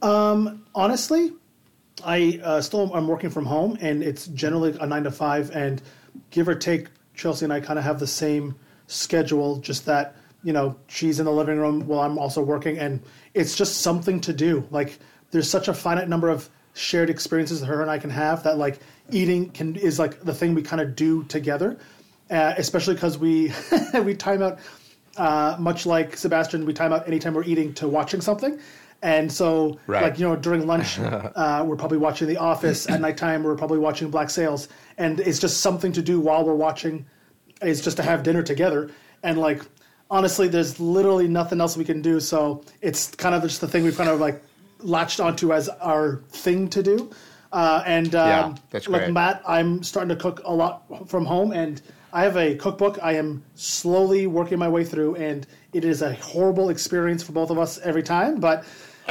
Um, 0.00 0.64
honestly, 0.74 1.32
I 2.02 2.40
uh, 2.42 2.62
still 2.62 2.90
I'm 2.94 3.06
working 3.06 3.28
from 3.28 3.44
home, 3.44 3.76
and 3.82 4.02
it's 4.02 4.26
generally 4.28 4.74
a 4.80 4.86
nine 4.86 5.04
to 5.04 5.10
five, 5.10 5.54
and 5.54 5.82
give 6.30 6.48
or 6.48 6.54
take, 6.54 6.88
Chelsea 7.14 7.44
and 7.44 7.52
I 7.52 7.60
kind 7.60 7.78
of 7.78 7.84
have 7.84 8.00
the 8.00 8.06
same 8.06 8.54
schedule. 8.86 9.58
Just 9.58 9.84
that 9.84 10.16
you 10.42 10.52
know 10.52 10.76
she's 10.88 11.18
in 11.18 11.24
the 11.26 11.32
living 11.32 11.58
room 11.58 11.86
while 11.86 12.00
I'm 12.00 12.18
also 12.18 12.42
working, 12.42 12.78
and 12.78 13.02
it's 13.34 13.56
just 13.56 13.80
something 13.80 14.20
to 14.22 14.32
do. 14.32 14.66
Like 14.70 14.98
there's 15.30 15.48
such 15.50 15.68
a 15.68 15.74
finite 15.74 16.08
number 16.08 16.28
of 16.28 16.48
shared 16.74 17.10
experiences 17.10 17.60
that 17.60 17.66
her 17.66 17.82
and 17.82 17.90
I 17.90 17.98
can 17.98 18.10
have 18.10 18.44
that 18.44 18.56
like 18.56 18.78
eating 19.10 19.50
can 19.50 19.74
is 19.76 19.98
like 19.98 20.20
the 20.22 20.34
thing 20.34 20.54
we 20.54 20.62
kind 20.62 20.80
of 20.80 20.94
do 20.94 21.24
together, 21.24 21.78
uh, 22.30 22.54
especially 22.56 22.94
because 22.94 23.18
we 23.18 23.52
we 24.04 24.14
time 24.14 24.42
out 24.42 24.58
uh, 25.16 25.56
much 25.58 25.86
like 25.86 26.16
Sebastian, 26.16 26.64
we 26.64 26.72
time 26.72 26.92
out 26.92 27.06
anytime 27.08 27.34
we're 27.34 27.44
eating 27.44 27.74
to 27.74 27.88
watching 27.88 28.20
something. 28.20 28.58
And 29.02 29.32
so, 29.32 29.78
Right. 29.86 30.02
like, 30.02 30.18
you 30.18 30.28
know, 30.28 30.34
during 30.36 30.66
lunch, 30.66 30.98
uh, 31.00 31.64
we're 31.66 31.76
probably 31.76 31.98
watching 31.98 32.26
The 32.28 32.36
Office. 32.36 32.88
At 32.88 33.00
nighttime, 33.00 33.44
we're 33.44 33.54
probably 33.56 33.78
watching 33.78 34.10
Black 34.10 34.28
Sails. 34.30 34.68
And 34.96 35.20
it's 35.20 35.38
just 35.38 35.60
something 35.60 35.92
to 35.92 36.02
do 36.02 36.18
while 36.18 36.44
we're 36.44 36.54
watching, 36.54 37.06
is 37.62 37.80
just 37.80 37.96
to 37.98 38.02
have 38.02 38.22
dinner 38.24 38.42
together. 38.42 38.90
And, 39.22 39.38
like, 39.38 39.62
honestly, 40.10 40.48
there's 40.48 40.78
literally 40.80 41.28
nothing 41.28 41.60
else 41.60 41.76
we 41.76 41.84
can 41.84 42.02
do. 42.02 42.20
So 42.20 42.64
it's 42.80 43.08
kind 43.14 43.34
of 43.34 43.42
just 43.42 43.60
the 43.60 43.68
thing 43.68 43.84
we've 43.84 43.96
kind 43.96 44.10
of, 44.10 44.20
like, 44.20 44.42
latched 44.80 45.20
onto 45.20 45.52
as 45.52 45.68
our 45.68 46.22
thing 46.30 46.68
to 46.68 46.82
do. 46.82 47.10
Uh, 47.52 47.82
and 47.86 48.14
um, 48.14 48.28
Yeah, 48.28 48.54
that's 48.70 48.88
like 48.88 49.02
great. 49.04 49.12
Matt, 49.12 49.42
I'm 49.46 49.82
starting 49.82 50.10
to 50.10 50.16
cook 50.16 50.42
a 50.44 50.52
lot 50.54 51.08
from 51.08 51.24
home, 51.24 51.52
and 51.52 51.80
I 52.12 52.22
have 52.22 52.36
a 52.36 52.54
cookbook. 52.56 52.98
I 53.02 53.14
am 53.14 53.42
slowly 53.54 54.26
working 54.26 54.58
my 54.58 54.68
way 54.68 54.84
through, 54.84 55.16
and 55.16 55.46
it 55.72 55.84
is 55.84 56.02
a 56.02 56.12
horrible 56.14 56.68
experience 56.68 57.22
for 57.22 57.32
both 57.32 57.50
of 57.50 57.58
us 57.58 57.78
every 57.78 58.02
time. 58.02 58.38
But 58.38 58.64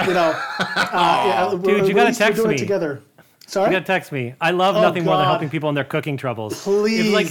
you 0.05 0.13
know, 0.13 0.39
uh, 0.59 0.85
yeah, 0.93 1.53
we're- 1.55 1.79
Dude, 1.79 1.87
you 1.87 1.93
gotta 1.95 2.07
least 2.09 2.19
we're 2.19 2.25
text 2.27 2.37
doing 2.37 2.49
me. 2.49 2.55
it 2.55 2.59
together. 2.59 3.01
Sorry, 3.47 3.69
You 3.71 3.75
gotta 3.77 3.85
text 3.85 4.11
me. 4.11 4.35
I 4.39 4.51
love 4.51 4.75
Oh, 4.75 4.81
nothing 4.81 5.03
more 5.05 5.17
than 5.17 5.25
helping 5.25 5.49
people 5.49 5.69
in 5.69 5.75
their 5.75 5.83
cooking 5.85 6.17
troubles. 6.17 6.53
It's 6.53 6.63
please. 6.63 7.11
like 7.13 7.27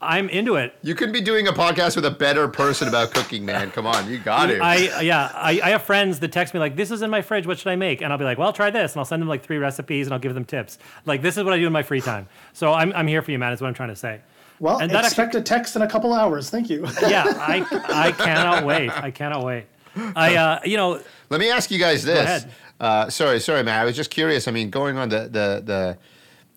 I'm 0.00 0.28
into 0.28 0.54
it. 0.54 0.76
You 0.82 0.94
couldn't 0.94 1.12
be 1.12 1.20
doing 1.20 1.48
a 1.48 1.52
podcast 1.52 1.96
with 1.96 2.04
a 2.04 2.10
better 2.10 2.46
person 2.46 2.86
about 2.86 3.10
cooking, 3.12 3.44
man. 3.44 3.72
Come 3.72 3.84
on, 3.84 4.08
you 4.08 4.18
got 4.18 4.48
it. 4.48 4.60
I 4.62 5.00
yeah, 5.00 5.32
I, 5.34 5.60
I 5.62 5.70
have 5.70 5.82
friends 5.82 6.20
that 6.20 6.30
text 6.30 6.54
me 6.54 6.60
like, 6.60 6.76
"This 6.76 6.92
is 6.92 7.02
in 7.02 7.10
my 7.10 7.20
fridge. 7.20 7.46
What 7.48 7.58
should 7.58 7.66
I 7.68 7.74
make?" 7.76 8.00
And 8.00 8.12
I'll 8.12 8.18
be 8.18 8.24
like, 8.24 8.38
"Well, 8.38 8.52
try 8.52 8.70
this," 8.70 8.92
and 8.92 9.00
I'll 9.00 9.04
send 9.04 9.20
them 9.20 9.28
like 9.28 9.42
three 9.44 9.58
recipes, 9.58 10.06
and 10.06 10.14
I'll 10.14 10.20
give 10.20 10.34
them 10.34 10.44
tips. 10.44 10.78
Like 11.04 11.20
this 11.20 11.36
is 11.36 11.42
what 11.42 11.52
I 11.52 11.58
do 11.58 11.66
in 11.66 11.72
my 11.72 11.82
free 11.82 12.00
time. 12.00 12.28
So 12.52 12.72
I'm 12.72 12.92
I'm 12.92 13.08
here 13.08 13.22
for 13.22 13.32
you, 13.32 13.40
man. 13.40 13.52
Is 13.52 13.60
what 13.60 13.66
I'm 13.66 13.74
trying 13.74 13.88
to 13.88 13.96
say. 13.96 14.20
well, 14.60 14.78
and 14.78 14.88
that 14.92 15.04
expect 15.04 15.34
a 15.34 15.40
text 15.40 15.74
in 15.74 15.82
a 15.82 15.88
couple 15.88 16.12
hours. 16.14 16.48
Thank 16.48 16.70
you. 16.70 16.86
Yeah, 17.08 17.24
I 17.26 17.66
I 17.88 18.12
cannot 18.12 18.64
wait. 18.64 18.90
I 18.90 19.10
cannot 19.10 19.44
wait. 19.44 19.66
I 20.14 20.36
uh, 20.36 20.60
you 20.64 20.76
know, 20.76 21.02
Let 21.28 21.40
me 21.40 21.50
ask 21.50 21.72
you 21.72 21.78
guys 21.80 22.04
this. 22.04 22.20
ahead. 22.20 22.52
Uh, 22.78 23.10
sorry, 23.10 23.40
sorry, 23.40 23.64
man. 23.64 23.80
I 23.80 23.84
was 23.84 23.96
just 23.96 24.10
curious. 24.10 24.46
I 24.46 24.52
mean, 24.52 24.70
going 24.70 24.96
on 24.96 25.08
the 25.08 25.22
the 25.22 25.62
the. 25.64 25.98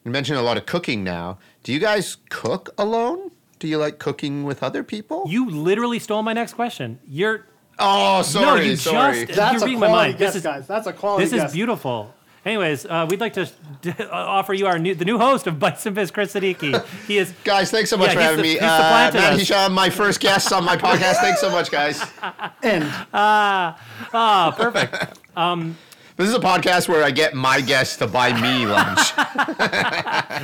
You 0.04 0.10
mentioned 0.10 0.40
a 0.40 0.42
lot 0.42 0.58
of 0.58 0.66
cooking 0.66 1.04
now. 1.04 1.38
Do 1.64 1.74
you 1.74 1.80
guys 1.80 2.18
cook 2.30 2.70
alone? 2.78 3.32
Do 3.60 3.68
you 3.68 3.78
like 3.78 4.00
cooking 4.00 4.44
with 4.44 4.64
other 4.64 4.84
people? 4.84 5.24
you 5.28 5.50
literally 5.50 6.00
stole 6.00 6.24
my 6.24 6.34
next 6.34 6.54
question. 6.54 7.00
You're 7.08 7.46
oh, 7.78 8.22
sorry, 8.24 8.46
No, 8.46 8.56
you 8.66 8.76
sorry. 8.76 9.26
just- 9.26 9.38
That's 9.38 9.54
You're 9.54 9.62
a 9.62 9.66
reading 9.66 9.80
my 9.80 9.88
quality 9.88 10.10
mind. 10.10 10.20
guess, 10.20 10.30
This 10.30 10.36
is- 10.38 10.44
guys. 10.44 10.68
That's 10.68 10.88
a 10.88 10.94
quality. 10.94 11.26
this 11.26 11.34
is 11.34 11.42
guess. 11.44 11.54
beautiful. 11.54 12.14
Anyways, 12.44 12.88
uh, 12.88 13.06
we'd 13.08 13.20
like 13.22 13.34
to 13.34 13.48
d- 13.84 13.94
offer 14.12 14.56
you 14.56 14.66
our 14.66 14.80
new 14.80 14.96
the 14.96 15.06
new 15.06 15.20
host 15.20 15.46
of 15.46 15.60
Bites 15.60 15.86
and 15.86 15.94
Bits, 15.96 16.10
Chris 16.10 16.34
Siddiqui. 16.34 16.84
He 17.06 17.20
is 17.20 17.32
Guys, 17.44 17.70
thanks 17.70 17.92
so 17.92 17.98
much 17.98 18.08
Yeah, 18.08 18.14
for 18.16 18.20
he's 18.20 18.26
having 18.30 18.38
the- 18.38 18.44
me. 18.44 18.50
he's 18.54 18.62
Uh, 18.64 18.78
supplanted 18.78 19.22
Matt. 19.22 19.40
Hisham, 19.40 19.74
my 19.74 19.90
first 19.92 20.20
guest 20.20 20.52
on 20.52 20.66
my 20.66 20.76
podcast. 20.76 21.18
Thanks 21.18 21.40
so 21.40 21.52
much, 21.52 21.70
guys. 21.70 22.02
And 22.64 22.84
ah 23.14 24.54
perfect. 24.58 25.20
Um, 25.38 25.78
this 26.18 26.28
is 26.28 26.34
a 26.36 26.40
podcast 26.40 26.88
where 26.90 27.04
I 27.04 27.12
get 27.12 27.36
my 27.36 27.62
guests 27.62 27.98
to 27.98 28.08
buy 28.08 28.34
me 28.42 28.66
lunch. 28.66 29.14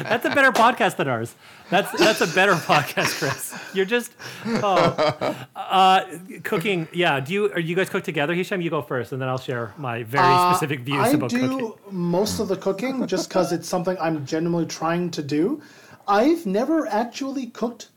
That's 0.03 0.25
a 0.25 0.29
better 0.29 0.51
podcast 0.51 0.97
than 0.97 1.07
ours. 1.07 1.35
That's 1.69 1.91
that's 1.99 2.21
a 2.21 2.27
better 2.27 2.53
podcast, 2.53 3.19
Chris. 3.19 3.53
You're 3.73 3.85
just 3.85 4.11
oh, 4.45 5.45
uh, 5.55 6.05
cooking. 6.43 6.87
Yeah. 6.93 7.19
Do 7.19 7.33
you? 7.33 7.51
Are 7.51 7.59
you 7.59 7.75
guys 7.75 7.89
cook 7.89 8.03
together? 8.03 8.33
Hisham, 8.33 8.61
you 8.61 8.69
go 8.69 8.81
first, 8.81 9.11
and 9.11 9.21
then 9.21 9.29
I'll 9.29 9.37
share 9.37 9.73
my 9.77 10.03
very 10.03 10.37
specific 10.53 10.81
views 10.81 10.99
Uh, 10.99 11.01
I 11.03 11.09
about 11.09 11.29
do 11.29 11.47
cooking. 11.49 11.73
most 11.91 12.39
of 12.39 12.47
the 12.47 12.55
cooking 12.57 13.05
just 13.07 13.29
because 13.29 13.51
it's 13.51 13.67
something 13.67 13.97
I'm 13.99 14.25
genuinely 14.25 14.65
trying 14.67 15.11
to 15.11 15.23
do. 15.23 15.61
I've 16.07 16.45
never 16.45 16.87
actually 16.87 17.47
cooked 17.47 17.89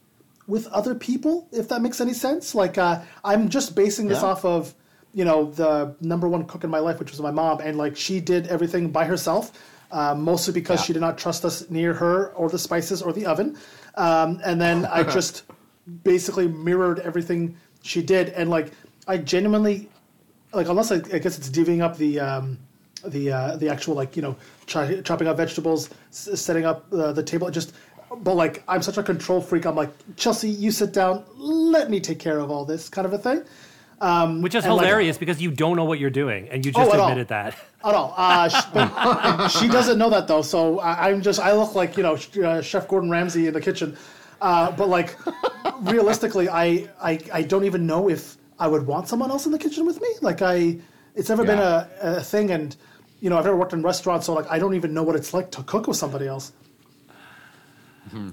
with 0.48 0.66
other 0.68 0.94
people, 0.96 1.46
if 1.52 1.68
that 1.68 1.80
makes 1.80 2.00
any 2.00 2.12
sense. 2.14 2.54
Like 2.54 2.76
uh, 2.78 3.02
I'm 3.24 3.48
just 3.48 3.76
basing 3.76 4.08
this 4.08 4.22
Yeah. 4.22 4.28
off 4.28 4.44
of 4.44 4.74
you 5.14 5.24
know 5.24 5.50
the 5.52 5.94
number 6.00 6.28
one 6.28 6.44
cook 6.44 6.64
in 6.64 6.70
my 6.70 6.80
life, 6.80 6.98
which 6.98 7.10
was 7.12 7.20
my 7.20 7.30
mom, 7.30 7.60
and 7.60 7.78
like 7.78 7.96
she 7.96 8.20
did 8.20 8.48
everything 8.48 8.90
by 8.90 9.04
herself. 9.04 9.52
Uh, 9.92 10.14
mostly 10.14 10.52
because 10.54 10.78
Yeah. 10.80 10.84
she 10.84 10.92
did 10.92 11.00
not 11.00 11.18
trust 11.18 11.44
us 11.44 11.68
near 11.68 11.92
her 11.94 12.28
or 12.34 12.48
the 12.48 12.58
spices 12.58 13.02
or 13.02 13.12
the 13.12 13.26
oven. 13.26 13.56
Um, 13.96 14.40
and 14.44 14.60
then 14.60 14.86
I 14.92 15.02
just 15.02 15.42
basically 16.04 16.46
mirrored 16.46 17.00
everything 17.00 17.56
she 17.82 18.00
did. 18.02 18.28
And 18.30 18.48
like, 18.50 18.70
I 19.08 19.16
genuinely, 19.18 19.88
like, 20.52 20.68
unless 20.68 20.92
I, 20.92 20.96
I 21.12 21.18
guess 21.18 21.36
it's 21.38 21.48
divvying 21.50 21.80
up 21.82 21.96
the, 21.96 22.20
um, 22.20 22.58
the, 23.04 23.32
uh, 23.32 23.56
the 23.56 23.68
actual, 23.68 23.94
like, 23.96 24.14
you 24.14 24.22
know, 24.22 24.36
cho- 24.66 25.00
chopping 25.02 25.26
up 25.26 25.36
vegetables, 25.36 25.90
s- 26.10 26.40
setting 26.40 26.64
up 26.64 26.86
uh, 26.92 27.10
the 27.12 27.22
table, 27.24 27.50
just, 27.50 27.72
but 28.18 28.34
like, 28.34 28.62
I'm 28.68 28.82
such 28.82 28.96
a 28.98 29.02
control 29.02 29.40
freak. 29.40 29.64
I'm 29.66 29.74
like, 29.74 29.90
Chelsea, 30.16 30.50
you 30.50 30.70
sit 30.70 30.92
down, 30.92 31.24
let 31.36 31.90
me 31.90 31.98
take 31.98 32.20
care 32.20 32.38
of 32.38 32.50
all 32.50 32.64
this 32.64 32.88
kind 32.88 33.06
of 33.06 33.12
a 33.12 33.18
thing. 33.18 33.42
Which 34.42 34.54
is 34.54 34.64
and 34.64 34.74
like- 34.74 34.84
hilarious 34.86 35.18
because 35.18 35.42
you 35.42 35.50
don't 35.50 35.74
know 35.76 35.84
what 35.84 35.98
you're 35.98 36.10
doing, 36.10 36.48
and 36.48 36.64
you 36.64 36.70
just 36.70 36.88
Oh, 36.88 36.92
at 36.94 37.00
all. 37.00 37.08
admitted 37.08 37.28
that. 37.28 37.56
At 37.82 37.94
all. 37.94 38.14
Uh, 38.16 38.48
sh- 38.48 38.64
but 38.74 39.48
she 39.48 39.68
doesn't 39.68 39.98
know 39.98 40.10
that 40.10 40.28
though, 40.28 40.42
so 40.42 40.80
I, 40.80 41.08
I'm 41.08 41.22
just 41.22 41.40
I 41.40 41.52
look 41.52 41.74
like 41.74 41.96
you 41.96 42.02
know 42.02 42.18
uh, 42.44 42.60
Chef 42.60 42.86
Gordon 42.88 43.10
Ramsay 43.10 43.46
in 43.46 43.54
the 43.54 43.60
kitchen, 43.60 43.96
uh, 44.42 44.70
but 44.72 44.88
like 44.88 45.16
realistically, 45.80 46.48
I, 46.48 46.88
I 47.02 47.18
I 47.32 47.42
don't 47.42 47.64
even 47.64 47.86
know 47.86 48.10
if 48.10 48.36
I 48.58 48.68
would 48.68 48.86
want 48.86 49.08
someone 49.08 49.30
else 49.30 49.46
in 49.46 49.52
the 49.52 49.58
kitchen 49.58 49.86
with 49.86 50.00
me. 50.00 50.08
Like 50.20 50.42
I, 50.42 50.78
it's 51.14 51.30
never 51.30 51.42
been 51.44 51.58
a, 51.58 51.88
a 52.02 52.22
thing, 52.22 52.50
and 52.50 52.76
you 53.20 53.30
know 53.30 53.38
I've 53.38 53.44
never 53.44 53.56
worked 53.56 53.72
in 53.72 53.82
restaurants, 53.82 54.26
so 54.26 54.34
like 54.34 54.50
I 54.50 54.58
don't 54.58 54.74
even 54.74 54.92
know 54.92 55.02
what 55.02 55.16
it's 55.16 55.32
like 55.32 55.50
to 55.52 55.62
cook 55.62 55.86
with 55.86 55.96
somebody 55.96 56.26
else. 56.26 56.52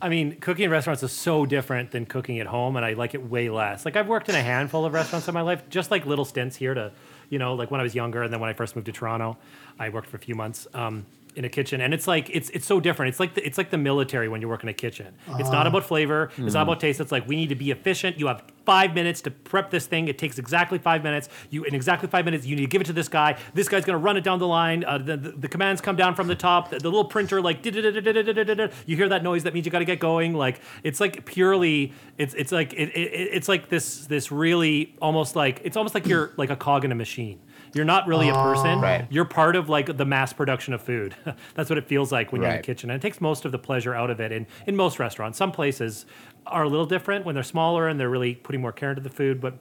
I 0.01 0.09
mean, 0.09 0.39
cooking 0.39 0.65
in 0.65 0.71
restaurants 0.71 1.03
is 1.03 1.11
so 1.11 1.45
different 1.45 1.91
than 1.91 2.05
cooking 2.07 2.39
at 2.39 2.47
home, 2.47 2.77
and 2.77 2.85
I 2.85 2.93
like 2.93 3.13
it 3.13 3.23
way 3.23 3.49
less. 3.49 3.85
Like 3.85 3.95
I've 3.95 4.07
worked 4.07 4.27
in 4.27 4.33
a 4.33 4.41
handful 4.41 4.85
of 4.85 4.93
restaurants 4.93 5.27
in 5.27 5.35
my 5.35 5.41
life, 5.41 5.69
just 5.69 5.91
like 5.91 6.05
little 6.05 6.25
stints 6.25 6.55
here 6.55 6.73
to, 6.73 6.91
you 7.29 7.39
know, 7.39 7.53
like 7.53 7.71
when 7.71 7.79
I 7.79 7.83
was 7.83 7.95
younger, 7.95 8.23
and 8.23 8.31
then 8.31 8.39
when 8.39 8.49
I 8.49 8.53
first 8.53 8.75
moved 8.75 8.85
to 8.87 8.91
Toronto, 8.91 9.37
I 9.79 9.89
worked 9.89 10.09
for 10.09 10.17
a 10.17 10.19
few 10.19 10.35
months. 10.35 10.67
Um, 10.73 11.05
in 11.37 11.45
a 11.45 11.49
kitchen, 11.49 11.81
and 11.81 11.93
it's 11.93 12.07
like 12.07 12.29
it's 12.33 12.49
it's 12.49 12.65
so 12.65 12.79
different. 12.79 13.09
It's 13.09 13.19
like 13.19 13.35
the, 13.35 13.45
it's 13.45 13.57
like 13.57 13.69
the 13.69 13.77
military 13.77 14.27
when 14.27 14.41
you 14.41 14.49
work 14.49 14.63
in 14.63 14.69
a 14.69 14.73
kitchen. 14.73 15.13
It's 15.39 15.51
not 15.51 15.67
about 15.67 15.85
flavor. 15.85 16.31
It's 16.37 16.53
not 16.55 16.63
about 16.63 16.79
taste. 16.79 16.99
It's 16.99 17.11
like 17.11 17.27
we 17.27 17.35
need 17.35 17.49
to 17.49 17.55
be 17.55 17.71
efficient. 17.71 18.19
You 18.19 18.27
have 18.27 18.43
five 18.65 18.93
minutes 18.95 19.21
to 19.21 19.31
prep 19.31 19.69
this 19.69 19.85
thing. 19.85 20.07
It 20.07 20.17
takes 20.17 20.39
exactly 20.39 20.79
five 20.79 21.03
minutes. 21.03 21.29
You 21.49 21.63
in 21.63 21.75
exactly 21.75 22.09
five 22.09 22.25
minutes, 22.25 22.45
you 22.45 22.55
need 22.55 22.63
to 22.63 22.67
give 22.67 22.81
it 22.81 22.85
to 22.85 22.93
this 22.93 23.07
guy. 23.07 23.37
This 23.53 23.69
guy's 23.69 23.85
gonna 23.85 23.97
run 23.99 24.17
it 24.17 24.23
down 24.23 24.39
the 24.39 24.47
line. 24.47 24.83
Uh, 24.83 24.97
the, 24.97 25.15
the, 25.15 25.31
the 25.31 25.47
commands 25.47 25.79
come 25.79 25.95
down 25.95 26.15
from 26.15 26.27
the 26.27 26.35
top. 26.35 26.71
The, 26.71 26.79
the 26.79 26.89
little 26.89 27.05
printer 27.05 27.41
like 27.41 27.61
you 27.65 28.95
hear 28.97 29.09
that 29.09 29.23
noise. 29.23 29.43
That 29.43 29.53
means 29.53 29.65
you 29.65 29.71
got 29.71 29.79
to 29.79 29.85
get 29.85 29.99
going. 29.99 30.33
Like 30.33 30.59
it's 30.83 30.99
like 30.99 31.25
purely. 31.25 31.93
It's 32.17 32.33
it's 32.33 32.51
like 32.51 32.73
it, 32.73 32.89
it, 32.89 33.29
it's 33.33 33.47
like 33.47 33.69
this 33.69 34.07
this 34.07 34.31
really 34.31 34.95
almost 35.01 35.35
like 35.35 35.61
it's 35.63 35.77
almost 35.77 35.93
like 35.93 36.07
you're 36.07 36.33
like 36.37 36.49
a 36.49 36.55
cog 36.55 36.83
in 36.83 36.91
a 36.91 36.95
machine. 36.95 37.39
You're 37.77 37.85
not 37.85 38.07
really 38.07 38.27
a 38.29 38.33
person. 38.33 38.81
Right. 38.81 39.05
You're 39.09 39.25
part 39.25 39.55
of 39.55 39.69
like 39.69 39.95
the 39.95 40.05
mass 40.05 40.33
production 40.33 40.73
of 40.73 40.81
food. 40.81 41.15
That's 41.55 41.69
what 41.69 41.77
it 41.77 41.87
feels 41.87 42.11
like 42.11 42.31
when 42.31 42.41
you're 42.41 42.49
in 42.49 42.55
the 42.55 42.57
Right. 42.57 42.65
kitchen. 42.65 42.89
And 42.89 42.97
it 43.01 43.01
takes 43.07 43.21
most 43.21 43.45
of 43.45 43.51
the 43.53 43.59
pleasure 43.59 43.93
out 43.95 44.09
of 44.09 44.19
it 44.19 44.31
in, 44.31 44.47
in 44.65 44.75
most 44.75 44.99
restaurants. 44.99 45.37
Some 45.37 45.51
places 45.51 46.05
are 46.47 46.63
a 46.63 46.69
little 46.69 46.85
different 46.85 47.25
when 47.25 47.35
they're 47.35 47.43
smaller 47.43 47.87
and 47.87 47.99
they're 47.99 48.09
really 48.09 48.35
putting 48.35 48.59
more 48.61 48.71
care 48.73 48.89
into 48.89 49.01
the 49.01 49.09
food, 49.09 49.39
but 49.39 49.57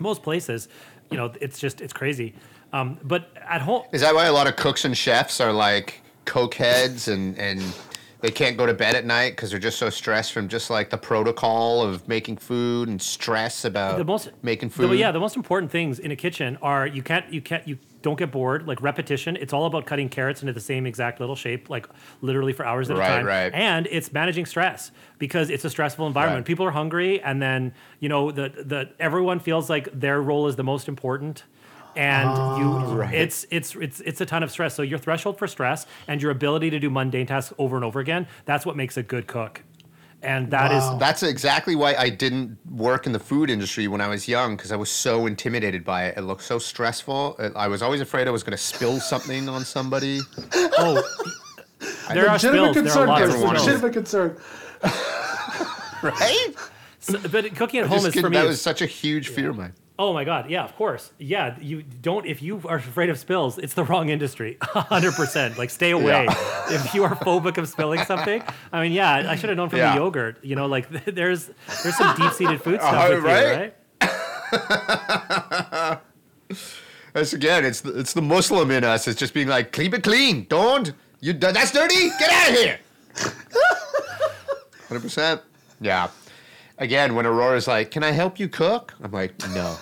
most 0.00 0.22
places, 0.22 0.68
you 1.10 1.16
know, 1.16 1.32
it's 1.40 1.58
just 1.58 1.80
it's 1.80 1.92
crazy. 1.92 2.34
Um, 2.72 2.98
but 3.04 3.30
at 3.48 3.60
home, 3.62 3.84
Is 3.92 4.00
that 4.00 4.14
why 4.14 4.26
a 4.26 4.32
lot 4.32 4.46
of 4.48 4.56
cooks 4.56 4.84
and 4.84 4.96
chefs 4.96 5.40
are 5.40 5.52
like 5.52 6.00
coke 6.24 6.54
heads 6.54 7.06
and 7.08 7.38
and 7.38 7.62
they 8.22 8.30
can't 8.30 8.56
go 8.56 8.64
to 8.66 8.72
bed 8.72 8.94
at 8.94 9.04
night 9.04 9.30
because 9.36 9.50
they're 9.50 9.58
just 9.58 9.78
so 9.78 9.90
stressed 9.90 10.32
from 10.32 10.48
just 10.48 10.70
like 10.70 10.88
the 10.90 10.96
protocol 10.96 11.82
of 11.82 12.08
making 12.08 12.36
food 12.38 12.88
and 12.88 13.02
stress 13.02 13.64
about 13.64 13.98
the 13.98 14.04
most 14.04 14.30
making 14.42 14.68
the- 14.70 14.74
food? 14.74 14.98
yeah, 14.98 15.10
the 15.10 15.20
most 15.20 15.36
important 15.36 15.70
things 15.70 15.98
in 15.98 16.10
a 16.10 16.16
kitchen 16.16 16.56
are 16.62 16.86
you 16.86 17.02
can't 17.02 17.30
you 17.32 17.40
can't 17.42 17.66
you 17.68 17.78
don't 18.00 18.18
get 18.18 18.32
bored. 18.32 18.66
Like 18.66 18.80
repetition, 18.82 19.36
it's 19.36 19.52
all 19.52 19.66
about 19.66 19.86
cutting 19.86 20.08
carrots 20.08 20.40
into 20.42 20.52
the 20.52 20.60
same 20.60 20.86
exact 20.86 21.20
little 21.20 21.36
shape, 21.36 21.68
like 21.70 21.86
literally 22.20 22.52
for 22.52 22.64
hours 22.64 22.90
at 22.90 22.96
Right, 22.96 23.06
a 23.12 23.16
time. 23.18 23.26
right. 23.26 23.52
And 23.54 23.86
it's 23.90 24.12
managing 24.12 24.46
stress 24.46 24.90
because 25.18 25.50
it's 25.50 25.64
a 25.64 25.70
stressful 25.70 26.06
environment. 26.06 26.40
Right. 26.40 26.46
People 26.46 26.66
are 26.66 26.70
hungry, 26.72 27.20
and 27.22 27.40
then 27.42 27.74
you 28.00 28.08
know 28.08 28.30
the 28.32 28.48
the 28.48 28.90
everyone 28.98 29.38
feels 29.40 29.68
like 29.68 29.88
their 29.92 30.22
role 30.22 30.46
is 30.48 30.56
the 30.56 30.64
most 30.64 30.88
important. 30.88 31.44
And 31.94 32.28
you, 32.58 33.02
ah, 33.02 33.10
it's 33.12 33.44
it's 33.50 33.74
it's 33.76 34.00
it's 34.00 34.20
a 34.20 34.26
ton 34.26 34.42
of 34.42 34.50
stress. 34.50 34.74
So 34.74 34.82
your 34.82 34.98
threshold 34.98 35.38
for 35.38 35.46
stress 35.46 35.86
and 36.08 36.22
your 36.22 36.30
ability 36.30 36.70
to 36.70 36.78
do 36.78 36.88
mundane 36.88 37.26
tasks 37.26 37.52
over 37.58 37.76
and 37.76 37.84
over 37.84 38.00
again, 38.00 38.26
that's 38.46 38.64
what 38.64 38.76
makes 38.76 38.96
a 38.96 39.02
good 39.02 39.26
cook. 39.26 39.62
And 40.22 40.50
that 40.52 40.70
is 40.70 40.84
That's 41.00 41.24
exactly 41.24 41.74
why 41.74 41.94
I 41.96 42.08
didn't 42.08 42.56
work 42.70 43.06
in 43.06 43.12
the 43.12 43.18
food 43.18 43.50
industry 43.50 43.88
when 43.88 44.00
I 44.00 44.06
was 44.06 44.28
young 44.28 44.56
because 44.56 44.70
I 44.70 44.76
was 44.76 44.88
so 44.88 45.26
intimidated 45.26 45.84
by 45.84 46.04
it. 46.06 46.16
It 46.16 46.22
looked 46.22 46.44
so 46.44 46.60
stressful. 46.60 47.36
I 47.56 47.66
was 47.66 47.82
always 47.82 48.00
afraid 48.00 48.28
I 48.28 48.30
was 48.30 48.44
going 48.44 48.56
to 48.56 48.62
spill 48.62 49.00
something 49.00 49.48
on 49.48 49.64
somebody. 49.64 50.20
oh, 50.54 51.02
there 52.14 52.28
are 52.28 52.34
legitimate 52.34 52.38
spills. 52.38 52.40
There 52.40 52.56
are 52.62 52.70
a 52.70 52.72
concern, 52.74 53.08
lot 53.08 53.22
of 53.22 53.28
Chris. 53.30 53.34
Everyone 53.34 53.56
spills. 53.58 53.82
Legitimate 53.82 53.92
concern. 53.92 54.36
Right? 56.02 56.48
So- 57.00 57.18
but 57.30 57.54
cooking 57.56 57.80
at 57.80 57.86
I 57.86 57.88
home 57.88 57.98
just 57.98 58.08
is 58.08 58.14
couldn't- 58.14 58.22
for 58.24 58.30
me. 58.30 58.36
that 58.36 58.44
is- 58.44 58.48
was 58.50 58.60
such 58.62 58.82
a 58.82 58.86
huge 58.86 59.28
fear 59.28 59.50
of 59.50 59.56
mine. 59.56 59.72
Oh 59.98 60.12
my 60.12 60.24
god, 60.24 60.48
yeah, 60.50 60.64
of 60.64 60.74
course, 60.76 61.12
yeah. 61.18 61.56
You 61.60 61.82
don't 61.82 62.26
if 62.26 62.42
you 62.42 62.60
are 62.66 62.76
afraid 62.76 63.10
of 63.10 63.18
spills, 63.18 63.58
it's 63.58 63.74
the 63.74 63.84
wrong 63.84 64.08
industry, 64.08 64.56
hundred 64.62 65.12
percent. 65.14 65.58
Like 65.58 65.70
stay 65.70 65.90
away. 65.90 66.26
if 66.70 66.94
you 66.94 67.04
are 67.04 67.14
phobic 67.16 67.58
of 67.58 67.68
spilling 67.68 68.04
something, 68.04 68.42
I 68.72 68.82
mean, 68.82 68.92
yeah, 68.92 69.30
I 69.30 69.36
should 69.36 69.48
have 69.50 69.56
known 69.56 69.68
from 69.68 69.78
Yeah. 69.80 69.94
the 69.94 70.00
yogurt. 70.00 70.38
You 70.44 70.56
know, 70.56 70.66
like 70.66 70.88
there's 71.04 71.50
there's 71.82 71.96
some 71.96 72.16
deep 72.16 72.32
seated 72.32 72.62
food 72.62 72.80
stuff 72.80 73.10
Uh, 73.10 73.14
with 73.14 73.24
right? 73.24 73.72
you, 74.02 74.08
right? 74.08 75.98
That's 77.14 77.34
again, 77.34 77.64
it's 77.66 77.82
the, 77.82 77.98
it's 77.98 78.14
the 78.14 78.22
Muslim 78.22 78.70
in 78.70 78.84
us. 78.84 79.06
It's 79.06 79.18
just 79.20 79.34
being 79.34 79.48
like, 79.48 79.70
keep 79.72 79.92
it 79.92 80.02
clean. 80.02 80.46
Don't 80.48 80.92
you? 81.20 81.34
That's 81.34 81.70
dirty. 81.70 82.08
Get 82.18 82.30
out 82.30 82.50
of 82.50 82.56
here. 82.56 82.78
Hundred 84.88 85.00
percent. 85.00 85.40
Yeah. 85.80 86.08
Again, 86.82 87.14
when 87.14 87.26
Aurora's 87.26 87.66
like, 87.68 87.90
"Can 87.90 88.02
I 88.02 88.10
help 88.10 88.38
you 88.40 88.48
cook?" 88.48 88.94
I'm 89.02 89.12
like, 89.12 89.34
"No, 89.54 89.76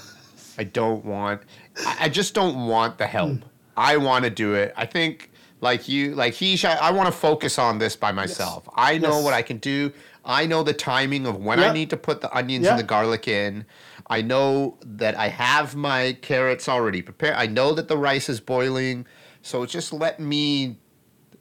I 0.59 0.65
don't 0.65 1.05
want. 1.05 1.43
I, 1.87 1.97
I 2.05 2.09
just 2.09 2.35
don't 2.35 2.67
want 2.67 2.99
the 2.99 3.07
help. 3.07 3.31
Hmm. 3.31 3.45
I 3.77 3.97
want 3.97 4.25
to 4.25 4.31
do 4.31 4.55
it. 4.55 4.73
I 4.77 4.87
think." 4.87 5.27
Like 5.63 5.89
you, 5.89 6.15
like 6.15 6.33
he, 6.33 6.59
I, 6.65 6.89
I 6.89 6.91
want 6.91 7.07
to 7.09 7.13
focus 7.13 7.59
on 7.59 7.77
this 7.79 7.95
by 7.95 8.13
myself. 8.13 8.67
I 8.75 8.97
know 8.97 9.17
Yes. 9.17 9.25
what 9.25 9.35
I 9.35 9.43
can 9.43 9.59
do. 9.59 9.93
I 10.25 10.47
know 10.47 10.63
the 10.63 10.73
timing 10.73 11.27
of 11.27 11.37
when 11.37 11.61
I 11.61 11.71
need 11.71 11.91
to 11.91 11.99
put 11.99 12.23
the 12.23 12.35
onions 12.35 12.67
and 12.67 12.79
the 12.79 12.83
garlic 12.83 13.29
in. 13.29 13.67
I 14.09 14.23
know 14.23 14.79
that 14.83 15.19
I 15.19 15.29
have 15.29 15.77
my 15.77 16.17
carrots 16.23 16.67
already 16.67 17.03
prepared. 17.03 17.35
I 17.37 17.47
know 17.47 17.75
that 17.75 17.89
the 17.89 17.99
rice 17.99 18.31
is 18.31 18.41
boiling. 18.41 19.05
So 19.43 19.67
just 19.67 19.93
let 19.93 20.19
me. 20.19 20.79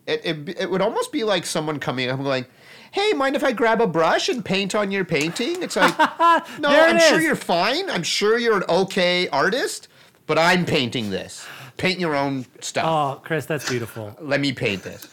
It, 0.05 0.19
it, 0.25 0.49
it 0.63 0.69
would 0.69 0.81
almost 0.81 1.13
be 1.13 1.23
like 1.23 1.45
someone 1.45 1.79
coming 1.79 2.09
up 2.09 2.17
and 2.17 2.25
going, 2.25 2.45
Hey, 2.91 3.13
mind 3.13 3.35
if 3.35 3.43
I 3.43 3.51
grab 3.51 3.81
a 3.81 3.87
brush 3.87 4.29
and 4.29 4.43
paint 4.43 4.75
on 4.75 4.91
your 4.91 5.05
painting? 5.05 5.61
It's 5.61 5.75
like, 5.75 5.97
no, 6.59 6.71
it 6.71 6.95
I'm 6.95 6.99
sure 6.99 7.21
you're 7.21 7.35
fine. 7.35 7.89
I'm 7.89 8.03
sure 8.03 8.37
you're 8.37 8.57
an 8.57 8.63
okay 8.69 9.27
artist, 9.29 9.87
but 10.27 10.37
I'm 10.37 10.65
painting 10.65 11.09
this. 11.09 11.45
Paint 11.77 11.99
your 11.99 12.15
own 12.15 12.45
stuff. 12.61 12.85
Oh, 12.85 13.21
Chris, 13.23 13.45
that's 13.45 13.69
beautiful. 13.69 14.15
Let 14.19 14.39
me 14.41 14.53
paint 14.53 14.83
this. 14.83 15.07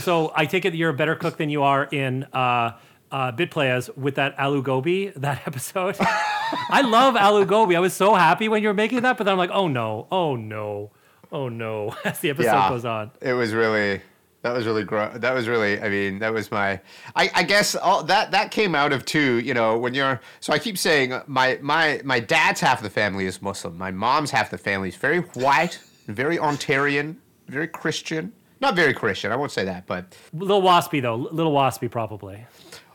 So 0.00 0.32
I 0.36 0.46
take 0.46 0.64
it 0.64 0.70
that 0.70 0.76
you're 0.76 0.90
a 0.90 0.94
better 0.94 1.16
cook 1.16 1.36
than 1.36 1.50
you 1.50 1.62
are 1.62 1.84
in 1.84 2.24
uh, 2.32 2.72
uh, 3.10 3.32
Bit 3.32 3.50
Playas 3.50 3.96
with 3.96 4.14
that 4.16 4.36
aloo 4.38 4.62
gobi 4.62 5.08
that 5.16 5.42
episode. 5.46 5.96
I 6.00 6.82
love 6.82 7.14
aloo 7.14 7.46
gobi. 7.46 7.76
I 7.76 7.80
was 7.80 7.94
so 7.94 8.14
happy 8.14 8.48
when 8.48 8.62
you 8.62 8.68
were 8.68 8.74
making 8.74 9.02
that, 9.02 9.18
but 9.18 9.24
then 9.24 9.32
I'm 9.32 9.38
like, 9.38 9.50
oh 9.52 9.68
no, 9.68 10.06
oh 10.10 10.36
no, 10.36 10.90
oh 11.32 11.48
no, 11.48 11.94
as 12.04 12.20
the 12.20 12.30
episode 12.30 12.68
goes 12.68 12.84
on. 12.84 13.10
It 13.20 13.34
was 13.34 13.52
really 13.52 14.00
that 14.42 14.52
was 14.54 14.64
really 14.66 14.84
gro- 14.84 15.12
that 15.16 15.34
was 15.34 15.48
really 15.48 15.80
I 15.80 15.88
mean 15.88 16.18
that 16.20 16.32
was 16.32 16.50
my 16.50 16.80
I, 17.14 17.30
I 17.34 17.42
guess 17.42 17.74
all 17.74 18.02
that 18.04 18.30
that 18.30 18.50
came 18.50 18.74
out 18.74 18.92
of 18.92 19.04
too 19.04 19.38
you 19.40 19.54
know 19.54 19.76
when 19.78 19.92
you're 19.94 20.20
so 20.40 20.52
I 20.52 20.58
keep 20.58 20.78
saying 20.78 21.12
my 21.26 21.58
my 21.60 22.00
my 22.04 22.20
dad's 22.20 22.60
half 22.60 22.78
of 22.78 22.84
the 22.84 22.90
family 22.90 23.26
is 23.26 23.42
Muslim. 23.42 23.76
My 23.76 23.90
mom's 23.90 24.30
half 24.30 24.46
of 24.46 24.50
the 24.52 24.58
family 24.58 24.88
is 24.88 24.96
very 24.96 25.18
white 25.20 25.78
very 26.06 26.38
Ontarian 26.38 27.16
very 27.48 27.68
Christian. 27.68 28.32
Not 28.60 28.76
very 28.76 28.94
Christian 28.94 29.30
I 29.32 29.36
won't 29.36 29.52
say 29.52 29.64
that 29.64 29.86
but 29.86 30.16
Little 30.32 30.62
waspy 30.62 31.02
though, 31.02 31.16
little 31.16 31.52
waspy 31.54 31.90
probably. 31.90 32.46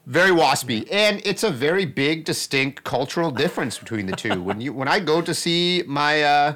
very 0.07 0.29
waspy. 0.31 0.87
And 0.91 1.21
it's 1.25 1.43
a 1.43 1.49
very 1.49 1.85
big 1.85 2.25
distinct 2.25 2.83
cultural 2.83 3.31
difference 3.31 3.77
between 3.79 4.05
the 4.05 4.15
two. 4.15 4.41
When 4.41 4.61
you 4.61 4.71
when 4.73 4.87
i 4.87 4.99
go 4.99 5.21
to 5.21 5.33
see 5.33 5.83
my 5.87 6.21
uh, 6.23 6.53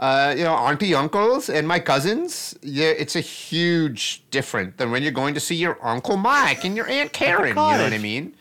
uh, 0.00 0.34
you 0.36 0.42
know 0.42 0.54
auntie 0.54 0.94
uncles 0.94 1.48
and 1.50 1.68
my 1.68 1.78
cousins 1.78 2.56
yeah, 2.62 2.88
it's 2.88 3.16
a 3.16 3.20
huge 3.20 4.22
different 4.30 4.78
than 4.78 4.90
when 4.90 5.02
you're 5.02 5.12
going 5.12 5.34
to 5.34 5.40
see 5.40 5.54
your 5.54 5.78
uncle 5.86 6.16
mike 6.16 6.64
and 6.64 6.74
your 6.74 6.88
aunt 6.88 7.12
karen 7.20 7.48
you 7.48 7.54
know 7.54 7.62
what 7.62 7.92
i 7.92 7.98
mean? 7.98 8.34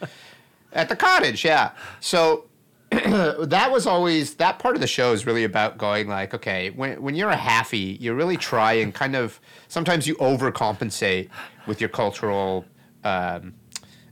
At 0.72 0.88
the 0.88 0.96
cottage 0.96 1.44
yeah. 1.44 1.72
So 2.00 2.46
that 2.92 3.70
was 3.72 3.86
always 3.86 4.36
that 4.36 4.58
part 4.58 4.76
of 4.76 4.82
the 4.82 4.88
show 4.88 5.14
is 5.14 5.26
really 5.26 5.44
about 5.44 5.78
going 5.78 6.08
like 6.08 6.34
okay 6.34 6.72
when, 6.72 7.02
when 7.02 7.14
you're 7.14 7.30
a 7.30 7.38
halfie 7.38 8.00
you 8.00 8.14
really 8.14 8.38
try 8.38 8.74
and 8.74 8.94
kind 8.94 9.16
of 9.16 9.40
sometimes 9.68 10.08
you 10.08 10.16
overcompensate 10.16 11.30
with 11.68 11.80
your 11.80 11.90
cultural 11.90 12.66
um, 13.04 13.54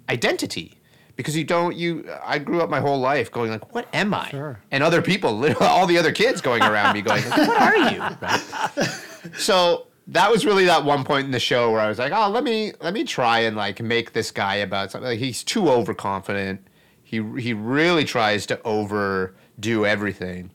identity 0.09 0.76
because 1.17 1.35
you 1.35 1.43
don't 1.43 1.75
you 1.75 2.07
i 2.23 2.37
grew 2.39 2.61
up 2.61 2.69
my 2.69 2.79
whole 2.79 2.99
life 2.99 3.29
going 3.31 3.51
like 3.51 3.73
what 3.75 3.87
am 3.93 4.13
i? 4.13 4.29
Sure. 4.29 4.59
and 4.71 4.81
other 4.83 5.01
people 5.01 5.29
all 5.61 5.85
the 5.85 5.97
other 5.97 6.13
kids 6.13 6.39
going 6.39 6.61
around 6.63 6.93
me 6.93 7.01
going 7.01 7.23
like, 7.29 7.47
what 7.47 7.61
are 7.61 7.77
you? 7.91 7.99
Right? 8.21 9.31
so 9.37 9.87
that 10.07 10.31
was 10.31 10.45
really 10.45 10.65
that 10.65 10.85
one 10.85 11.03
point 11.03 11.25
in 11.25 11.31
the 11.31 11.39
show 11.39 11.71
where 11.71 11.81
i 11.81 11.89
was 11.89 11.99
like 11.99 12.13
oh 12.13 12.29
let 12.29 12.43
me 12.43 12.71
let 12.81 12.93
me 12.93 13.03
try 13.03 13.39
and 13.39 13.57
like 13.57 13.81
make 13.81 14.13
this 14.13 14.31
guy 14.31 14.55
about 14.55 14.91
something. 14.91 15.09
Like 15.09 15.19
he's 15.19 15.43
too 15.43 15.69
overconfident. 15.69 16.65
He 17.03 17.17
he 17.39 17.53
really 17.53 18.05
tries 18.05 18.45
to 18.47 18.61
overdo 18.63 19.85
everything. 19.85 20.51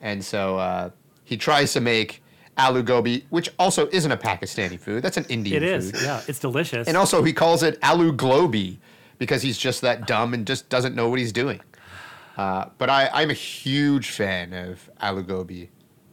And 0.00 0.24
so 0.24 0.58
uh, 0.58 0.90
he 1.24 1.36
tries 1.36 1.72
to 1.72 1.80
make 1.80 2.22
aloo 2.56 2.82
gobi 2.84 3.24
which 3.30 3.50
also 3.58 3.88
isn't 3.88 4.10
a 4.12 4.16
pakistani 4.16 4.78
food. 4.78 5.02
That's 5.02 5.16
an 5.16 5.24
indian 5.28 5.62
It 5.62 5.68
is, 5.68 5.90
food. 5.92 6.02
Yeah, 6.02 6.22
it's 6.28 6.38
delicious. 6.38 6.88
and 6.88 6.96
also, 6.96 7.22
he 7.22 7.32
calls 7.32 7.62
it 7.62 7.78
Alu 7.82 8.12
Globy 8.12 8.78
because 9.18 9.42
he's 9.42 9.58
just 9.58 9.80
that 9.82 10.06
dumb 10.06 10.34
and 10.34 10.46
just 10.46 10.68
doesn't 10.68 10.94
know 10.94 11.08
what 11.08 11.18
he's 11.18 11.32
doing. 11.32 11.60
Uh, 12.36 12.66
but 12.78 12.88
I, 12.88 13.10
I'm 13.12 13.30
a 13.30 13.34
huge 13.34 14.10
fan 14.10 14.52
of 14.52 14.88
Alu 15.00 15.22
Gobi. 15.22 15.70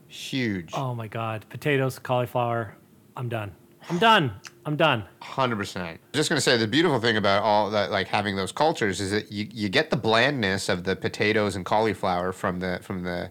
Huge. 0.08 0.72
oh 0.74 0.96
my 0.96 1.08
god, 1.08 1.46
potatoes, 1.50 2.00
cauliflower. 2.00 2.76
I'm 3.18 3.30
done. 3.30 3.54
I'm 3.90 4.00
done. 4.00 4.32
I'm 4.66 4.76
done. 4.76 5.04
100%. 5.22 5.78
I'm 5.78 6.00
just 6.14 6.30
going 6.30 6.38
to 6.38 6.42
say 6.42 6.58
the 6.58 6.68
beautiful 6.68 7.00
thing 7.00 7.18
about 7.18 7.44
all 7.44 7.70
that, 7.70 7.92
like 7.92 8.08
having 8.08 8.36
those 8.36 8.52
cultures 8.52 9.00
is 9.00 9.12
that 9.12 9.32
you, 9.32 9.48
you 9.52 9.70
get 9.70 9.92
the 9.92 9.98
blandness 9.98 10.70
of 10.70 10.86
the 10.86 10.96
potatoes 10.96 11.56
and 11.56 11.66
cauliflower 11.66 12.32
from 12.32 12.60
the, 12.60 12.80
from 12.82 13.04
the, 13.04 13.30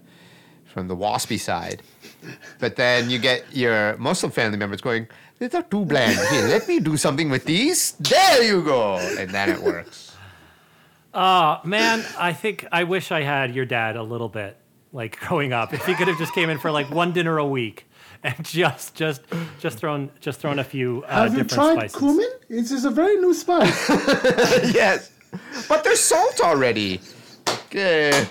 from 0.65 0.87
the 0.87 0.97
waspy 0.97 1.41
side. 1.41 1.83
But 2.61 2.77
then 2.77 3.11
you 3.11 3.19
get 3.19 3.45
your 3.53 3.97
Muslim 3.97 4.31
family 4.31 4.57
members 4.57 4.81
going, 4.81 5.09
these 5.39 5.55
are 5.55 5.63
too 5.63 5.85
bland. 5.85 6.19
Here, 6.31 6.47
let 6.49 6.67
me 6.69 6.81
do 6.81 6.97
something 6.97 7.29
with 7.31 7.45
these. 7.45 7.93
There 7.93 8.43
you 8.43 8.63
go. 8.63 8.97
And 9.19 9.31
then 9.31 9.51
it 9.51 9.59
works. 9.61 10.15
Oh 11.13 11.61
man, 11.65 12.05
I 12.19 12.33
think 12.33 12.67
I 12.73 12.85
wish 12.85 13.13
I 13.13 13.23
had 13.23 13.55
your 13.55 13.65
dad 13.65 13.97
a 13.97 14.03
little 14.03 14.29
bit, 14.29 14.57
like 14.93 15.19
growing 15.21 15.53
up. 15.53 15.73
If 15.73 15.87
he 15.87 15.95
could 15.95 16.09
have 16.09 16.19
just 16.19 16.35
came 16.35 16.51
in 16.51 16.59
for 16.59 16.71
like 16.71 16.91
one 16.91 17.13
dinner 17.13 17.39
a 17.39 17.47
week 17.47 17.87
and 18.23 18.45
just 18.45 18.95
just 18.95 19.23
just 19.61 19.79
thrown 19.79 20.11
just 20.21 20.41
thrown 20.41 20.59
a 20.59 20.65
few 20.65 21.05
uh, 21.07 21.23
Have 21.25 21.37
you 21.37 21.45
tried 21.45 21.91
spices. 21.91 21.97
cumin? 21.99 22.31
It's, 22.49 22.71
it's 22.73 22.85
a 22.85 22.91
very 22.91 23.17
new 23.17 23.35
spice. 23.35 23.89
yes. 24.75 25.13
But 25.69 25.85
there's 25.85 26.01
salt 26.01 26.41
already. 26.41 27.01
Yeah. 27.73 28.27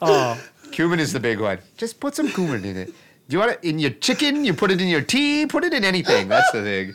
Oh, 0.00 0.40
Cumin 0.72 1.00
is 1.00 1.12
the 1.12 1.20
big 1.20 1.40
one. 1.40 1.58
Just 1.76 1.98
put 2.00 2.14
some 2.14 2.28
cumin 2.28 2.64
in 2.64 2.76
it. 2.76 2.94
Do 3.28 3.34
you 3.36 3.40
want 3.40 3.52
it 3.52 3.60
in 3.62 3.78
your 3.78 3.90
chicken? 3.90 4.44
You 4.44 4.54
put 4.54 4.70
it 4.70 4.80
in 4.80 4.88
your 4.88 5.02
tea? 5.02 5.46
Put 5.46 5.62
it 5.64 5.74
in 5.74 5.84
anything. 5.84 6.28
That's 6.28 6.50
the 6.50 6.62
thing. 6.62 6.94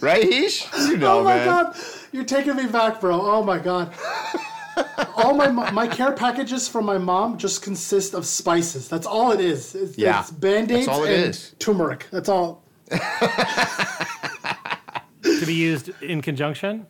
Right, 0.00 0.24
Heesh? 0.28 0.66
You 0.88 0.96
know, 0.96 1.20
oh 1.20 1.24
my 1.24 1.36
man. 1.36 1.46
god, 1.46 1.76
you're 2.12 2.24
taking 2.24 2.56
me 2.56 2.66
back, 2.66 3.00
bro. 3.00 3.20
Oh 3.20 3.42
my 3.44 3.58
god. 3.58 3.94
all 5.16 5.32
my 5.34 5.48
my 5.70 5.86
care 5.86 6.10
packages 6.12 6.66
from 6.66 6.84
my 6.84 6.98
mom 6.98 7.38
just 7.38 7.62
consist 7.62 8.14
of 8.14 8.26
spices. 8.26 8.88
That's 8.88 9.06
all 9.06 9.30
it 9.30 9.38
is. 9.40 9.74
It's, 9.76 9.96
Yeah, 9.96 10.20
it's 10.20 10.32
band-aids 10.32 10.86
that's 10.86 10.98
all 10.98 11.04
it 11.04 11.12
and 11.14 11.24
is. 11.30 11.54
turmeric. 11.60 12.08
That's 12.10 12.28
all. 12.28 12.64
to 12.90 12.98
be 15.46 15.54
used 15.54 15.90
in 16.02 16.20
conjunction. 16.20 16.86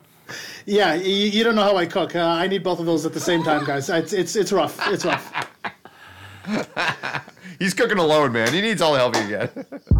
Yeah, 0.65 0.95
you, 0.95 1.27
you 1.29 1.43
don't 1.43 1.53
know 1.55 1.61
how 1.63 1.77
I 1.77 1.85
cook. 1.85 2.15
Uh, 2.15 2.21
I 2.25 2.47
need 2.47 2.63
both 2.63 2.79
of 2.79 2.87
those 2.87 3.05
at 3.05 3.13
the 3.13 3.19
same 3.19 3.43
time, 3.43 3.63
guys. 3.63 3.87
It's 3.89 4.11
it's 4.11 4.35
it's 4.35 4.51
rough. 4.51 4.79
It's 4.87 5.05
rough. 5.05 5.51
He's 7.59 7.73
cooking 7.73 7.97
alone, 7.97 8.31
man. 8.31 8.53
He 8.53 8.61
needs 8.61 8.81
all 8.81 8.93
the 8.93 8.99
help 8.99 9.15
he 9.15 9.21
can 9.21 9.29
get. 9.29 9.67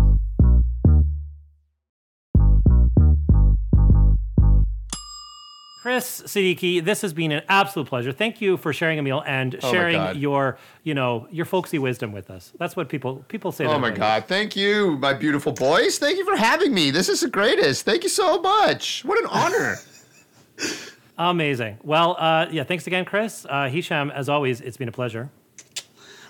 Chris 5.82 6.24
Siddiqui, 6.24 6.84
this 6.84 7.04
has 7.04 7.14
been 7.14 7.32
an 7.32 7.44
absolute 7.48 7.88
pleasure. 7.88 8.12
Thank 8.12 8.42
you 8.42 8.58
for 8.58 8.74
sharing 8.74 8.98
a 8.98 9.04
meal 9.04 9.22
and 9.28 9.56
Oh 9.62 9.72
sharing 9.72 9.98
God. 9.98 10.16
your, 10.18 10.58
you 10.82 10.96
know, 10.96 11.28
your 11.30 11.46
folksy 11.46 11.78
wisdom 11.78 12.12
with 12.12 12.32
us. 12.32 12.52
That's 12.58 12.76
what 12.76 12.90
people 12.90 13.24
people 13.28 13.52
say. 13.52 13.66
Oh 13.66 13.78
my 13.78 13.90
doing. 13.90 14.00
God. 14.00 14.26
Thank 14.28 14.56
you, 14.56 14.98
my 14.98 15.14
beautiful 15.14 15.52
boys. 15.52 16.00
Thank 16.00 16.18
you 16.18 16.26
for 16.26 16.36
having 16.36 16.74
me. 16.74 16.90
This 16.90 17.08
is 17.08 17.20
the 17.22 17.30
greatest. 17.30 17.86
Thank 17.86 18.02
you 18.02 18.10
so 18.10 18.42
much. 18.42 19.06
What 19.06 19.20
an 19.20 19.28
honor. 19.30 19.76
Amazing. 21.20 21.78
Well, 21.84 22.16
uh, 22.18 22.48
yeah. 22.50 22.64
Thanks 22.64 22.88
again, 22.88 23.06
Chris. 23.06 23.46
Uh, 23.48 23.70
Hisham, 23.70 24.10
as 24.10 24.28
always, 24.28 24.62
it's 24.62 24.78
been 24.78 24.90
a 24.90 24.92
pleasure. 24.92 25.30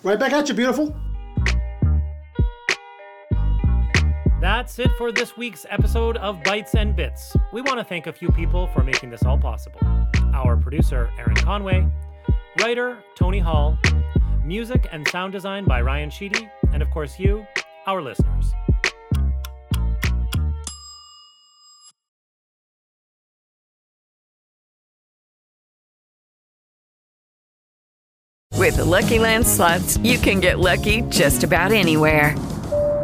Right 0.04 0.20
back 0.20 0.34
at 0.34 0.50
you, 0.50 0.54
beautiful. 0.54 0.94
That's 4.46 4.78
it 4.78 4.92
for 5.00 5.12
this 5.12 5.36
week's 5.36 5.66
episode 5.72 6.18
of 6.18 6.44
Bites 6.44 6.76
and 6.76 6.96
Bits. 6.96 7.36
We 7.52 7.62
want 7.62 7.80
to 7.80 7.84
thank 7.84 8.06
a 8.06 8.14
few 8.14 8.30
people 8.30 8.68
for 8.68 8.84
making 8.84 9.10
this 9.10 9.24
all 9.24 9.40
possible. 9.40 9.80
Our 10.36 10.56
producer, 10.56 11.10
Aaron 11.18 11.34
Conway, 11.34 11.92
writer, 12.62 13.00
Tony 13.16 13.40
Hall, 13.40 13.76
music 14.44 14.88
and 14.92 15.08
sound 15.08 15.34
design 15.34 15.66
by 15.66 15.82
Ryan 15.82 16.12
Sheedy, 16.12 16.48
and 16.74 16.84
of 16.84 16.92
course, 16.92 17.18
you, 17.18 17.44
our 17.88 18.04
listeners. 18.04 18.54
With 28.54 28.76
the 28.76 28.84
LuckyLand 28.84 29.46
slots, 29.46 29.98
you 29.98 30.20
can 30.20 30.40
get 30.40 30.60
lucky 30.60 31.02
just 31.10 31.44
about 31.44 31.72
anywhere. 31.72 32.36